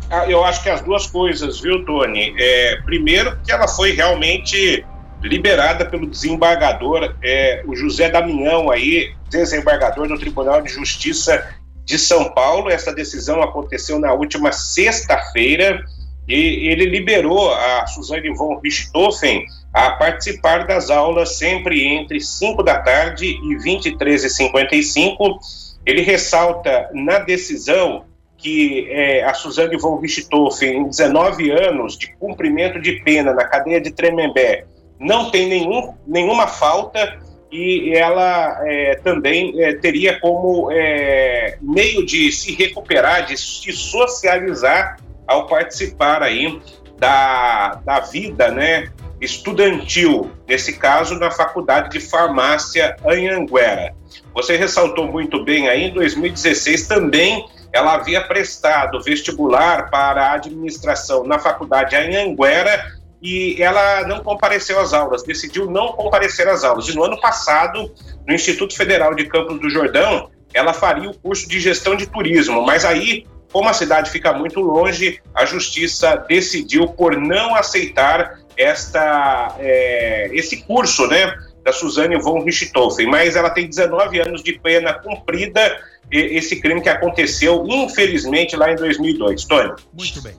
Ah, 0.10 0.26
eu 0.28 0.43
acho 0.43 0.64
que 0.64 0.70
as 0.70 0.82
duas 0.82 1.08
coisas, 1.08 1.62
viu, 1.62 1.86
Tony? 1.86 2.34
É, 2.38 2.78
primeiro 2.84 3.38
que 3.43 3.52
ela 3.52 3.68
foi 3.68 3.91
realmente 3.91 4.84
liberada 5.22 5.86
pelo 5.86 6.07
desembargador, 6.07 7.16
é, 7.24 7.63
o 7.66 7.76
José 7.76 8.09
Damião 8.09 8.70
aí, 8.70 9.13
desembargador 9.30 10.07
do 10.07 10.18
Tribunal 10.18 10.61
de 10.61 10.72
Justiça 10.72 11.47
de 11.84 11.97
São 11.97 12.32
Paulo. 12.32 12.70
Essa 12.70 12.93
decisão 12.93 13.41
aconteceu 13.41 13.99
na 13.99 14.13
última 14.13 14.51
sexta-feira 14.51 15.84
e 16.28 16.70
ele 16.70 16.86
liberou 16.86 17.53
a 17.53 17.86
Suzane 17.88 18.34
von 18.34 18.59
Richthofen 18.59 19.45
a 19.72 19.91
participar 19.91 20.66
das 20.66 20.89
aulas 20.89 21.38
sempre 21.38 21.86
entre 21.86 22.20
5 22.20 22.63
da 22.63 22.80
tarde 22.80 23.26
e 23.26 23.55
23h55. 23.57 25.38
Ele 25.86 26.01
ressalta 26.01 26.89
na 26.93 27.20
decisão 27.20 28.05
que 28.38 28.88
é, 28.89 29.24
a 29.24 29.34
Suzane 29.34 29.78
von 29.78 29.99
Richthofen, 29.99 30.78
em 30.78 30.89
19 30.89 31.51
anos 31.51 31.97
de 31.97 32.13
cumprimento 32.16 32.80
de 32.82 32.93
pena 33.01 33.34
na 33.34 33.45
cadeia 33.45 33.80
de 33.80 33.91
Tremembé, 33.91 34.66
não 35.00 35.30
tem 35.30 35.48
nenhum, 35.48 35.93
nenhuma 36.08 36.48
falta 36.48 37.20
e 37.52 37.93
ela 37.96 38.60
é, 38.64 38.96
também 39.04 39.62
é, 39.64 39.74
teria 39.76 40.20
como 40.20 40.70
é, 40.72 41.58
meio 41.62 42.06
de 42.06 42.32
se 42.32 42.54
recuperar, 42.54 43.26
de 43.26 43.38
se 43.38 43.72
socializar 43.72 44.98
ao 45.28 45.48
participar 45.48 46.22
aí 46.22 46.60
da, 46.98 47.76
da 47.86 48.00
vida 48.00 48.52
né, 48.52 48.89
estudantil, 49.22 50.32
nesse 50.48 50.78
caso 50.78 51.16
na 51.16 51.32
Faculdade 51.32 51.89
de 51.91 52.00
Farmácia 52.00 52.96
Anhanguera. 53.06 53.93
Você 54.34 54.58
ressaltou 54.58 55.08
muito 55.08 55.43
bem 55.43 55.70
aí, 55.70 55.86
em 55.86 55.93
2016 55.93 56.88
também 56.88 57.46
ela 57.72 57.96
havia 57.96 58.22
prestado 58.22 59.02
vestibular 59.04 59.89
para 59.89 60.28
a 60.28 60.34
administração 60.36 61.26
na 61.26 61.38
Faculdade 61.38 61.93
Anhanguera 61.96 62.95
e 63.26 63.60
ela 63.60 64.08
não 64.08 64.20
compareceu 64.20 64.80
às 64.80 64.94
aulas, 64.94 65.24
decidiu 65.24 65.66
não 65.66 65.94
comparecer 65.94 66.48
às 66.48 66.64
aulas. 66.64 66.88
E 66.88 66.96
no 66.96 67.04
ano 67.04 67.20
passado, 67.20 67.92
no 68.28 68.36
Instituto 68.36 68.78
Federal 68.78 69.16
de 69.16 69.26
Campos 69.26 69.60
do 69.60 69.68
Jordão, 69.68 70.30
ela 70.54 70.74
faria 70.74 71.10
o 71.10 71.18
curso 71.18 71.50
de 71.50 71.60
gestão 71.60 71.96
de 71.96 72.06
turismo, 72.06 72.62
mas 72.62 72.86
aí, 72.86 73.26
como 73.52 73.68
a 73.68 73.74
cidade 73.74 74.12
fica 74.12 74.32
muito 74.32 74.62
longe, 74.62 75.20
a 75.34 75.44
justiça 75.44 76.16
decidiu 76.30 76.88
por 76.88 77.18
não 77.18 77.56
aceitar 77.56 78.40
esta, 78.56 79.56
é, 79.58 80.30
esse 80.32 80.58
curso, 80.58 81.08
né, 81.08 81.36
da 81.64 81.74
Suzane 81.74 82.22
von 82.22 82.44
Richthofen, 82.44 83.08
mas 83.08 83.36
ela 83.36 83.50
tem 83.50 83.68
19 83.68 84.22
anos 84.22 84.44
de 84.44 84.54
pena 84.60 84.94
cumprida 84.94 85.80
esse 86.12 86.62
crime 86.62 86.80
que 86.80 86.90
aconteceu, 86.90 87.66
infelizmente, 87.68 88.56
lá 88.56 88.72
em 88.72 88.76
2002. 88.76 89.46
Tony. 89.46 89.74
Muito 89.92 90.22
bem. 90.22 90.36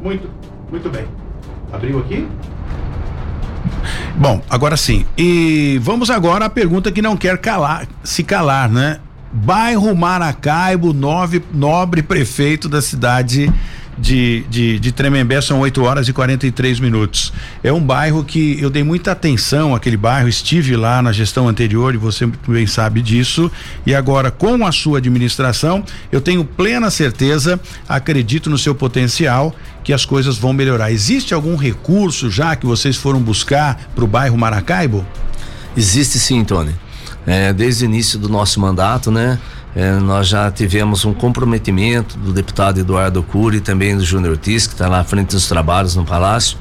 Muito, 0.00 0.30
muito 0.70 0.88
bem. 0.88 1.29
Abriu 1.72 1.98
aqui? 2.00 2.26
Bom, 4.16 4.42
agora 4.50 4.76
sim. 4.76 5.06
E 5.16 5.78
vamos 5.82 6.10
agora 6.10 6.46
à 6.46 6.50
pergunta 6.50 6.90
que 6.92 7.00
não 7.00 7.16
quer 7.16 7.38
calar, 7.38 7.86
se 8.02 8.22
calar, 8.22 8.68
né? 8.70 8.98
Bairro 9.32 9.94
Maracaibo, 9.94 10.92
nove, 10.92 11.42
nobre 11.54 12.02
prefeito 12.02 12.68
da 12.68 12.82
cidade 12.82 13.52
de, 14.00 14.44
de, 14.48 14.78
de 14.78 14.92
Tremembé 14.92 15.40
são 15.40 15.60
8 15.60 15.82
horas 15.82 16.08
e 16.08 16.12
43 16.12 16.80
minutos. 16.80 17.32
É 17.62 17.72
um 17.72 17.80
bairro 17.80 18.24
que 18.24 18.60
eu 18.60 18.70
dei 18.70 18.82
muita 18.82 19.12
atenção 19.12 19.74
àquele 19.74 19.96
bairro, 19.96 20.28
estive 20.28 20.74
lá 20.74 21.02
na 21.02 21.12
gestão 21.12 21.48
anterior 21.48 21.94
e 21.94 21.98
você 21.98 22.26
bem 22.48 22.66
sabe 22.66 23.02
disso. 23.02 23.50
E 23.84 23.94
agora, 23.94 24.30
com 24.30 24.66
a 24.66 24.72
sua 24.72 24.98
administração, 24.98 25.84
eu 26.10 26.20
tenho 26.20 26.44
plena 26.44 26.90
certeza, 26.90 27.60
acredito 27.88 28.48
no 28.48 28.56
seu 28.56 28.74
potencial, 28.74 29.54
que 29.82 29.92
as 29.92 30.04
coisas 30.04 30.38
vão 30.38 30.52
melhorar. 30.52 30.90
Existe 30.90 31.34
algum 31.34 31.56
recurso 31.56 32.30
já 32.30 32.54
que 32.56 32.66
vocês 32.66 32.96
foram 32.96 33.20
buscar 33.20 33.90
para 33.94 34.04
o 34.04 34.06
bairro 34.06 34.36
Maracaibo? 34.36 35.04
Existe 35.76 36.18
sim, 36.18 36.44
Tony. 36.44 36.74
É, 37.26 37.52
desde 37.52 37.84
o 37.84 37.86
início 37.86 38.18
do 38.18 38.28
nosso 38.28 38.60
mandato, 38.60 39.10
né? 39.10 39.38
É, 39.74 39.92
nós 40.00 40.26
já 40.26 40.50
tivemos 40.50 41.04
um 41.04 41.14
comprometimento 41.14 42.18
do 42.18 42.32
deputado 42.32 42.80
Eduardo 42.80 43.22
Cury 43.22 43.58
e 43.58 43.60
também 43.60 43.96
do 43.96 44.04
Júnior 44.04 44.32
Ortiz, 44.32 44.66
que 44.66 44.72
está 44.72 44.88
lá 44.88 45.00
à 45.00 45.04
frente 45.04 45.28
dos 45.30 45.46
trabalhos 45.46 45.94
no 45.94 46.04
Palácio. 46.04 46.58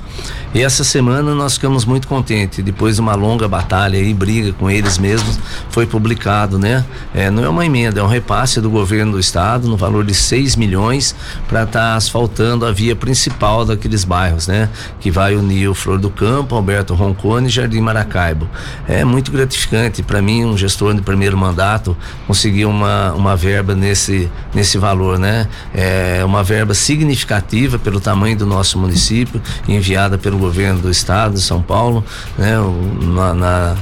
E 0.54 0.62
essa 0.62 0.84
semana 0.84 1.36
nós 1.36 1.54
ficamos 1.54 1.86
muito 1.86 2.08
contentes. 2.08 2.64
Depois 2.64 2.96
de 2.96 3.02
uma 3.02 3.16
longa 3.16 3.48
batalha 3.48 3.98
e 3.98 4.14
briga 4.14 4.52
com 4.54 4.70
eles 4.70 4.98
mesmos, 4.98 5.40
foi 5.70 5.86
publicado, 5.86 6.58
né? 6.58 6.84
É, 7.14 7.30
não 7.30 7.44
é 7.44 7.50
uma 7.50 7.66
emenda, 7.66 8.00
é 8.00 8.04
um 8.04 8.08
repasse 8.08 8.60
do 8.60 8.70
governo 8.70 9.14
do 9.14 9.20
estado 9.20 9.68
no 9.68 9.78
valor 9.78 10.04
de 10.04 10.14
6 10.14 10.56
milhões 10.56 11.16
para 11.48 11.64
estar 11.64 11.80
tá 11.80 11.96
asfaltando 11.96 12.66
a 12.66 12.72
via 12.72 12.96
principal 12.96 13.64
daqueles 13.64 14.04
bairros, 14.04 14.48
né? 14.48 14.70
Que 15.00 15.12
vai 15.12 15.36
unir 15.36 15.68
o 15.68 15.76
Flor 15.76 16.00
do 16.00 16.10
Campo, 16.10 16.56
Alberto 16.56 16.94
Roncone 16.94 17.48
e 17.48 17.50
Jardim 17.50 17.82
Maracaibo. 17.82 18.50
É 18.88 19.06
muito 19.06 19.32
gratificante 19.32 20.02
para 20.02 20.22
mim, 20.22 20.46
um 20.46 20.58
gestor 20.58 20.94
de 20.94 21.02
primeiro 21.02 21.38
mandato, 21.38 21.96
conseguir 22.26 22.66
uma 22.66 23.00
uma, 23.14 23.36
verba 23.36 23.76
nesse, 23.76 24.30
nesse 24.54 24.78
valor, 24.78 25.20
né? 25.20 25.48
É 25.74 26.24
uma 26.26 26.44
verba 26.44 26.74
significativa 26.74 27.78
pelo 27.78 28.00
tamanho 28.00 28.38
do 28.38 28.46
nosso 28.46 28.78
município, 28.78 29.42
enviada 29.68 30.18
pelo 30.18 30.39
governo 30.40 30.80
do 30.82 30.90
estado 30.90 31.36
de 31.36 31.42
São 31.42 31.62
Paulo, 31.62 32.04
né? 32.38 32.56
Na, 33.02 33.34
na 33.34 33.76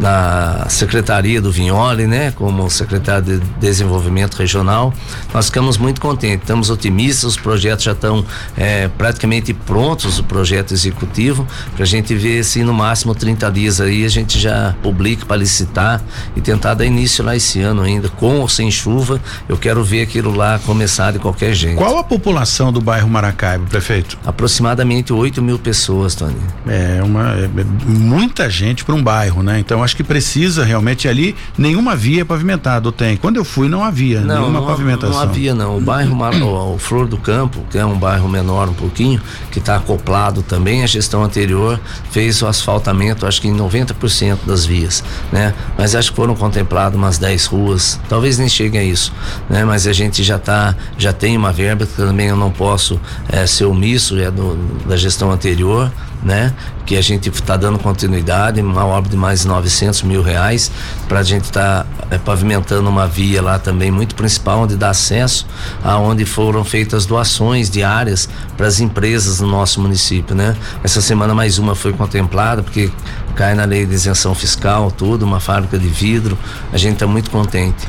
na 0.00 0.66
Secretaria 0.68 1.40
do 1.40 1.52
Vinhole, 1.52 2.06
né, 2.06 2.32
como 2.32 2.68
secretário 2.68 3.38
de 3.38 3.46
Desenvolvimento 3.60 4.34
Regional. 4.34 4.92
Nós 5.32 5.46
ficamos 5.46 5.78
muito 5.78 6.00
contentes, 6.00 6.42
estamos 6.42 6.70
otimistas, 6.70 7.24
os 7.24 7.36
projetos 7.36 7.84
já 7.84 7.92
estão 7.92 8.24
é, 8.56 8.88
praticamente 8.88 9.52
prontos, 9.54 10.18
o 10.18 10.24
projeto 10.24 10.72
executivo, 10.72 11.46
para 11.74 11.84
a 11.84 11.86
gente 11.86 12.14
ver 12.14 12.44
se 12.44 12.64
no 12.64 12.74
máximo 12.74 13.14
30 13.14 13.50
dias 13.50 13.80
aí 13.80 14.04
a 14.04 14.08
gente 14.08 14.38
já 14.38 14.74
publica 14.82 15.24
para 15.24 15.36
licitar 15.36 16.02
e 16.34 16.40
tentar 16.40 16.74
dar 16.74 16.84
início 16.84 17.24
lá 17.24 17.36
esse 17.36 17.60
ano 17.60 17.82
ainda, 17.82 18.08
com 18.08 18.40
ou 18.40 18.48
sem 18.48 18.70
chuva. 18.70 19.20
Eu 19.48 19.56
quero 19.56 19.84
ver 19.84 20.02
aquilo 20.02 20.34
lá 20.34 20.58
começar 20.66 21.12
de 21.12 21.18
qualquer 21.18 21.54
jeito. 21.54 21.76
Qual 21.76 21.98
a 21.98 22.04
população 22.04 22.72
do 22.72 22.80
bairro 22.80 23.08
Maracaibo, 23.08 23.66
prefeito? 23.66 24.18
Aproximadamente 24.24 25.12
8 25.12 25.40
mil 25.40 25.58
pessoas, 25.58 26.14
Tony. 26.14 26.36
É 26.66 27.02
uma 27.02 27.32
é, 27.32 27.48
muita 27.86 28.50
gente 28.50 28.84
para 28.84 28.94
um 28.94 29.02
bairro, 29.02 29.42
né? 29.42 29.61
Então 29.62 29.82
acho 29.82 29.96
que 29.96 30.02
precisa 30.02 30.64
realmente 30.64 31.06
ali 31.06 31.36
nenhuma 31.56 31.94
via 31.94 32.24
pavimentada, 32.24 32.88
ou 32.88 32.92
tem. 32.92 33.16
Quando 33.16 33.36
eu 33.36 33.44
fui 33.44 33.68
não 33.68 33.84
havia 33.84 34.20
não, 34.20 34.40
nenhuma 34.40 34.60
não, 34.60 34.66
pavimentação. 34.66 35.14
Não 35.14 35.20
havia 35.20 35.54
não. 35.54 35.78
O 35.78 35.80
bairro 35.80 36.14
o, 36.14 36.74
o 36.74 36.78
Flor 36.78 37.06
do 37.06 37.16
Campo, 37.16 37.64
que 37.70 37.78
é 37.78 37.86
um 37.86 37.96
bairro 37.96 38.28
menor 38.28 38.68
um 38.68 38.74
pouquinho, 38.74 39.20
que 39.50 39.60
está 39.60 39.76
acoplado 39.76 40.42
também, 40.42 40.82
a 40.82 40.86
gestão 40.86 41.22
anterior 41.22 41.80
fez 42.10 42.42
o 42.42 42.46
asfaltamento, 42.46 43.24
acho 43.24 43.40
que 43.40 43.48
em 43.48 43.56
90% 43.56 44.38
das 44.44 44.66
vias, 44.66 45.04
né? 45.30 45.54
Mas 45.78 45.94
acho 45.94 46.10
que 46.10 46.16
foram 46.16 46.34
contempladas 46.34 46.98
umas 46.98 47.18
10 47.18 47.46
ruas, 47.46 48.00
talvez 48.08 48.38
nem 48.38 48.48
chegue 48.48 48.76
a 48.76 48.82
isso, 48.82 49.12
né? 49.48 49.64
Mas 49.64 49.86
a 49.86 49.92
gente 49.92 50.24
já 50.24 50.38
tá, 50.38 50.74
já 50.98 51.12
tem 51.12 51.36
uma 51.36 51.52
verba 51.52 51.86
que 51.86 51.94
também 51.94 52.26
eu 52.26 52.36
não 52.36 52.50
posso 52.50 53.00
é, 53.28 53.46
ser 53.46 53.64
omisso, 53.64 54.18
é 54.18 54.30
do, 54.30 54.56
da 54.86 54.96
gestão 54.96 55.30
anterior, 55.30 55.90
né? 56.22 56.52
Que 56.86 56.96
a 56.96 57.02
gente 57.02 57.28
está 57.28 57.56
dando 57.56 57.78
continuidade, 57.78 58.60
uma 58.60 58.84
obra 58.84 59.10
de 59.10 59.16
mais 59.16 59.42
de 59.42 59.48
900 59.48 60.02
mil 60.02 60.22
reais 60.22 60.70
para 61.08 61.20
a 61.20 61.22
gente 61.22 61.44
estar 61.44 61.84
tá, 61.84 62.06
é, 62.10 62.18
pavimentando 62.18 62.88
uma 62.88 63.06
via 63.06 63.42
lá 63.42 63.58
também 63.58 63.90
muito 63.90 64.14
principal 64.14 64.60
onde 64.60 64.76
dá 64.76 64.90
acesso 64.90 65.46
aonde 65.82 66.24
foram 66.24 66.64
feitas 66.64 67.06
doações 67.06 67.68
diárias 67.68 68.28
para 68.56 68.66
as 68.66 68.80
empresas 68.80 69.40
no 69.40 69.48
nosso 69.48 69.80
município, 69.80 70.34
né? 70.34 70.56
Essa 70.82 71.00
semana 71.00 71.34
mais 71.34 71.58
uma 71.58 71.74
foi 71.74 71.92
contemplada 71.92 72.62
porque 72.62 72.90
cai 73.34 73.54
na 73.54 73.64
lei 73.64 73.86
de 73.86 73.94
isenção 73.94 74.34
fiscal, 74.34 74.90
tudo, 74.90 75.24
uma 75.24 75.40
fábrica 75.40 75.78
de 75.78 75.88
vidro. 75.88 76.38
A 76.72 76.78
gente 76.78 76.94
está 76.94 77.06
muito 77.06 77.30
contente. 77.30 77.88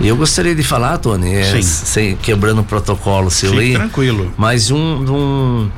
E 0.00 0.06
eu 0.06 0.16
gostaria 0.16 0.54
de 0.54 0.62
falar, 0.62 0.98
Tony, 0.98 1.34
é, 1.34 1.60
sem, 1.60 2.14
quebrando 2.16 2.60
o 2.60 2.64
protocolo 2.64 3.30
seu 3.30 3.50
Fique 3.50 3.62
aí. 3.62 3.72
tranquilo. 3.74 4.32
Mas 4.36 4.70
um, 4.70 4.78
um 4.78 5.70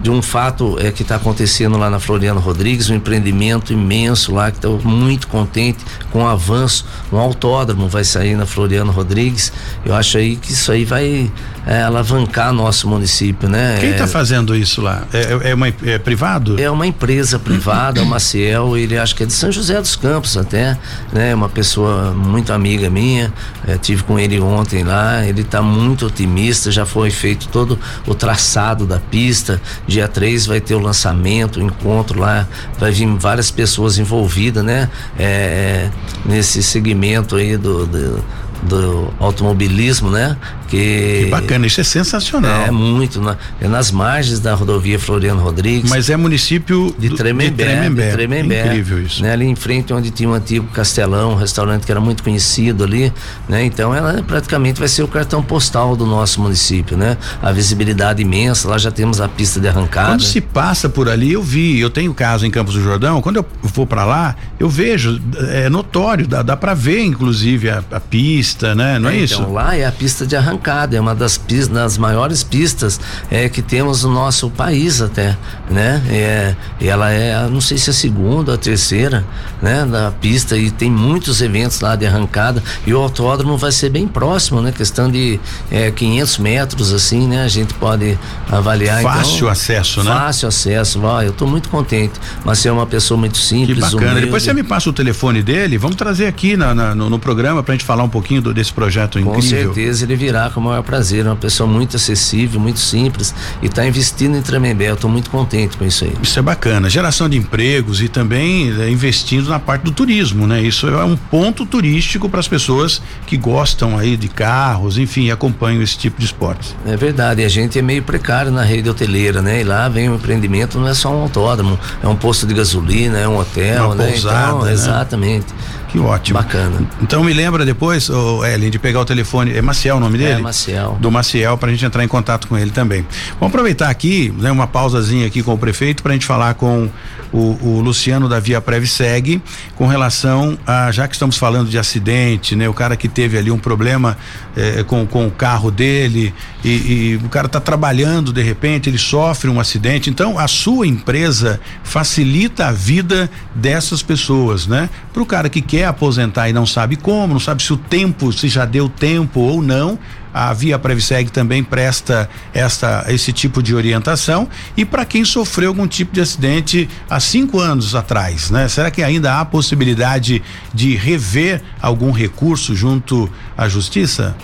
de 0.00 0.10
um 0.10 0.22
fato 0.22 0.78
é 0.78 0.92
que 0.92 1.02
está 1.02 1.16
acontecendo 1.16 1.76
lá 1.76 1.90
na 1.90 1.98
Floriano 1.98 2.40
Rodrigues, 2.40 2.88
um 2.88 2.94
empreendimento 2.94 3.72
imenso 3.72 4.32
lá, 4.32 4.50
que 4.50 4.58
estou 4.58 4.80
muito 4.82 5.26
contente 5.26 5.84
com 6.10 6.22
o 6.22 6.26
avanço. 6.26 6.86
Um 7.12 7.18
autódromo 7.18 7.88
vai 7.88 8.04
sair 8.04 8.36
na 8.36 8.46
Floriano 8.46 8.92
Rodrigues. 8.92 9.52
Eu 9.84 9.94
acho 9.94 10.18
aí 10.18 10.36
que 10.36 10.52
isso 10.52 10.70
aí 10.70 10.84
vai 10.84 11.30
é, 11.68 11.82
alavancar 11.82 12.50
nosso 12.50 12.88
município, 12.88 13.46
né? 13.46 13.76
Quem 13.78 13.90
está 13.90 14.04
é, 14.04 14.06
fazendo 14.06 14.56
isso 14.56 14.80
lá? 14.80 15.02
É, 15.12 15.50
é, 15.50 15.54
uma, 15.54 15.68
é 15.68 15.98
privado? 15.98 16.58
É 16.58 16.70
uma 16.70 16.86
empresa 16.86 17.38
privada, 17.38 18.02
o 18.02 18.06
Maciel, 18.06 18.74
ele 18.74 18.96
acho 18.96 19.14
que 19.14 19.22
é 19.22 19.26
de 19.26 19.34
São 19.34 19.52
José 19.52 19.78
dos 19.78 19.94
Campos 19.94 20.38
até, 20.38 20.78
né? 21.12 21.34
Uma 21.34 21.48
pessoa 21.50 22.12
muito 22.12 22.54
amiga 22.54 22.88
minha, 22.88 23.30
é, 23.66 23.76
tive 23.76 24.02
com 24.02 24.18
ele 24.18 24.40
ontem 24.40 24.82
lá, 24.82 25.26
ele 25.26 25.42
está 25.42 25.60
muito 25.60 26.06
otimista, 26.06 26.72
já 26.72 26.86
foi 26.86 27.10
feito 27.10 27.48
todo 27.48 27.78
o 28.06 28.14
traçado 28.14 28.86
da 28.86 28.98
pista, 28.98 29.60
Dia 29.86 30.08
3 30.08 30.46
vai 30.46 30.62
ter 30.62 30.74
o 30.74 30.80
lançamento, 30.80 31.60
o 31.60 31.62
encontro 31.62 32.18
lá, 32.18 32.48
vai 32.78 32.92
vir 32.92 33.06
várias 33.18 33.50
pessoas 33.50 33.98
envolvidas, 33.98 34.64
né? 34.64 34.88
É, 35.18 35.28
é 35.28 35.90
nesse 36.24 36.62
segmento 36.62 37.36
aí 37.36 37.58
do, 37.58 37.84
do 37.84 38.24
do 38.62 39.12
automobilismo, 39.18 40.10
né? 40.10 40.36
Que, 40.68 41.22
que 41.24 41.30
bacana, 41.30 41.66
isso 41.66 41.80
é 41.80 41.84
sensacional. 41.84 42.62
É 42.62 42.70
muito, 42.70 43.20
na, 43.20 43.36
é 43.60 43.66
nas 43.66 43.90
margens 43.90 44.38
da 44.40 44.54
rodovia 44.54 44.98
Floriano 44.98 45.40
Rodrigues. 45.40 45.90
Mas 45.90 46.08
é 46.10 46.16
município 46.16 46.94
de 46.98 47.10
Tremembé, 47.10 47.64
de 47.64 47.70
Tremembé. 47.70 48.06
De 48.06 48.12
Tremembé 48.12 48.66
incrível 48.66 49.02
isso. 49.02 49.22
Né? 49.22 49.32
Ali 49.32 49.46
em 49.46 49.56
frente 49.56 49.92
onde 49.92 50.10
tinha 50.10 50.28
um 50.28 50.34
antigo 50.34 50.66
Castelão, 50.68 51.32
um 51.32 51.34
restaurante 51.34 51.84
que 51.84 51.90
era 51.90 52.00
muito 52.00 52.22
conhecido 52.22 52.84
ali, 52.84 53.12
né? 53.48 53.64
Então 53.64 53.94
ela 53.94 54.22
praticamente 54.22 54.78
vai 54.78 54.88
ser 54.88 55.02
o 55.02 55.08
cartão 55.08 55.42
postal 55.42 55.96
do 55.96 56.06
nosso 56.06 56.40
município, 56.40 56.96
né? 56.96 57.16
A 57.42 57.50
visibilidade 57.50 58.22
imensa, 58.22 58.68
lá 58.68 58.78
já 58.78 58.90
temos 58.90 59.20
a 59.20 59.28
pista 59.28 59.60
de 59.60 59.68
arrancada. 59.68 60.10
Quando 60.10 60.22
se 60.22 60.40
passa 60.40 60.88
por 60.88 61.08
ali, 61.08 61.32
eu 61.32 61.42
vi, 61.42 61.80
eu 61.80 61.90
tenho 61.90 62.12
casa 62.14 62.46
em 62.46 62.50
Campos 62.50 62.74
do 62.74 62.82
Jordão, 62.82 63.20
quando 63.20 63.36
eu 63.36 63.46
vou 63.62 63.86
para 63.86 64.04
lá, 64.04 64.36
eu 64.58 64.68
vejo, 64.68 65.20
é 65.50 65.68
notório, 65.68 66.26
dá, 66.26 66.42
dá 66.42 66.56
para 66.56 66.74
ver 66.74 67.02
inclusive 67.02 67.70
a, 67.70 67.82
a 67.90 68.00
pista 68.00 68.58
né? 68.74 68.98
Não 68.98 69.08
é, 69.08 69.16
é 69.16 69.20
isso? 69.20 69.40
Então, 69.40 69.52
lá 69.52 69.76
é 69.76 69.86
a 69.86 69.92
pista 69.92 70.26
de 70.26 70.36
arrancada, 70.36 70.57
é 70.92 71.00
uma 71.00 71.14
das, 71.14 71.40
das 71.70 71.98
maiores 71.98 72.42
pistas 72.42 73.00
é, 73.30 73.48
que 73.48 73.60
temos 73.60 74.04
no 74.04 74.12
nosso 74.12 74.48
país 74.50 75.00
até, 75.00 75.36
né? 75.68 76.02
É, 76.08 76.54
ela 76.80 77.10
é, 77.10 77.48
não 77.48 77.60
sei 77.60 77.76
se 77.78 77.90
é 77.90 77.92
a 77.92 77.94
segunda 77.94 78.52
ou 78.52 78.54
a 78.54 78.58
terceira, 78.58 79.24
né? 79.60 79.84
Da 79.84 80.10
pista 80.10 80.56
e 80.56 80.70
tem 80.70 80.90
muitos 80.90 81.40
eventos 81.40 81.80
lá 81.80 81.96
de 81.96 82.06
arrancada 82.06 82.62
e 82.86 82.94
o 82.94 82.98
autódromo 82.98 83.56
vai 83.56 83.72
ser 83.72 83.90
bem 83.90 84.06
próximo, 84.06 84.60
né? 84.60 84.72
Questão 84.72 85.10
de 85.10 85.40
é, 85.70 85.90
500 85.90 86.38
metros 86.38 86.92
assim, 86.92 87.26
né? 87.26 87.44
A 87.44 87.48
gente 87.48 87.74
pode 87.74 88.18
avaliar. 88.50 89.02
Fácil 89.02 89.36
então, 89.36 89.48
acesso, 89.48 90.02
né? 90.02 90.10
Fácil 90.10 90.48
acesso, 90.48 91.00
ó, 91.02 91.22
eu 91.22 91.30
estou 91.30 91.48
muito 91.48 91.68
contente, 91.68 92.14
mas 92.44 92.64
é 92.64 92.70
uma 92.70 92.86
pessoa 92.86 93.18
muito 93.18 93.38
simples, 93.38 93.74
que 93.74 93.80
bacana. 93.80 94.02
Humilde. 94.12 94.26
Depois 94.26 94.42
você 94.42 94.52
me 94.52 94.62
passa 94.62 94.90
o 94.90 94.92
telefone 94.92 95.42
dele, 95.42 95.76
vamos 95.76 95.96
trazer 95.96 96.26
aqui 96.26 96.56
na, 96.56 96.74
na 96.74 96.94
no, 96.94 97.10
no 97.10 97.18
programa 97.18 97.62
pra 97.62 97.74
gente 97.74 97.84
falar 97.84 98.04
um 98.04 98.08
pouquinho 98.08 98.28
pouquinho 98.28 98.42
do, 98.42 98.54
desse 98.54 98.72
projeto 98.72 99.18
incrível. 99.18 99.68
Com 99.68 99.74
certeza 99.74 100.04
ele 100.04 100.16
virá 100.16 100.47
com 100.50 100.60
o 100.60 100.62
maior 100.64 100.82
prazer, 100.82 101.26
uma 101.26 101.36
pessoa 101.36 101.68
muito 101.68 101.96
acessível, 101.96 102.60
muito 102.60 102.80
simples 102.80 103.34
e 103.62 103.66
está 103.66 103.86
investindo 103.86 104.36
em 104.36 104.42
Tremembé. 104.42 104.90
Eu 104.90 104.94
estou 104.94 105.10
muito 105.10 105.30
contente 105.30 105.76
com 105.76 105.84
isso 105.84 106.04
aí. 106.04 106.12
Isso 106.22 106.38
é 106.38 106.42
bacana, 106.42 106.88
geração 106.88 107.28
de 107.28 107.36
empregos 107.36 108.00
e 108.00 108.08
também 108.08 108.72
é, 108.80 108.90
investindo 108.90 109.48
na 109.48 109.58
parte 109.58 109.82
do 109.82 109.92
turismo, 109.92 110.46
né? 110.46 110.60
Isso 110.62 110.88
é 110.88 111.04
um 111.04 111.16
ponto 111.16 111.64
turístico 111.66 112.28
para 112.28 112.40
as 112.40 112.48
pessoas 112.48 113.00
que 113.26 113.36
gostam 113.36 113.98
aí 113.98 114.16
de 114.16 114.28
carros, 114.28 114.98
enfim, 114.98 115.30
acompanham 115.30 115.82
esse 115.82 115.96
tipo 115.96 116.18
de 116.18 116.26
esportes. 116.26 116.74
É 116.86 116.96
verdade, 116.96 117.44
a 117.44 117.48
gente 117.48 117.78
é 117.78 117.82
meio 117.82 118.02
precário 118.02 118.50
na 118.50 118.62
rede 118.62 118.88
hoteleira, 118.88 119.42
né? 119.42 119.60
E 119.60 119.64
lá 119.64 119.88
vem 119.88 120.08
o 120.08 120.12
um 120.12 120.14
empreendimento, 120.16 120.78
não 120.78 120.88
é 120.88 120.94
só 120.94 121.10
um 121.10 121.22
autódromo, 121.22 121.78
é 122.02 122.08
um 122.08 122.16
posto 122.16 122.46
de 122.46 122.54
gasolina, 122.54 123.18
é 123.18 123.28
um 123.28 123.38
hotel, 123.38 123.86
Uma 123.86 123.94
né? 123.94 124.06
Pousada, 124.08 124.48
então, 124.48 124.64
né? 124.64 124.72
exatamente. 124.72 125.46
Que 125.88 125.98
ótimo. 125.98 126.38
Bacana. 126.38 126.86
Então 127.00 127.24
me 127.24 127.32
lembra 127.32 127.64
depois, 127.64 128.10
oh, 128.10 128.44
Ellen, 128.44 128.70
de 128.70 128.78
pegar 128.78 129.00
o 129.00 129.04
telefone. 129.04 129.56
É 129.56 129.62
Maciel 129.62 129.96
o 129.96 130.00
nome 130.00 130.18
dele? 130.18 130.32
É, 130.32 130.38
Maciel. 130.38 130.98
Do 131.00 131.10
Maciel, 131.10 131.56
pra 131.56 131.70
gente 131.70 131.84
entrar 131.84 132.04
em 132.04 132.08
contato 132.08 132.46
com 132.46 132.56
ele 132.56 132.70
também. 132.70 133.06
Vamos 133.40 133.48
aproveitar 133.48 133.88
aqui, 133.88 134.32
né, 134.38 134.50
uma 134.52 134.66
pausazinha 134.66 135.26
aqui 135.26 135.42
com 135.42 135.54
o 135.54 135.58
prefeito 135.58 136.02
pra 136.02 136.12
gente 136.12 136.26
falar 136.26 136.54
com 136.54 136.88
o, 137.32 137.58
o 137.62 137.80
Luciano 137.80 138.28
da 138.28 138.40
Via 138.40 138.60
Previseg 138.60 139.42
com 139.76 139.86
relação 139.86 140.58
a, 140.66 140.90
já 140.90 141.06
que 141.06 141.14
estamos 141.14 141.36
falando 141.36 141.68
de 141.68 141.78
acidente, 141.78 142.56
né? 142.56 142.68
O 142.68 142.74
cara 142.74 142.96
que 142.96 143.08
teve 143.08 143.38
ali 143.38 143.50
um 143.50 143.58
problema 143.58 144.16
eh, 144.56 144.82
com, 144.84 145.06
com 145.06 145.26
o 145.26 145.30
carro 145.30 145.70
dele 145.70 146.34
e, 146.64 146.68
e 146.70 147.20
o 147.24 147.28
cara 147.28 147.46
está 147.46 147.60
trabalhando, 147.60 148.32
de 148.32 148.42
repente, 148.42 148.88
ele 148.88 148.98
sofre 148.98 149.48
um 149.48 149.60
acidente. 149.60 150.10
Então, 150.10 150.38
a 150.38 150.48
sua 150.48 150.86
empresa 150.86 151.60
facilita 151.82 152.66
a 152.66 152.72
vida 152.72 153.30
dessas 153.54 154.02
pessoas, 154.02 154.66
né? 154.66 154.88
Para 155.12 155.22
o 155.22 155.26
cara 155.26 155.48
que 155.48 155.60
quer 155.60 155.86
aposentar 155.86 156.48
e 156.48 156.52
não 156.52 156.66
sabe 156.66 156.96
como, 156.96 157.34
não 157.34 157.40
sabe 157.40 157.62
se 157.62 157.72
o 157.72 157.76
tempo, 157.76 158.32
se 158.32 158.48
já 158.48 158.64
deu 158.64 158.88
tempo 158.88 159.40
ou 159.40 159.62
não, 159.62 159.98
a 160.38 160.52
Via 160.52 160.78
Previseg 160.78 161.32
também 161.32 161.64
presta 161.64 162.30
esta, 162.54 163.04
esse 163.08 163.32
tipo 163.32 163.60
de 163.60 163.74
orientação 163.74 164.48
e 164.76 164.84
para 164.84 165.04
quem 165.04 165.24
sofreu 165.24 165.70
algum 165.70 165.88
tipo 165.88 166.14
de 166.14 166.20
acidente 166.20 166.88
há 167.10 167.18
cinco 167.18 167.58
anos 167.58 167.96
atrás, 167.96 168.48
né? 168.48 168.68
Será 168.68 168.88
que 168.88 169.02
ainda 169.02 169.40
há 169.40 169.44
possibilidade 169.44 170.40
de 170.72 170.94
rever 170.94 171.60
algum 171.82 172.12
recurso 172.12 172.76
junto 172.76 173.28
à 173.56 173.68
justiça? 173.68 174.36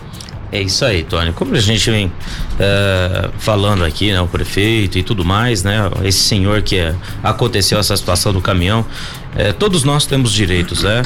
É 0.50 0.60
isso 0.60 0.84
aí, 0.84 1.04
Tony. 1.04 1.32
Como 1.32 1.54
a 1.54 1.60
gente 1.60 1.88
vem 1.88 2.12
uh, 2.54 3.32
falando 3.38 3.84
aqui, 3.84 4.12
né, 4.12 4.20
o 4.20 4.26
prefeito 4.26 4.98
e 4.98 5.02
tudo 5.02 5.24
mais, 5.24 5.62
né, 5.62 5.90
esse 6.02 6.20
senhor 6.20 6.62
que 6.62 6.76
é, 6.76 6.94
aconteceu 7.22 7.78
essa 7.78 7.96
situação 7.96 8.32
do 8.32 8.40
caminhão, 8.40 8.84
é, 9.36 9.52
todos 9.52 9.82
nós 9.82 10.06
temos 10.06 10.32
direitos, 10.32 10.84
né? 10.84 11.02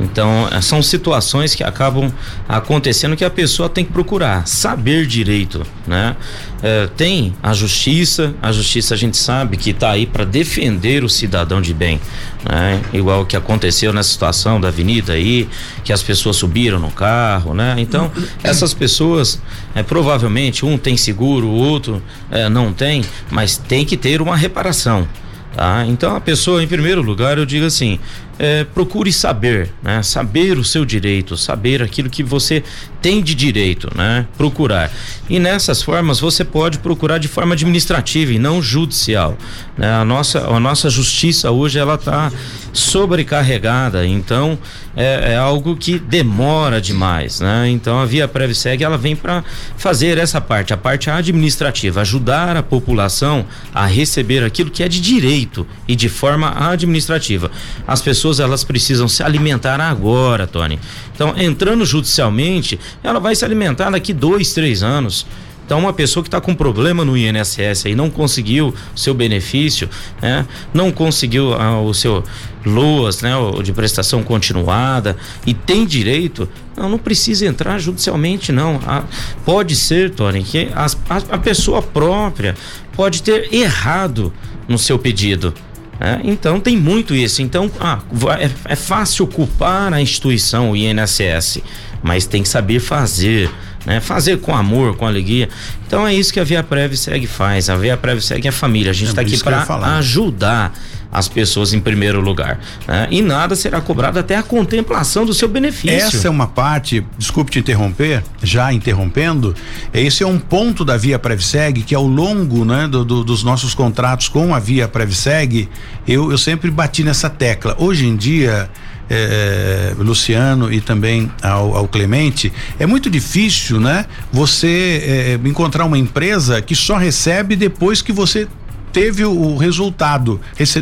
Então, 0.00 0.48
é, 0.50 0.60
são 0.60 0.82
situações 0.82 1.54
que 1.54 1.62
acabam 1.62 2.12
acontecendo 2.48 3.16
que 3.16 3.24
a 3.24 3.30
pessoa 3.30 3.68
tem 3.68 3.84
que 3.84 3.92
procurar 3.92 4.46
saber 4.46 5.06
direito, 5.06 5.64
né? 5.86 6.16
É, 6.60 6.88
tem 6.96 7.34
a 7.40 7.52
justiça, 7.52 8.34
a 8.42 8.50
justiça 8.50 8.94
a 8.94 8.96
gente 8.96 9.16
sabe 9.16 9.56
que 9.56 9.70
está 9.70 9.90
aí 9.90 10.06
para 10.06 10.24
defender 10.24 11.04
o 11.04 11.08
cidadão 11.08 11.60
de 11.62 11.72
bem, 11.72 12.00
né? 12.48 12.80
Igual 12.92 13.24
que 13.24 13.36
aconteceu 13.36 13.92
nessa 13.92 14.10
situação 14.10 14.60
da 14.60 14.68
avenida 14.68 15.12
aí, 15.12 15.48
que 15.84 15.92
as 15.92 16.02
pessoas 16.02 16.36
subiram 16.36 16.80
no 16.80 16.90
carro, 16.90 17.54
né? 17.54 17.76
Então, 17.78 18.10
essas 18.42 18.74
pessoas, 18.74 19.40
é, 19.72 19.84
provavelmente 19.84 20.66
um 20.66 20.76
tem 20.76 20.87
seguro, 20.96 21.46
o 21.46 21.54
outro 21.54 22.02
é, 22.30 22.48
não 22.48 22.72
tem, 22.72 23.04
mas 23.30 23.56
tem 23.56 23.84
que 23.84 23.96
ter 23.96 24.20
uma 24.20 24.36
reparação. 24.36 25.08
Tá? 25.54 25.84
Então 25.86 26.14
a 26.14 26.20
pessoa, 26.20 26.62
em 26.62 26.68
primeiro 26.68 27.02
lugar, 27.02 27.38
eu 27.38 27.44
digo 27.44 27.66
assim: 27.66 27.98
é, 28.38 28.64
procure 28.64 29.12
saber, 29.12 29.70
né? 29.82 30.02
Saber 30.02 30.58
o 30.58 30.64
seu 30.64 30.84
direito, 30.84 31.36
saber 31.36 31.82
aquilo 31.82 32.08
que 32.08 32.22
você 32.22 32.62
tem 33.00 33.22
de 33.22 33.34
direito, 33.34 33.88
né? 33.96 34.26
Procurar. 34.36 34.90
E 35.28 35.38
nessas 35.38 35.82
formas 35.82 36.20
você 36.20 36.44
pode 36.44 36.78
procurar 36.78 37.18
de 37.18 37.28
forma 37.28 37.54
administrativa 37.54 38.32
e 38.32 38.38
não 38.38 38.62
judicial. 38.62 39.36
Né? 39.76 39.90
A 39.92 40.04
nossa 40.04 40.40
a 40.46 40.60
nossa 40.60 40.90
justiça 40.90 41.50
hoje 41.50 41.78
ela 41.78 41.94
está 41.94 42.30
sobrecarregada, 42.72 44.06
então 44.06 44.58
é, 44.96 45.32
é, 45.32 45.36
algo 45.36 45.76
que 45.76 45.98
demora 45.98 46.80
demais, 46.80 47.40
né? 47.40 47.68
Então 47.68 47.98
a 47.98 48.04
Via 48.04 48.28
Previseg 48.28 48.82
ela 48.82 48.98
vem 48.98 49.16
para 49.16 49.44
fazer 49.76 50.18
essa 50.18 50.40
parte, 50.40 50.72
a 50.72 50.76
parte 50.76 51.08
administrativa, 51.08 52.00
ajudar 52.00 52.56
a 52.56 52.62
população 52.62 53.46
a 53.74 53.86
receber 53.86 54.44
aquilo 54.44 54.70
que 54.70 54.82
é 54.82 54.88
de 54.88 55.00
direito 55.00 55.66
e 55.86 55.96
de 55.96 56.08
forma 56.08 56.52
administrativa. 56.70 57.50
As 57.86 58.02
pessoas 58.02 58.27
elas 58.38 58.64
precisam 58.64 59.08
se 59.08 59.22
alimentar 59.22 59.80
agora, 59.80 60.46
Tony. 60.46 60.78
Então 61.14 61.34
entrando 61.36 61.84
judicialmente, 61.84 62.78
ela 63.02 63.18
vai 63.18 63.34
se 63.34 63.44
alimentar 63.44 63.90
daqui 63.90 64.12
dois, 64.12 64.52
três 64.52 64.82
anos. 64.82 65.26
Então, 65.68 65.80
uma 65.80 65.92
pessoa 65.92 66.22
que 66.22 66.28
está 66.28 66.40
com 66.40 66.54
problema 66.54 67.04
no 67.04 67.14
INSS 67.14 67.84
e 67.84 67.94
não 67.94 68.08
conseguiu 68.08 68.74
seu 68.96 69.12
benefício, 69.12 69.86
né? 70.18 70.46
Não 70.72 70.90
conseguiu 70.90 71.52
ah, 71.52 71.78
o 71.82 71.92
seu 71.92 72.24
LOAS, 72.64 73.20
né? 73.20 73.36
O 73.36 73.62
de 73.62 73.70
prestação 73.70 74.22
continuada 74.22 75.14
e 75.46 75.52
tem 75.52 75.84
direito, 75.84 76.48
não, 76.74 76.88
não 76.88 76.96
precisa 76.98 77.44
entrar 77.44 77.78
judicialmente, 77.78 78.50
não. 78.50 78.80
Ah, 78.86 79.04
pode 79.44 79.76
ser, 79.76 80.08
Tony, 80.08 80.42
que 80.42 80.70
a, 80.74 80.86
a, 80.86 81.16
a 81.34 81.38
pessoa 81.38 81.82
própria 81.82 82.54
pode 82.96 83.22
ter 83.22 83.52
errado 83.52 84.32
no 84.66 84.78
seu 84.78 84.98
pedido. 84.98 85.52
É, 86.00 86.20
então 86.24 86.60
tem 86.60 86.76
muito 86.76 87.14
isso. 87.14 87.42
Então 87.42 87.70
ah, 87.80 88.00
é, 88.38 88.72
é, 88.72 88.76
fácil 88.76 89.26
culpar 89.26 89.92
a 89.92 90.00
instituição, 90.00 90.70
o 90.70 90.76
INSS, 90.76 91.60
mas 92.02 92.26
tem 92.26 92.42
que 92.42 92.48
saber 92.48 92.80
fazer 92.80 93.50
né? 93.86 94.00
Fazer 94.00 94.38
com 94.38 94.54
amor, 94.54 94.96
com 94.96 95.06
alegria. 95.06 95.48
Então 95.86 96.06
é 96.06 96.14
isso 96.14 96.32
que 96.32 96.40
a 96.40 96.44
Via 96.44 96.62
Prev 96.62 96.94
Segue 96.94 97.26
faz. 97.26 97.70
A 97.70 97.76
Via 97.76 97.96
Prev 97.96 98.20
Segue 98.20 98.46
é 98.46 98.50
a 98.50 98.52
família. 98.52 98.90
A 98.90 98.94
gente 98.94 99.08
está 99.08 99.22
é 99.22 99.24
aqui 99.24 99.42
para 99.42 99.64
ajudar 99.98 100.72
as 101.10 101.28
pessoas 101.28 101.72
em 101.72 101.80
primeiro 101.80 102.20
lugar. 102.20 102.60
Né? 102.86 103.08
E 103.10 103.22
nada 103.22 103.56
será 103.56 103.80
cobrado 103.80 104.18
até 104.18 104.36
a 104.36 104.42
contemplação 104.42 105.24
do 105.24 105.32
seu 105.32 105.48
benefício. 105.48 105.90
Essa 105.90 106.28
é 106.28 106.30
uma 106.30 106.46
parte, 106.46 107.04
desculpe 107.16 107.50
te 107.50 107.58
interromper, 107.58 108.22
já 108.42 108.72
interrompendo, 108.72 109.54
esse 109.92 110.22
é 110.22 110.26
um 110.26 110.38
ponto 110.38 110.84
da 110.84 110.96
Via 110.96 111.18
Prevseg 111.18 111.82
que 111.82 111.94
ao 111.94 112.06
longo 112.06 112.64
né, 112.64 112.86
do, 112.86 113.04
do, 113.04 113.24
dos 113.24 113.42
nossos 113.42 113.74
contratos 113.74 114.28
com 114.28 114.54
a 114.54 114.58
Via 114.58 114.86
Prevseg, 114.86 115.68
eu, 116.06 116.30
eu 116.30 116.38
sempre 116.38 116.70
bati 116.70 117.02
nessa 117.02 117.30
tecla. 117.30 117.74
Hoje 117.78 118.06
em 118.06 118.16
dia, 118.16 118.68
é, 119.10 119.94
Luciano 119.98 120.72
e 120.72 120.80
também 120.80 121.30
ao, 121.42 121.76
ao, 121.76 121.88
Clemente, 121.88 122.52
é 122.78 122.86
muito 122.86 123.08
difícil, 123.10 123.80
né? 123.80 124.06
Você 124.32 125.38
é, 125.42 125.48
encontrar 125.48 125.84
uma 125.84 125.98
empresa 125.98 126.60
que 126.60 126.74
só 126.74 126.96
recebe 126.96 127.56
depois 127.56 128.02
que 128.02 128.12
você 128.12 128.46
teve 128.92 129.24
o 129.24 129.56
resultado, 129.56 130.40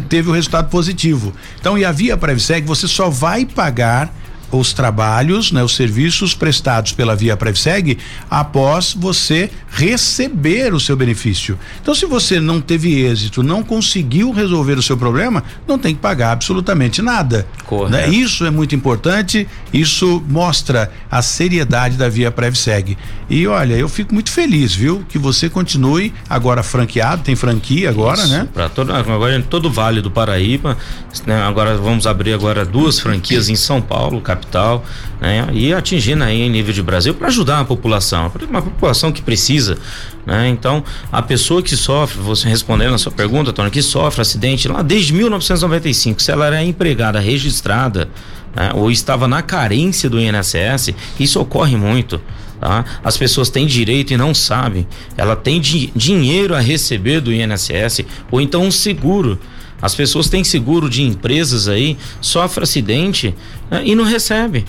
teve 0.08 0.28
o 0.28 0.32
resultado 0.32 0.68
positivo. 0.70 1.32
Então, 1.60 1.76
e 1.76 1.84
a 1.84 1.92
Via 1.92 2.16
Prevseg, 2.16 2.66
você 2.66 2.86
só 2.86 3.10
vai 3.10 3.44
pagar 3.44 4.12
os 4.50 4.72
trabalhos, 4.72 5.52
né, 5.52 5.62
os 5.62 5.74
serviços 5.74 6.34
prestados 6.34 6.92
pela 6.92 7.16
Via 7.16 7.36
Prevseg 7.36 7.98
após 8.30 8.94
você 8.94 9.50
receber 9.70 10.72
o 10.72 10.80
seu 10.80 10.96
benefício. 10.96 11.58
Então, 11.82 11.94
se 11.94 12.06
você 12.06 12.40
não 12.40 12.60
teve 12.60 13.04
êxito, 13.04 13.42
não 13.42 13.62
conseguiu 13.62 14.32
resolver 14.32 14.78
o 14.78 14.82
seu 14.82 14.96
problema, 14.96 15.44
não 15.66 15.78
tem 15.78 15.94
que 15.94 16.00
pagar 16.00 16.32
absolutamente 16.32 17.02
nada. 17.02 17.46
Né? 17.90 18.08
Isso 18.08 18.44
é 18.44 18.50
muito 18.50 18.74
importante, 18.74 19.46
isso 19.72 20.22
mostra 20.28 20.90
a 21.10 21.20
seriedade 21.20 21.96
da 21.96 22.08
Via 22.08 22.30
Prevseg. 22.30 22.96
E 23.28 23.46
olha, 23.46 23.74
eu 23.74 23.88
fico 23.88 24.14
muito 24.14 24.30
feliz, 24.30 24.74
viu, 24.74 25.04
que 25.08 25.18
você 25.18 25.50
continue 25.50 26.12
agora 26.28 26.62
franqueado, 26.62 27.22
tem 27.22 27.34
franquia 27.34 27.90
agora, 27.90 28.20
isso, 28.20 28.28
né? 28.28 28.48
Para 28.52 28.68
todo 28.68 28.92
agora 28.92 29.36
em 29.36 29.42
todo 29.42 29.66
o 29.66 29.70
Vale 29.70 30.00
do 30.00 30.10
Paraíba, 30.10 30.76
né? 31.26 31.42
Agora 31.42 31.76
vamos 31.76 32.06
abrir 32.06 32.32
agora 32.32 32.64
duas 32.64 33.00
franquias 33.00 33.48
em 33.48 33.56
São 33.56 33.80
Paulo, 33.80 34.20
capital, 34.20 34.35
né? 35.20 35.48
E 35.52 35.72
atingindo 35.72 36.22
aí 36.24 36.42
em 36.42 36.50
nível 36.50 36.72
de 36.72 36.82
Brasil 36.82 37.14
para 37.14 37.28
ajudar 37.28 37.60
a 37.60 37.64
população, 37.64 38.30
uma 38.48 38.62
população 38.62 39.10
que 39.10 39.22
precisa, 39.22 39.78
né? 40.24 40.48
Então, 40.48 40.84
a 41.10 41.22
pessoa 41.22 41.62
que 41.62 41.76
sofre, 41.76 42.20
você 42.20 42.48
respondendo 42.48 42.94
a 42.94 42.98
sua 42.98 43.12
pergunta, 43.12 43.52
Tony, 43.52 43.70
que 43.70 43.82
sofre 43.82 44.22
acidente 44.22 44.68
lá 44.68 44.82
desde 44.82 45.12
1995, 45.12 46.20
se 46.20 46.30
ela 46.30 46.46
era 46.46 46.62
empregada 46.62 47.18
registrada, 47.20 48.08
né? 48.54 48.70
ou 48.74 48.90
estava 48.90 49.28
na 49.28 49.42
carência 49.42 50.08
do 50.08 50.20
INSS, 50.20 50.94
isso 51.20 51.40
ocorre 51.40 51.76
muito. 51.76 52.20
Tá? 52.60 52.84
As 53.04 53.16
pessoas 53.16 53.50
têm 53.50 53.66
direito 53.66 54.12
e 54.12 54.16
não 54.16 54.34
sabem. 54.34 54.86
Ela 55.16 55.36
tem 55.36 55.60
di 55.60 55.92
dinheiro 55.94 56.54
a 56.54 56.60
receber 56.60 57.20
do 57.20 57.32
INSS 57.32 58.00
ou 58.30 58.40
então 58.40 58.62
um 58.62 58.70
seguro. 58.70 59.38
As 59.86 59.94
pessoas 59.94 60.28
têm 60.28 60.42
seguro 60.42 60.90
de 60.90 61.00
empresas 61.00 61.68
aí, 61.68 61.96
sofre 62.20 62.64
acidente 62.64 63.32
né, 63.70 63.82
e 63.84 63.94
não 63.94 64.02
recebe. 64.02 64.64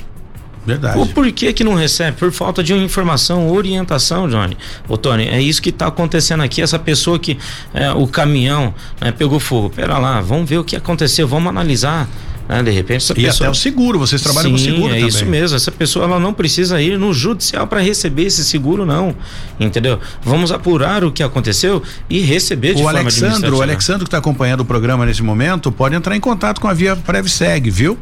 Verdade. 0.63 0.99
O 0.99 1.07
porquê 1.07 1.51
que 1.53 1.63
não 1.63 1.73
recebe? 1.73 2.17
Por 2.17 2.31
falta 2.31 2.61
de 2.61 2.71
informação, 2.75 3.49
orientação, 3.49 4.29
Johnny. 4.29 4.55
Ô, 4.87 4.95
Tony, 4.95 5.27
é 5.27 5.41
isso 5.41 5.59
que 5.59 5.69
está 5.69 5.87
acontecendo 5.87 6.43
aqui. 6.43 6.61
Essa 6.61 6.77
pessoa 6.77 7.17
que 7.17 7.35
é, 7.73 7.91
o 7.93 8.05
caminhão 8.05 8.75
né, 9.01 9.11
pegou 9.11 9.39
fogo. 9.39 9.71
Pera 9.71 9.97
lá, 9.97 10.21
vamos 10.21 10.47
ver 10.47 10.59
o 10.59 10.63
que 10.63 10.75
aconteceu, 10.75 11.27
vamos 11.27 11.49
analisar. 11.49 12.07
Né? 12.47 12.63
De 12.63 12.71
repente 12.71 12.97
essa 12.97 13.13
e 13.13 13.23
pessoa. 13.23 13.49
até 13.49 13.57
o 13.57 13.59
seguro, 13.59 13.99
vocês 13.99 14.21
trabalham 14.21 14.57
Sim, 14.57 14.65
com 14.65 14.71
seguro 14.71 14.93
é 14.93 14.95
também. 14.95 15.07
isso 15.07 15.25
mesmo. 15.25 15.55
Essa 15.55 15.71
pessoa 15.71 16.05
ela 16.05 16.19
não 16.19 16.33
precisa 16.33 16.81
ir 16.81 16.97
no 16.97 17.13
judicial 17.13 17.67
para 17.67 17.81
receber 17.81 18.23
esse 18.23 18.43
seguro, 18.43 18.85
não. 18.85 19.15
Entendeu? 19.59 19.99
Vamos 20.23 20.51
apurar 20.51 21.03
o 21.03 21.11
que 21.11 21.23
aconteceu 21.23 21.83
e 22.09 22.19
receber 22.19 22.73
de 22.73 22.81
o 22.81 22.85
forma 22.85 22.99
Alexandro, 22.99 23.57
o 23.57 23.61
Alexandro 23.61 24.03
que 24.03 24.07
está 24.07 24.17
acompanhando 24.17 24.61
o 24.61 24.65
programa 24.65 25.05
nesse 25.05 25.21
momento, 25.21 25.71
pode 25.71 25.95
entrar 25.95 26.15
em 26.15 26.19
contato 26.19 26.61
com 26.61 26.67
a 26.67 26.73
Via 26.73 26.95
PrevSeg, 26.95 27.69
viu? 27.69 27.97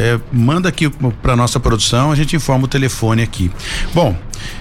É, 0.00 0.16
manda 0.32 0.68
aqui 0.68 0.88
para 1.20 1.34
nossa 1.34 1.58
produção, 1.58 2.12
a 2.12 2.14
gente 2.14 2.36
informa 2.36 2.66
o 2.66 2.68
telefone 2.68 3.20
aqui. 3.20 3.50
Bom, 3.92 4.16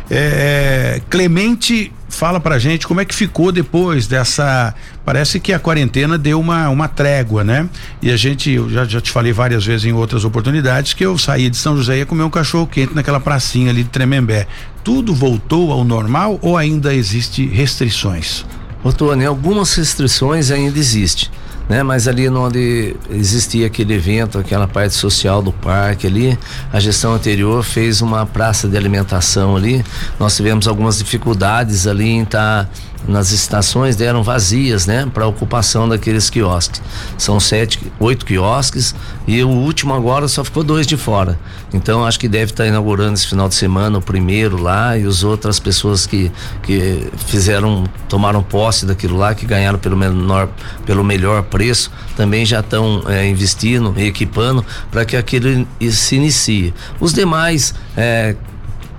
é, 0.10 1.00
Clemente 1.12 1.94
fala 2.10 2.40
pra 2.40 2.58
gente 2.58 2.88
como 2.88 3.02
é 3.02 3.06
que 3.06 3.14
ficou 3.14 3.52
depois 3.52 4.08
dessa. 4.08 4.74
Parece 5.06 5.40
que 5.40 5.54
a 5.54 5.60
quarentena 5.60 6.18
deu 6.18 6.40
uma, 6.40 6.70
uma 6.70 6.88
trégua, 6.88 7.44
né? 7.44 7.70
E 8.02 8.10
a 8.10 8.18
gente, 8.18 8.50
eu 8.50 8.68
já, 8.68 8.84
já 8.86 9.00
te 9.00 9.12
falei 9.12 9.32
várias 9.32 9.64
vezes 9.64 9.86
em 9.86 9.94
outras 9.94 10.26
oportunidades 10.26 10.94
que 10.94 11.06
eu 11.06 11.16
saí 11.20 11.52
de 11.52 11.58
São 11.58 11.78
José 11.78 11.98
e 11.98 12.00
ia 12.00 12.06
comer 12.08 12.24
um 12.24 12.32
cachorro 12.32 12.66
quente 12.66 12.96
naquela 12.96 13.20
pracinha 13.20 13.70
ali 13.70 13.84
de 13.84 13.90
Tremembé. 13.90 14.48
Tudo 14.84 15.14
voltou 15.14 15.72
ao 15.72 15.84
normal 15.84 16.40
ou 16.42 16.58
ainda 16.58 16.96
existe 16.96 17.46
restrições? 17.46 18.44
Ô 18.84 18.92
Tony, 18.92 19.24
algumas 19.24 19.76
restrições 19.76 20.50
ainda 20.50 20.80
existem 20.80 21.30
né? 21.70 21.84
Mas 21.84 22.08
ali 22.08 22.30
onde 22.30 22.96
existia 23.10 23.68
aquele 23.68 23.94
evento, 23.94 24.40
aquela 24.40 24.68
parte 24.68 24.94
social 24.94 25.42
do 25.42 25.52
parque 25.52 26.08
ali, 26.08 26.38
a 26.72 26.80
gestão 26.80 27.14
anterior 27.14 27.64
fez 27.64 28.02
uma 28.02 28.26
praça 28.26 28.68
de 28.68 28.78
alimentação 28.78 29.56
ali. 29.56 29.84
Nós 30.20 30.36
tivemos 30.36 30.68
algumas 30.68 30.98
dificuldades 30.98 31.88
ali 31.88 32.08
em 32.08 32.24
estar 32.24 32.66
tá 32.66 32.70
nas 33.08 33.32
estações 33.32 33.96
deram 33.96 34.22
vazias, 34.22 34.86
né, 34.86 35.10
para 35.12 35.26
ocupação 35.26 35.88
daqueles 35.88 36.30
quiosques. 36.30 36.82
São 37.18 37.40
sete, 37.40 37.80
oito 38.00 38.26
quiosques 38.26 38.94
e 39.28 39.44
o 39.44 39.50
último 39.50 39.94
agora 39.94 40.28
só 40.28 40.44
ficou 40.44 40.64
dois 40.64 40.86
de 40.86 40.98
fora. 40.98 41.40
Então 41.74 42.06
acho 42.06 42.20
que 42.20 42.28
deve 42.28 42.52
estar 42.52 42.64
tá 42.64 42.70
inaugurando 42.70 43.14
esse 43.14 43.28
final 43.28 43.48
de 43.48 43.56
semana 43.56 43.98
o 43.98 44.02
primeiro 44.02 44.62
lá 44.62 44.98
e 44.98 45.06
as 45.06 45.24
outras 45.24 45.60
pessoas 45.60 46.06
que 46.06 46.32
que 46.64 47.10
fizeram 47.26 47.84
tomaram 48.08 48.42
posse 48.42 48.86
daquilo 48.86 49.18
lá 49.18 49.34
que 49.36 49.46
ganharam 49.46 49.80
pelo 49.80 49.98
menor 49.98 50.50
pelo 50.86 51.04
melhor 51.04 51.44
preço 51.44 51.92
também 52.16 52.46
já 52.46 52.60
estão 52.60 53.04
é, 53.08 53.28
investindo 53.28 53.94
equipando 53.98 54.66
para 54.92 55.06
que 55.06 55.16
aquilo 55.16 55.68
se 55.92 56.16
inicie. 56.16 56.74
Os 57.00 57.14
demais 57.14 57.74
é, 57.96 58.36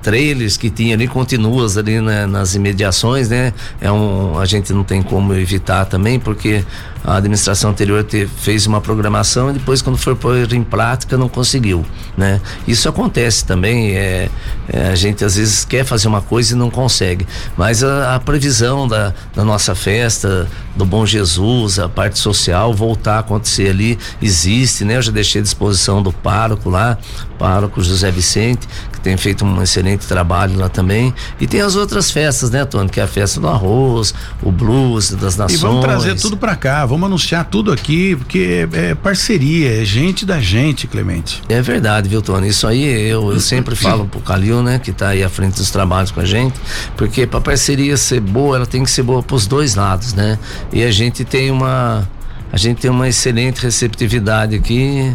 trailers 0.02 0.56
que 0.56 0.70
tinha 0.70 0.94
ali, 0.94 1.08
continuas 1.08 1.76
ali 1.76 2.00
nas 2.00 2.54
imediações, 2.54 3.28
né? 3.28 3.52
É 3.80 3.90
um, 3.90 4.38
a 4.38 4.46
gente 4.46 4.72
não 4.72 4.84
tem 4.84 5.02
como 5.02 5.34
evitar 5.34 5.84
também, 5.86 6.18
porque 6.18 6.64
a 7.04 7.16
administração 7.16 7.70
anterior 7.70 8.04
te, 8.04 8.26
fez 8.26 8.66
uma 8.66 8.80
programação 8.80 9.50
e 9.50 9.54
depois 9.54 9.80
quando 9.80 9.96
foi 9.96 10.14
pôr 10.14 10.52
em 10.52 10.62
prática 10.62 11.16
não 11.16 11.28
conseguiu, 11.28 11.84
né? 12.16 12.40
Isso 12.66 12.88
acontece 12.88 13.44
também, 13.44 13.96
é, 13.96 14.28
é, 14.68 14.88
a 14.88 14.94
gente 14.94 15.24
às 15.24 15.36
vezes 15.36 15.64
quer 15.64 15.84
fazer 15.84 16.08
uma 16.08 16.20
coisa 16.20 16.54
e 16.54 16.56
não 16.56 16.70
consegue, 16.70 17.26
mas 17.56 17.82
a, 17.82 18.16
a, 18.16 18.20
previsão 18.20 18.86
da, 18.86 19.14
da 19.34 19.44
nossa 19.44 19.74
festa, 19.74 20.48
do 20.76 20.84
Bom 20.84 21.04
Jesus, 21.06 21.78
a 21.78 21.88
parte 21.88 22.18
social 22.18 22.72
voltar 22.74 23.16
a 23.16 23.18
acontecer 23.20 23.70
ali, 23.70 23.98
existe, 24.20 24.84
né? 24.84 24.96
Eu 24.96 25.02
já 25.02 25.12
deixei 25.12 25.40
à 25.40 25.44
disposição 25.44 26.02
do 26.02 26.12
pároco 26.12 26.68
lá, 26.68 26.98
pároco 27.38 27.82
José 27.82 28.10
Vicente, 28.10 28.68
que 28.98 29.04
tem 29.04 29.16
feito 29.16 29.44
um 29.44 29.62
excelente 29.62 30.06
trabalho 30.06 30.58
lá 30.58 30.68
também, 30.68 31.14
e 31.40 31.46
tem 31.46 31.60
as 31.60 31.76
outras 31.76 32.10
festas, 32.10 32.50
né, 32.50 32.64
Tony, 32.64 32.88
que 32.90 33.00
é 33.00 33.04
a 33.04 33.06
festa 33.06 33.40
do 33.40 33.48
arroz, 33.48 34.12
o 34.42 34.50
blues 34.50 35.10
das 35.12 35.36
nações. 35.36 35.60
E 35.60 35.62
vamos 35.62 35.80
trazer 35.80 36.16
tudo 36.16 36.36
para 36.36 36.56
cá, 36.56 36.84
vamos 36.84 37.06
anunciar 37.06 37.44
tudo 37.44 37.72
aqui, 37.72 38.16
porque 38.16 38.66
é, 38.72 38.90
é 38.90 38.94
parceria, 38.94 39.80
é 39.80 39.84
gente 39.84 40.26
da 40.26 40.40
gente, 40.40 40.86
Clemente. 40.86 41.42
É 41.48 41.62
verdade, 41.62 42.08
viu, 42.08 42.20
Tony? 42.20 42.48
Isso 42.48 42.66
aí 42.66 42.84
eu, 42.84 43.32
eu 43.32 43.40
sempre 43.40 43.74
falo 43.76 44.06
pro 44.06 44.20
Calil, 44.20 44.62
né, 44.62 44.78
que 44.78 44.92
tá 44.92 45.08
aí 45.08 45.22
à 45.22 45.28
frente 45.28 45.56
dos 45.56 45.70
trabalhos 45.70 46.10
com 46.10 46.20
a 46.20 46.24
gente, 46.24 46.58
porque 46.96 47.26
pra 47.26 47.40
parceria 47.40 47.96
ser 47.96 48.20
boa, 48.20 48.56
ela 48.56 48.66
tem 48.66 48.82
que 48.82 48.90
ser 48.90 49.02
boa 49.02 49.22
pros 49.22 49.46
dois 49.46 49.74
lados, 49.74 50.12
né? 50.12 50.38
E 50.72 50.82
a 50.82 50.90
gente 50.90 51.24
tem 51.24 51.50
uma 51.50 52.08
a 52.50 52.56
gente 52.56 52.80
tem 52.80 52.90
uma 52.90 53.06
excelente 53.06 53.60
receptividade 53.62 54.56
aqui 54.56 55.14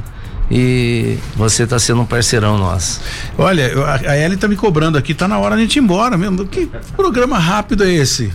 e 0.55 1.17
você 1.35 1.63
está 1.63 1.79
sendo 1.79 2.01
um 2.01 2.05
parceirão 2.05 2.59
nosso. 2.59 3.01
Olha, 3.39 3.71
a 4.07 4.15
Ellen 4.15 4.37
tá 4.37 4.47
me 4.47 4.55
cobrando 4.55 4.99
aqui, 4.99 5.11
tá 5.15 5.27
na 5.27 5.39
hora 5.39 5.55
a 5.55 5.57
gente 5.57 5.77
ir 5.77 5.79
embora 5.79 6.15
mesmo. 6.15 6.45
Que 6.45 6.69
programa 6.95 7.39
rápido 7.39 7.83
é 7.83 7.91
esse? 7.91 8.31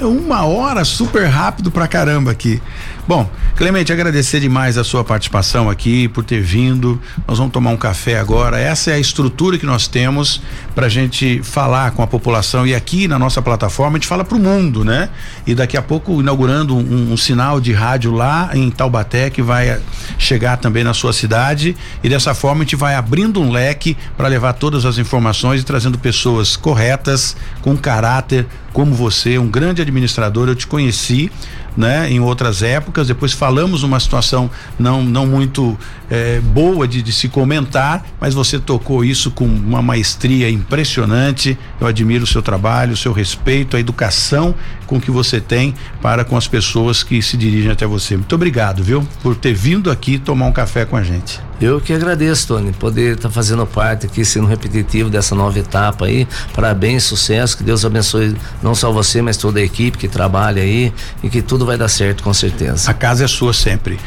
Uma 0.00 0.46
hora 0.46 0.82
super 0.82 1.26
rápido 1.26 1.70
pra 1.70 1.86
caramba 1.86 2.30
aqui. 2.30 2.62
Bom, 3.06 3.28
Clemente, 3.62 3.92
agradecer 3.92 4.40
demais 4.40 4.78
a 4.78 4.82
sua 4.82 5.04
participação 5.04 5.70
aqui, 5.70 6.08
por 6.08 6.24
ter 6.24 6.40
vindo. 6.40 7.00
Nós 7.28 7.38
vamos 7.38 7.52
tomar 7.52 7.70
um 7.70 7.76
café 7.76 8.18
agora. 8.18 8.58
Essa 8.58 8.90
é 8.90 8.94
a 8.94 8.98
estrutura 8.98 9.56
que 9.56 9.66
nós 9.66 9.86
temos 9.86 10.40
para 10.74 10.86
a 10.86 10.88
gente 10.88 11.40
falar 11.44 11.92
com 11.92 12.02
a 12.02 12.06
população. 12.06 12.66
E 12.66 12.74
aqui 12.74 13.06
na 13.06 13.18
nossa 13.18 13.42
plataforma 13.42 13.96
a 13.96 14.00
gente 14.00 14.08
fala 14.08 14.24
para 14.24 14.36
o 14.36 14.40
mundo, 14.40 14.84
né? 14.84 15.10
E 15.46 15.54
daqui 15.54 15.76
a 15.76 15.82
pouco 15.82 16.20
inaugurando 16.20 16.74
um, 16.74 17.12
um, 17.12 17.16
sinal 17.16 17.60
de 17.60 17.72
rádio 17.72 18.10
lá 18.10 18.50
em 18.54 18.70
Taubaté 18.70 19.28
que 19.28 19.42
vai 19.42 19.78
chegar 20.18 20.56
também 20.56 20.82
na 20.82 20.94
sua 20.94 21.12
cidade. 21.12 21.76
E 22.02 22.08
dessa 22.08 22.34
forma 22.34 22.62
a 22.62 22.64
gente 22.64 22.74
vai 22.74 22.94
abrindo 22.94 23.40
um 23.40 23.52
leque 23.52 23.96
para 24.16 24.26
levar 24.28 24.54
todas 24.54 24.84
as 24.86 24.96
informações 24.96 25.60
e 25.60 25.64
trazendo 25.64 25.98
pessoas 25.98 26.56
corretas, 26.56 27.36
com 27.60 27.76
caráter, 27.76 28.46
como 28.72 28.94
você, 28.94 29.38
um 29.38 29.48
grande 29.48 29.82
administrador. 29.82 30.48
Eu 30.48 30.56
te 30.56 30.66
conheci 30.66 31.30
né, 31.76 32.10
em 32.10 32.20
outras 32.20 32.62
épocas. 32.62 33.08
Depois 33.08 33.32
falamos 33.32 33.82
uma 33.82 33.98
situação 33.98 34.50
não, 34.78 35.02
não 35.02 35.26
muito 35.26 35.76
é, 36.12 36.40
boa 36.40 36.86
de, 36.86 37.00
de, 37.00 37.10
se 37.10 37.26
comentar, 37.26 38.04
mas 38.20 38.34
você 38.34 38.58
tocou 38.58 39.02
isso 39.02 39.30
com 39.30 39.46
uma 39.46 39.80
maestria 39.80 40.50
impressionante. 40.50 41.58
Eu 41.80 41.86
admiro 41.86 42.24
o 42.24 42.26
seu 42.26 42.42
trabalho, 42.42 42.92
o 42.92 42.96
seu 42.98 43.14
respeito, 43.14 43.78
a 43.78 43.80
educação 43.80 44.54
com 44.86 45.00
que 45.00 45.10
você 45.10 45.40
tem 45.40 45.74
para 46.02 46.22
com 46.22 46.36
as 46.36 46.46
pessoas 46.46 47.02
que 47.02 47.22
se 47.22 47.34
dirigem 47.34 47.70
até 47.70 47.86
você. 47.86 48.14
Muito 48.14 48.34
obrigado, 48.34 48.84
viu, 48.84 49.02
por 49.22 49.34
ter 49.34 49.54
vindo 49.54 49.90
aqui 49.90 50.18
tomar 50.18 50.44
um 50.44 50.52
café 50.52 50.84
com 50.84 50.96
a 50.98 51.02
gente. 51.02 51.40
Eu 51.58 51.80
que 51.80 51.94
agradeço, 51.94 52.48
Tony, 52.48 52.72
poder 52.72 53.14
estar 53.14 53.28
tá 53.28 53.34
fazendo 53.34 53.64
parte 53.64 54.04
aqui, 54.04 54.22
sendo 54.22 54.46
repetitivo 54.46 55.08
dessa 55.08 55.34
nova 55.34 55.58
etapa 55.58 56.06
aí. 56.06 56.28
Parabéns, 56.52 57.04
sucesso, 57.04 57.56
que 57.56 57.62
Deus 57.62 57.86
abençoe 57.86 58.36
não 58.62 58.74
só 58.74 58.92
você, 58.92 59.22
mas 59.22 59.38
toda 59.38 59.60
a 59.60 59.62
equipe 59.62 59.96
que 59.96 60.08
trabalha 60.08 60.60
aí 60.60 60.92
e 61.22 61.30
que 61.30 61.40
tudo 61.40 61.64
vai 61.64 61.78
dar 61.78 61.88
certo 61.88 62.22
com 62.22 62.34
certeza. 62.34 62.90
A 62.90 62.92
casa 62.92 63.24
é 63.24 63.28
sua 63.28 63.54
sempre. 63.54 63.98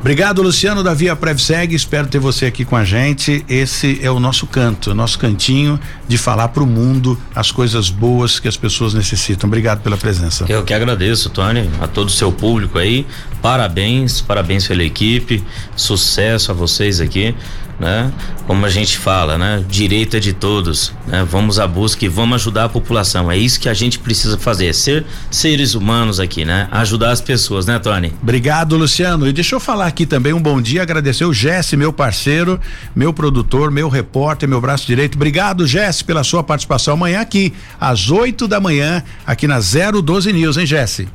Obrigado, 0.00 0.42
Luciano 0.42 0.82
da 0.82 0.94
Via 0.94 1.16
Prevseg. 1.16 1.74
Espero 1.74 2.06
ter 2.06 2.20
você 2.20 2.46
aqui 2.46 2.64
com 2.64 2.76
a 2.76 2.84
gente. 2.84 3.44
Esse 3.48 3.98
é 4.00 4.08
o 4.08 4.20
nosso 4.20 4.46
canto, 4.46 4.94
nosso 4.94 5.18
cantinho 5.18 5.78
de 6.06 6.16
falar 6.16 6.48
para 6.48 6.62
o 6.62 6.66
mundo 6.66 7.20
as 7.34 7.50
coisas 7.50 7.90
boas 7.90 8.38
que 8.38 8.46
as 8.46 8.56
pessoas 8.56 8.94
necessitam. 8.94 9.48
Obrigado 9.48 9.82
pela 9.82 9.96
presença. 9.96 10.46
Eu 10.48 10.62
que 10.62 10.72
agradeço, 10.72 11.30
Tony, 11.30 11.68
a 11.80 11.88
todo 11.88 12.06
o 12.06 12.12
seu 12.12 12.30
público 12.30 12.78
aí. 12.78 13.04
Parabéns, 13.42 14.20
parabéns 14.20 14.68
pela 14.68 14.84
equipe. 14.84 15.42
Sucesso 15.74 16.52
a 16.52 16.54
vocês 16.54 17.00
aqui 17.00 17.34
né? 17.78 18.12
Como 18.46 18.64
a 18.64 18.68
gente 18.68 18.98
fala, 18.98 19.38
né? 19.38 19.64
Direito 19.68 20.16
é 20.16 20.20
de 20.20 20.32
todos, 20.32 20.92
né? 21.06 21.26
Vamos 21.28 21.58
à 21.58 21.66
busca 21.66 22.04
e 22.04 22.08
vamos 22.08 22.36
ajudar 22.36 22.64
a 22.64 22.68
população. 22.68 23.30
É 23.30 23.36
isso 23.36 23.60
que 23.60 23.68
a 23.68 23.74
gente 23.74 23.98
precisa 23.98 24.36
fazer, 24.36 24.74
ser 24.74 25.06
seres 25.30 25.74
humanos 25.74 26.18
aqui, 26.18 26.44
né? 26.44 26.68
Ajudar 26.70 27.10
as 27.10 27.20
pessoas, 27.20 27.66
né, 27.66 27.78
Tony? 27.78 28.12
Obrigado, 28.22 28.76
Luciano. 28.76 29.28
E 29.28 29.32
deixa 29.32 29.54
eu 29.54 29.60
falar 29.60 29.86
aqui 29.86 30.06
também 30.06 30.32
um 30.32 30.42
bom 30.42 30.60
dia, 30.60 30.82
agradecer 30.82 31.24
o 31.24 31.32
Jesse, 31.32 31.76
meu 31.76 31.92
parceiro, 31.92 32.60
meu 32.94 33.12
produtor, 33.12 33.70
meu 33.70 33.88
repórter, 33.88 34.48
meu 34.48 34.60
braço 34.60 34.86
direito. 34.86 35.16
Obrigado, 35.16 35.66
Jesse, 35.66 36.04
pela 36.04 36.24
sua 36.24 36.42
participação 36.42 36.94
amanhã 36.94 37.20
aqui, 37.20 37.52
às 37.80 38.10
8 38.10 38.48
da 38.48 38.60
manhã, 38.60 39.02
aqui 39.26 39.46
na 39.46 39.58
012 39.60 40.32
News, 40.32 40.56
hein, 40.56 40.66
Jesse? 40.66 41.08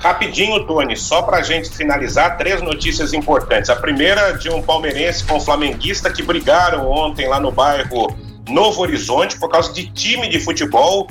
Rapidinho, 0.00 0.64
Tony, 0.64 0.96
só 0.96 1.20
para 1.20 1.36
a 1.36 1.42
gente 1.42 1.68
finalizar, 1.68 2.38
três 2.38 2.62
notícias 2.62 3.12
importantes. 3.12 3.68
A 3.68 3.76
primeira 3.76 4.32
de 4.32 4.48
um 4.48 4.62
palmeirense 4.62 5.22
com 5.24 5.36
um 5.36 5.40
flamenguista 5.40 6.10
que 6.10 6.22
brigaram 6.22 6.90
ontem 6.90 7.28
lá 7.28 7.38
no 7.38 7.52
bairro 7.52 8.16
Novo 8.48 8.80
Horizonte 8.80 9.38
por 9.38 9.50
causa 9.50 9.74
de 9.74 9.92
time 9.92 10.26
de 10.30 10.40
futebol 10.40 11.06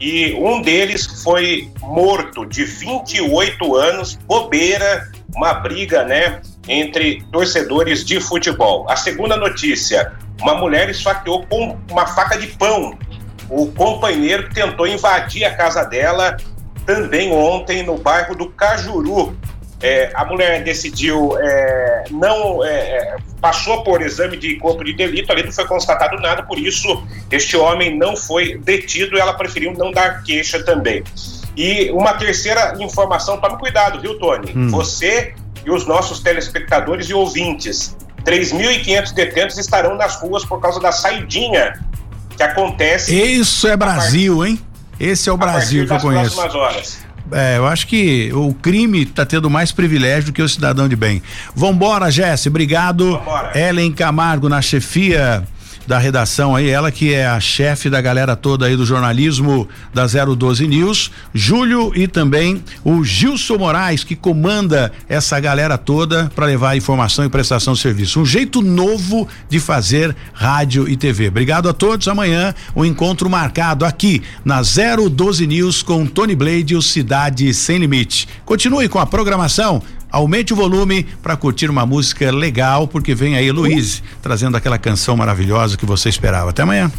e 0.00 0.34
um 0.34 0.60
deles 0.60 1.22
foi 1.22 1.70
morto 1.80 2.44
de 2.44 2.64
28 2.64 3.76
anos, 3.76 4.16
bobeira, 4.26 5.08
uma 5.36 5.54
briga, 5.54 6.02
né, 6.02 6.42
entre 6.66 7.22
torcedores 7.30 8.04
de 8.04 8.20
futebol. 8.20 8.84
A 8.90 8.96
segunda 8.96 9.36
notícia, 9.36 10.14
uma 10.40 10.56
mulher 10.56 10.90
esfaqueou 10.90 11.46
com 11.46 11.78
uma 11.88 12.08
faca 12.08 12.36
de 12.36 12.48
pão 12.48 12.98
o 13.48 13.70
companheiro 13.70 14.48
que 14.48 14.54
tentou 14.54 14.86
invadir 14.86 15.44
a 15.44 15.54
casa 15.54 15.84
dela 15.84 16.36
também 16.86 17.32
ontem 17.32 17.82
no 17.82 17.98
bairro 17.98 18.34
do 18.34 18.48
Cajuru. 18.50 19.36
É, 19.80 20.12
a 20.14 20.24
mulher 20.24 20.62
decidiu 20.62 21.36
é, 21.40 22.04
não 22.10 22.64
é, 22.64 22.70
é, 22.70 23.16
passou 23.40 23.82
por 23.82 24.00
exame 24.00 24.36
de 24.36 24.54
corpo 24.56 24.84
de 24.84 24.92
delito, 24.92 25.32
ali 25.32 25.42
não 25.42 25.50
foi 25.50 25.66
constatado 25.66 26.16
nada, 26.20 26.44
por 26.44 26.56
isso 26.56 27.02
este 27.32 27.56
homem 27.56 27.98
não 27.98 28.16
foi 28.16 28.58
detido. 28.58 29.18
Ela 29.18 29.34
preferiu 29.34 29.72
não 29.72 29.90
dar 29.90 30.22
queixa 30.22 30.62
também. 30.62 31.02
E 31.56 31.90
uma 31.90 32.14
terceira 32.14 32.74
informação, 32.80 33.40
tome 33.40 33.58
cuidado, 33.58 34.00
viu, 34.00 34.18
Tony? 34.18 34.52
Hum. 34.54 34.68
Você 34.68 35.34
e 35.64 35.70
os 35.70 35.86
nossos 35.86 36.20
telespectadores 36.20 37.08
e 37.08 37.14
ouvintes, 37.14 37.96
3.500 38.24 39.14
detentos 39.14 39.58
estarão 39.58 39.96
nas 39.96 40.16
ruas 40.16 40.44
por 40.44 40.60
causa 40.60 40.80
da 40.80 40.92
saidinha 40.92 41.74
que 42.36 42.42
acontece. 42.42 43.14
Isso 43.14 43.68
é 43.68 43.76
Brasil, 43.76 44.44
hein? 44.44 44.58
Esse 44.98 45.28
é 45.28 45.32
o 45.32 45.36
Brasil 45.36 45.86
que 45.86 45.92
eu 45.92 45.98
conheço. 45.98 46.40
É, 47.30 47.56
eu 47.56 47.66
acho 47.66 47.86
que 47.86 48.30
o 48.34 48.52
crime 48.52 49.02
está 49.02 49.24
tendo 49.24 49.48
mais 49.48 49.72
privilégio 49.72 50.26
do 50.26 50.32
que 50.32 50.42
o 50.42 50.48
cidadão 50.48 50.88
de 50.88 50.96
bem. 50.96 51.22
Vambora, 51.54 52.10
Jesse, 52.10 52.48
obrigado. 52.48 53.12
Vambora. 53.18 53.58
Ellen 53.58 53.92
Camargo 53.92 54.48
na 54.48 54.60
chefia 54.60 55.42
da 55.86 55.98
redação 55.98 56.54
aí, 56.54 56.68
ela 56.68 56.90
que 56.90 57.12
é 57.12 57.26
a 57.26 57.40
chefe 57.40 57.90
da 57.90 58.00
galera 58.00 58.36
toda 58.36 58.66
aí 58.66 58.76
do 58.76 58.86
jornalismo 58.86 59.68
da 59.92 60.06
012 60.06 60.66
News, 60.66 61.10
Júlio 61.34 61.92
e 61.94 62.06
também 62.06 62.62
o 62.84 63.04
Gilson 63.04 63.58
Moraes 63.58 64.04
que 64.04 64.16
comanda 64.16 64.92
essa 65.08 65.38
galera 65.40 65.76
toda 65.76 66.30
para 66.34 66.46
levar 66.46 66.76
informação 66.76 67.24
e 67.24 67.28
prestação 67.28 67.74
de 67.74 67.80
serviço. 67.80 68.20
Um 68.20 68.26
jeito 68.26 68.62
novo 68.62 69.28
de 69.48 69.58
fazer 69.58 70.14
rádio 70.32 70.88
e 70.88 70.96
TV. 70.96 71.28
Obrigado 71.28 71.68
a 71.68 71.72
todos. 71.72 72.08
Amanhã 72.08 72.54
o 72.74 72.82
um 72.82 72.84
encontro 72.84 73.28
marcado 73.28 73.84
aqui 73.84 74.22
na 74.44 74.62
012 74.62 75.46
News 75.46 75.82
com 75.82 76.06
Tony 76.06 76.34
Blade, 76.34 76.76
o 76.76 76.82
Cidade 76.82 77.52
Sem 77.54 77.78
Limite. 77.78 78.28
Continue 78.44 78.88
com 78.88 78.98
a 78.98 79.06
programação 79.06 79.82
aumente 80.12 80.52
o 80.52 80.56
volume 80.56 81.06
para 81.22 81.36
curtir 81.36 81.70
uma 81.70 81.86
música 81.86 82.30
legal, 82.30 82.86
porque 82.86 83.14
vem 83.14 83.36
aí 83.36 83.50
Luiz 83.50 84.02
trazendo 84.20 84.56
aquela 84.56 84.78
canção 84.78 85.16
maravilhosa 85.16 85.76
que 85.76 85.86
você 85.86 86.08
esperava. 86.08 86.50
Até 86.50 86.62
amanhã. 86.62 86.92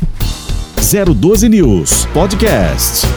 012 0.76 1.48
News 1.48 2.06
Podcast. 2.08 3.08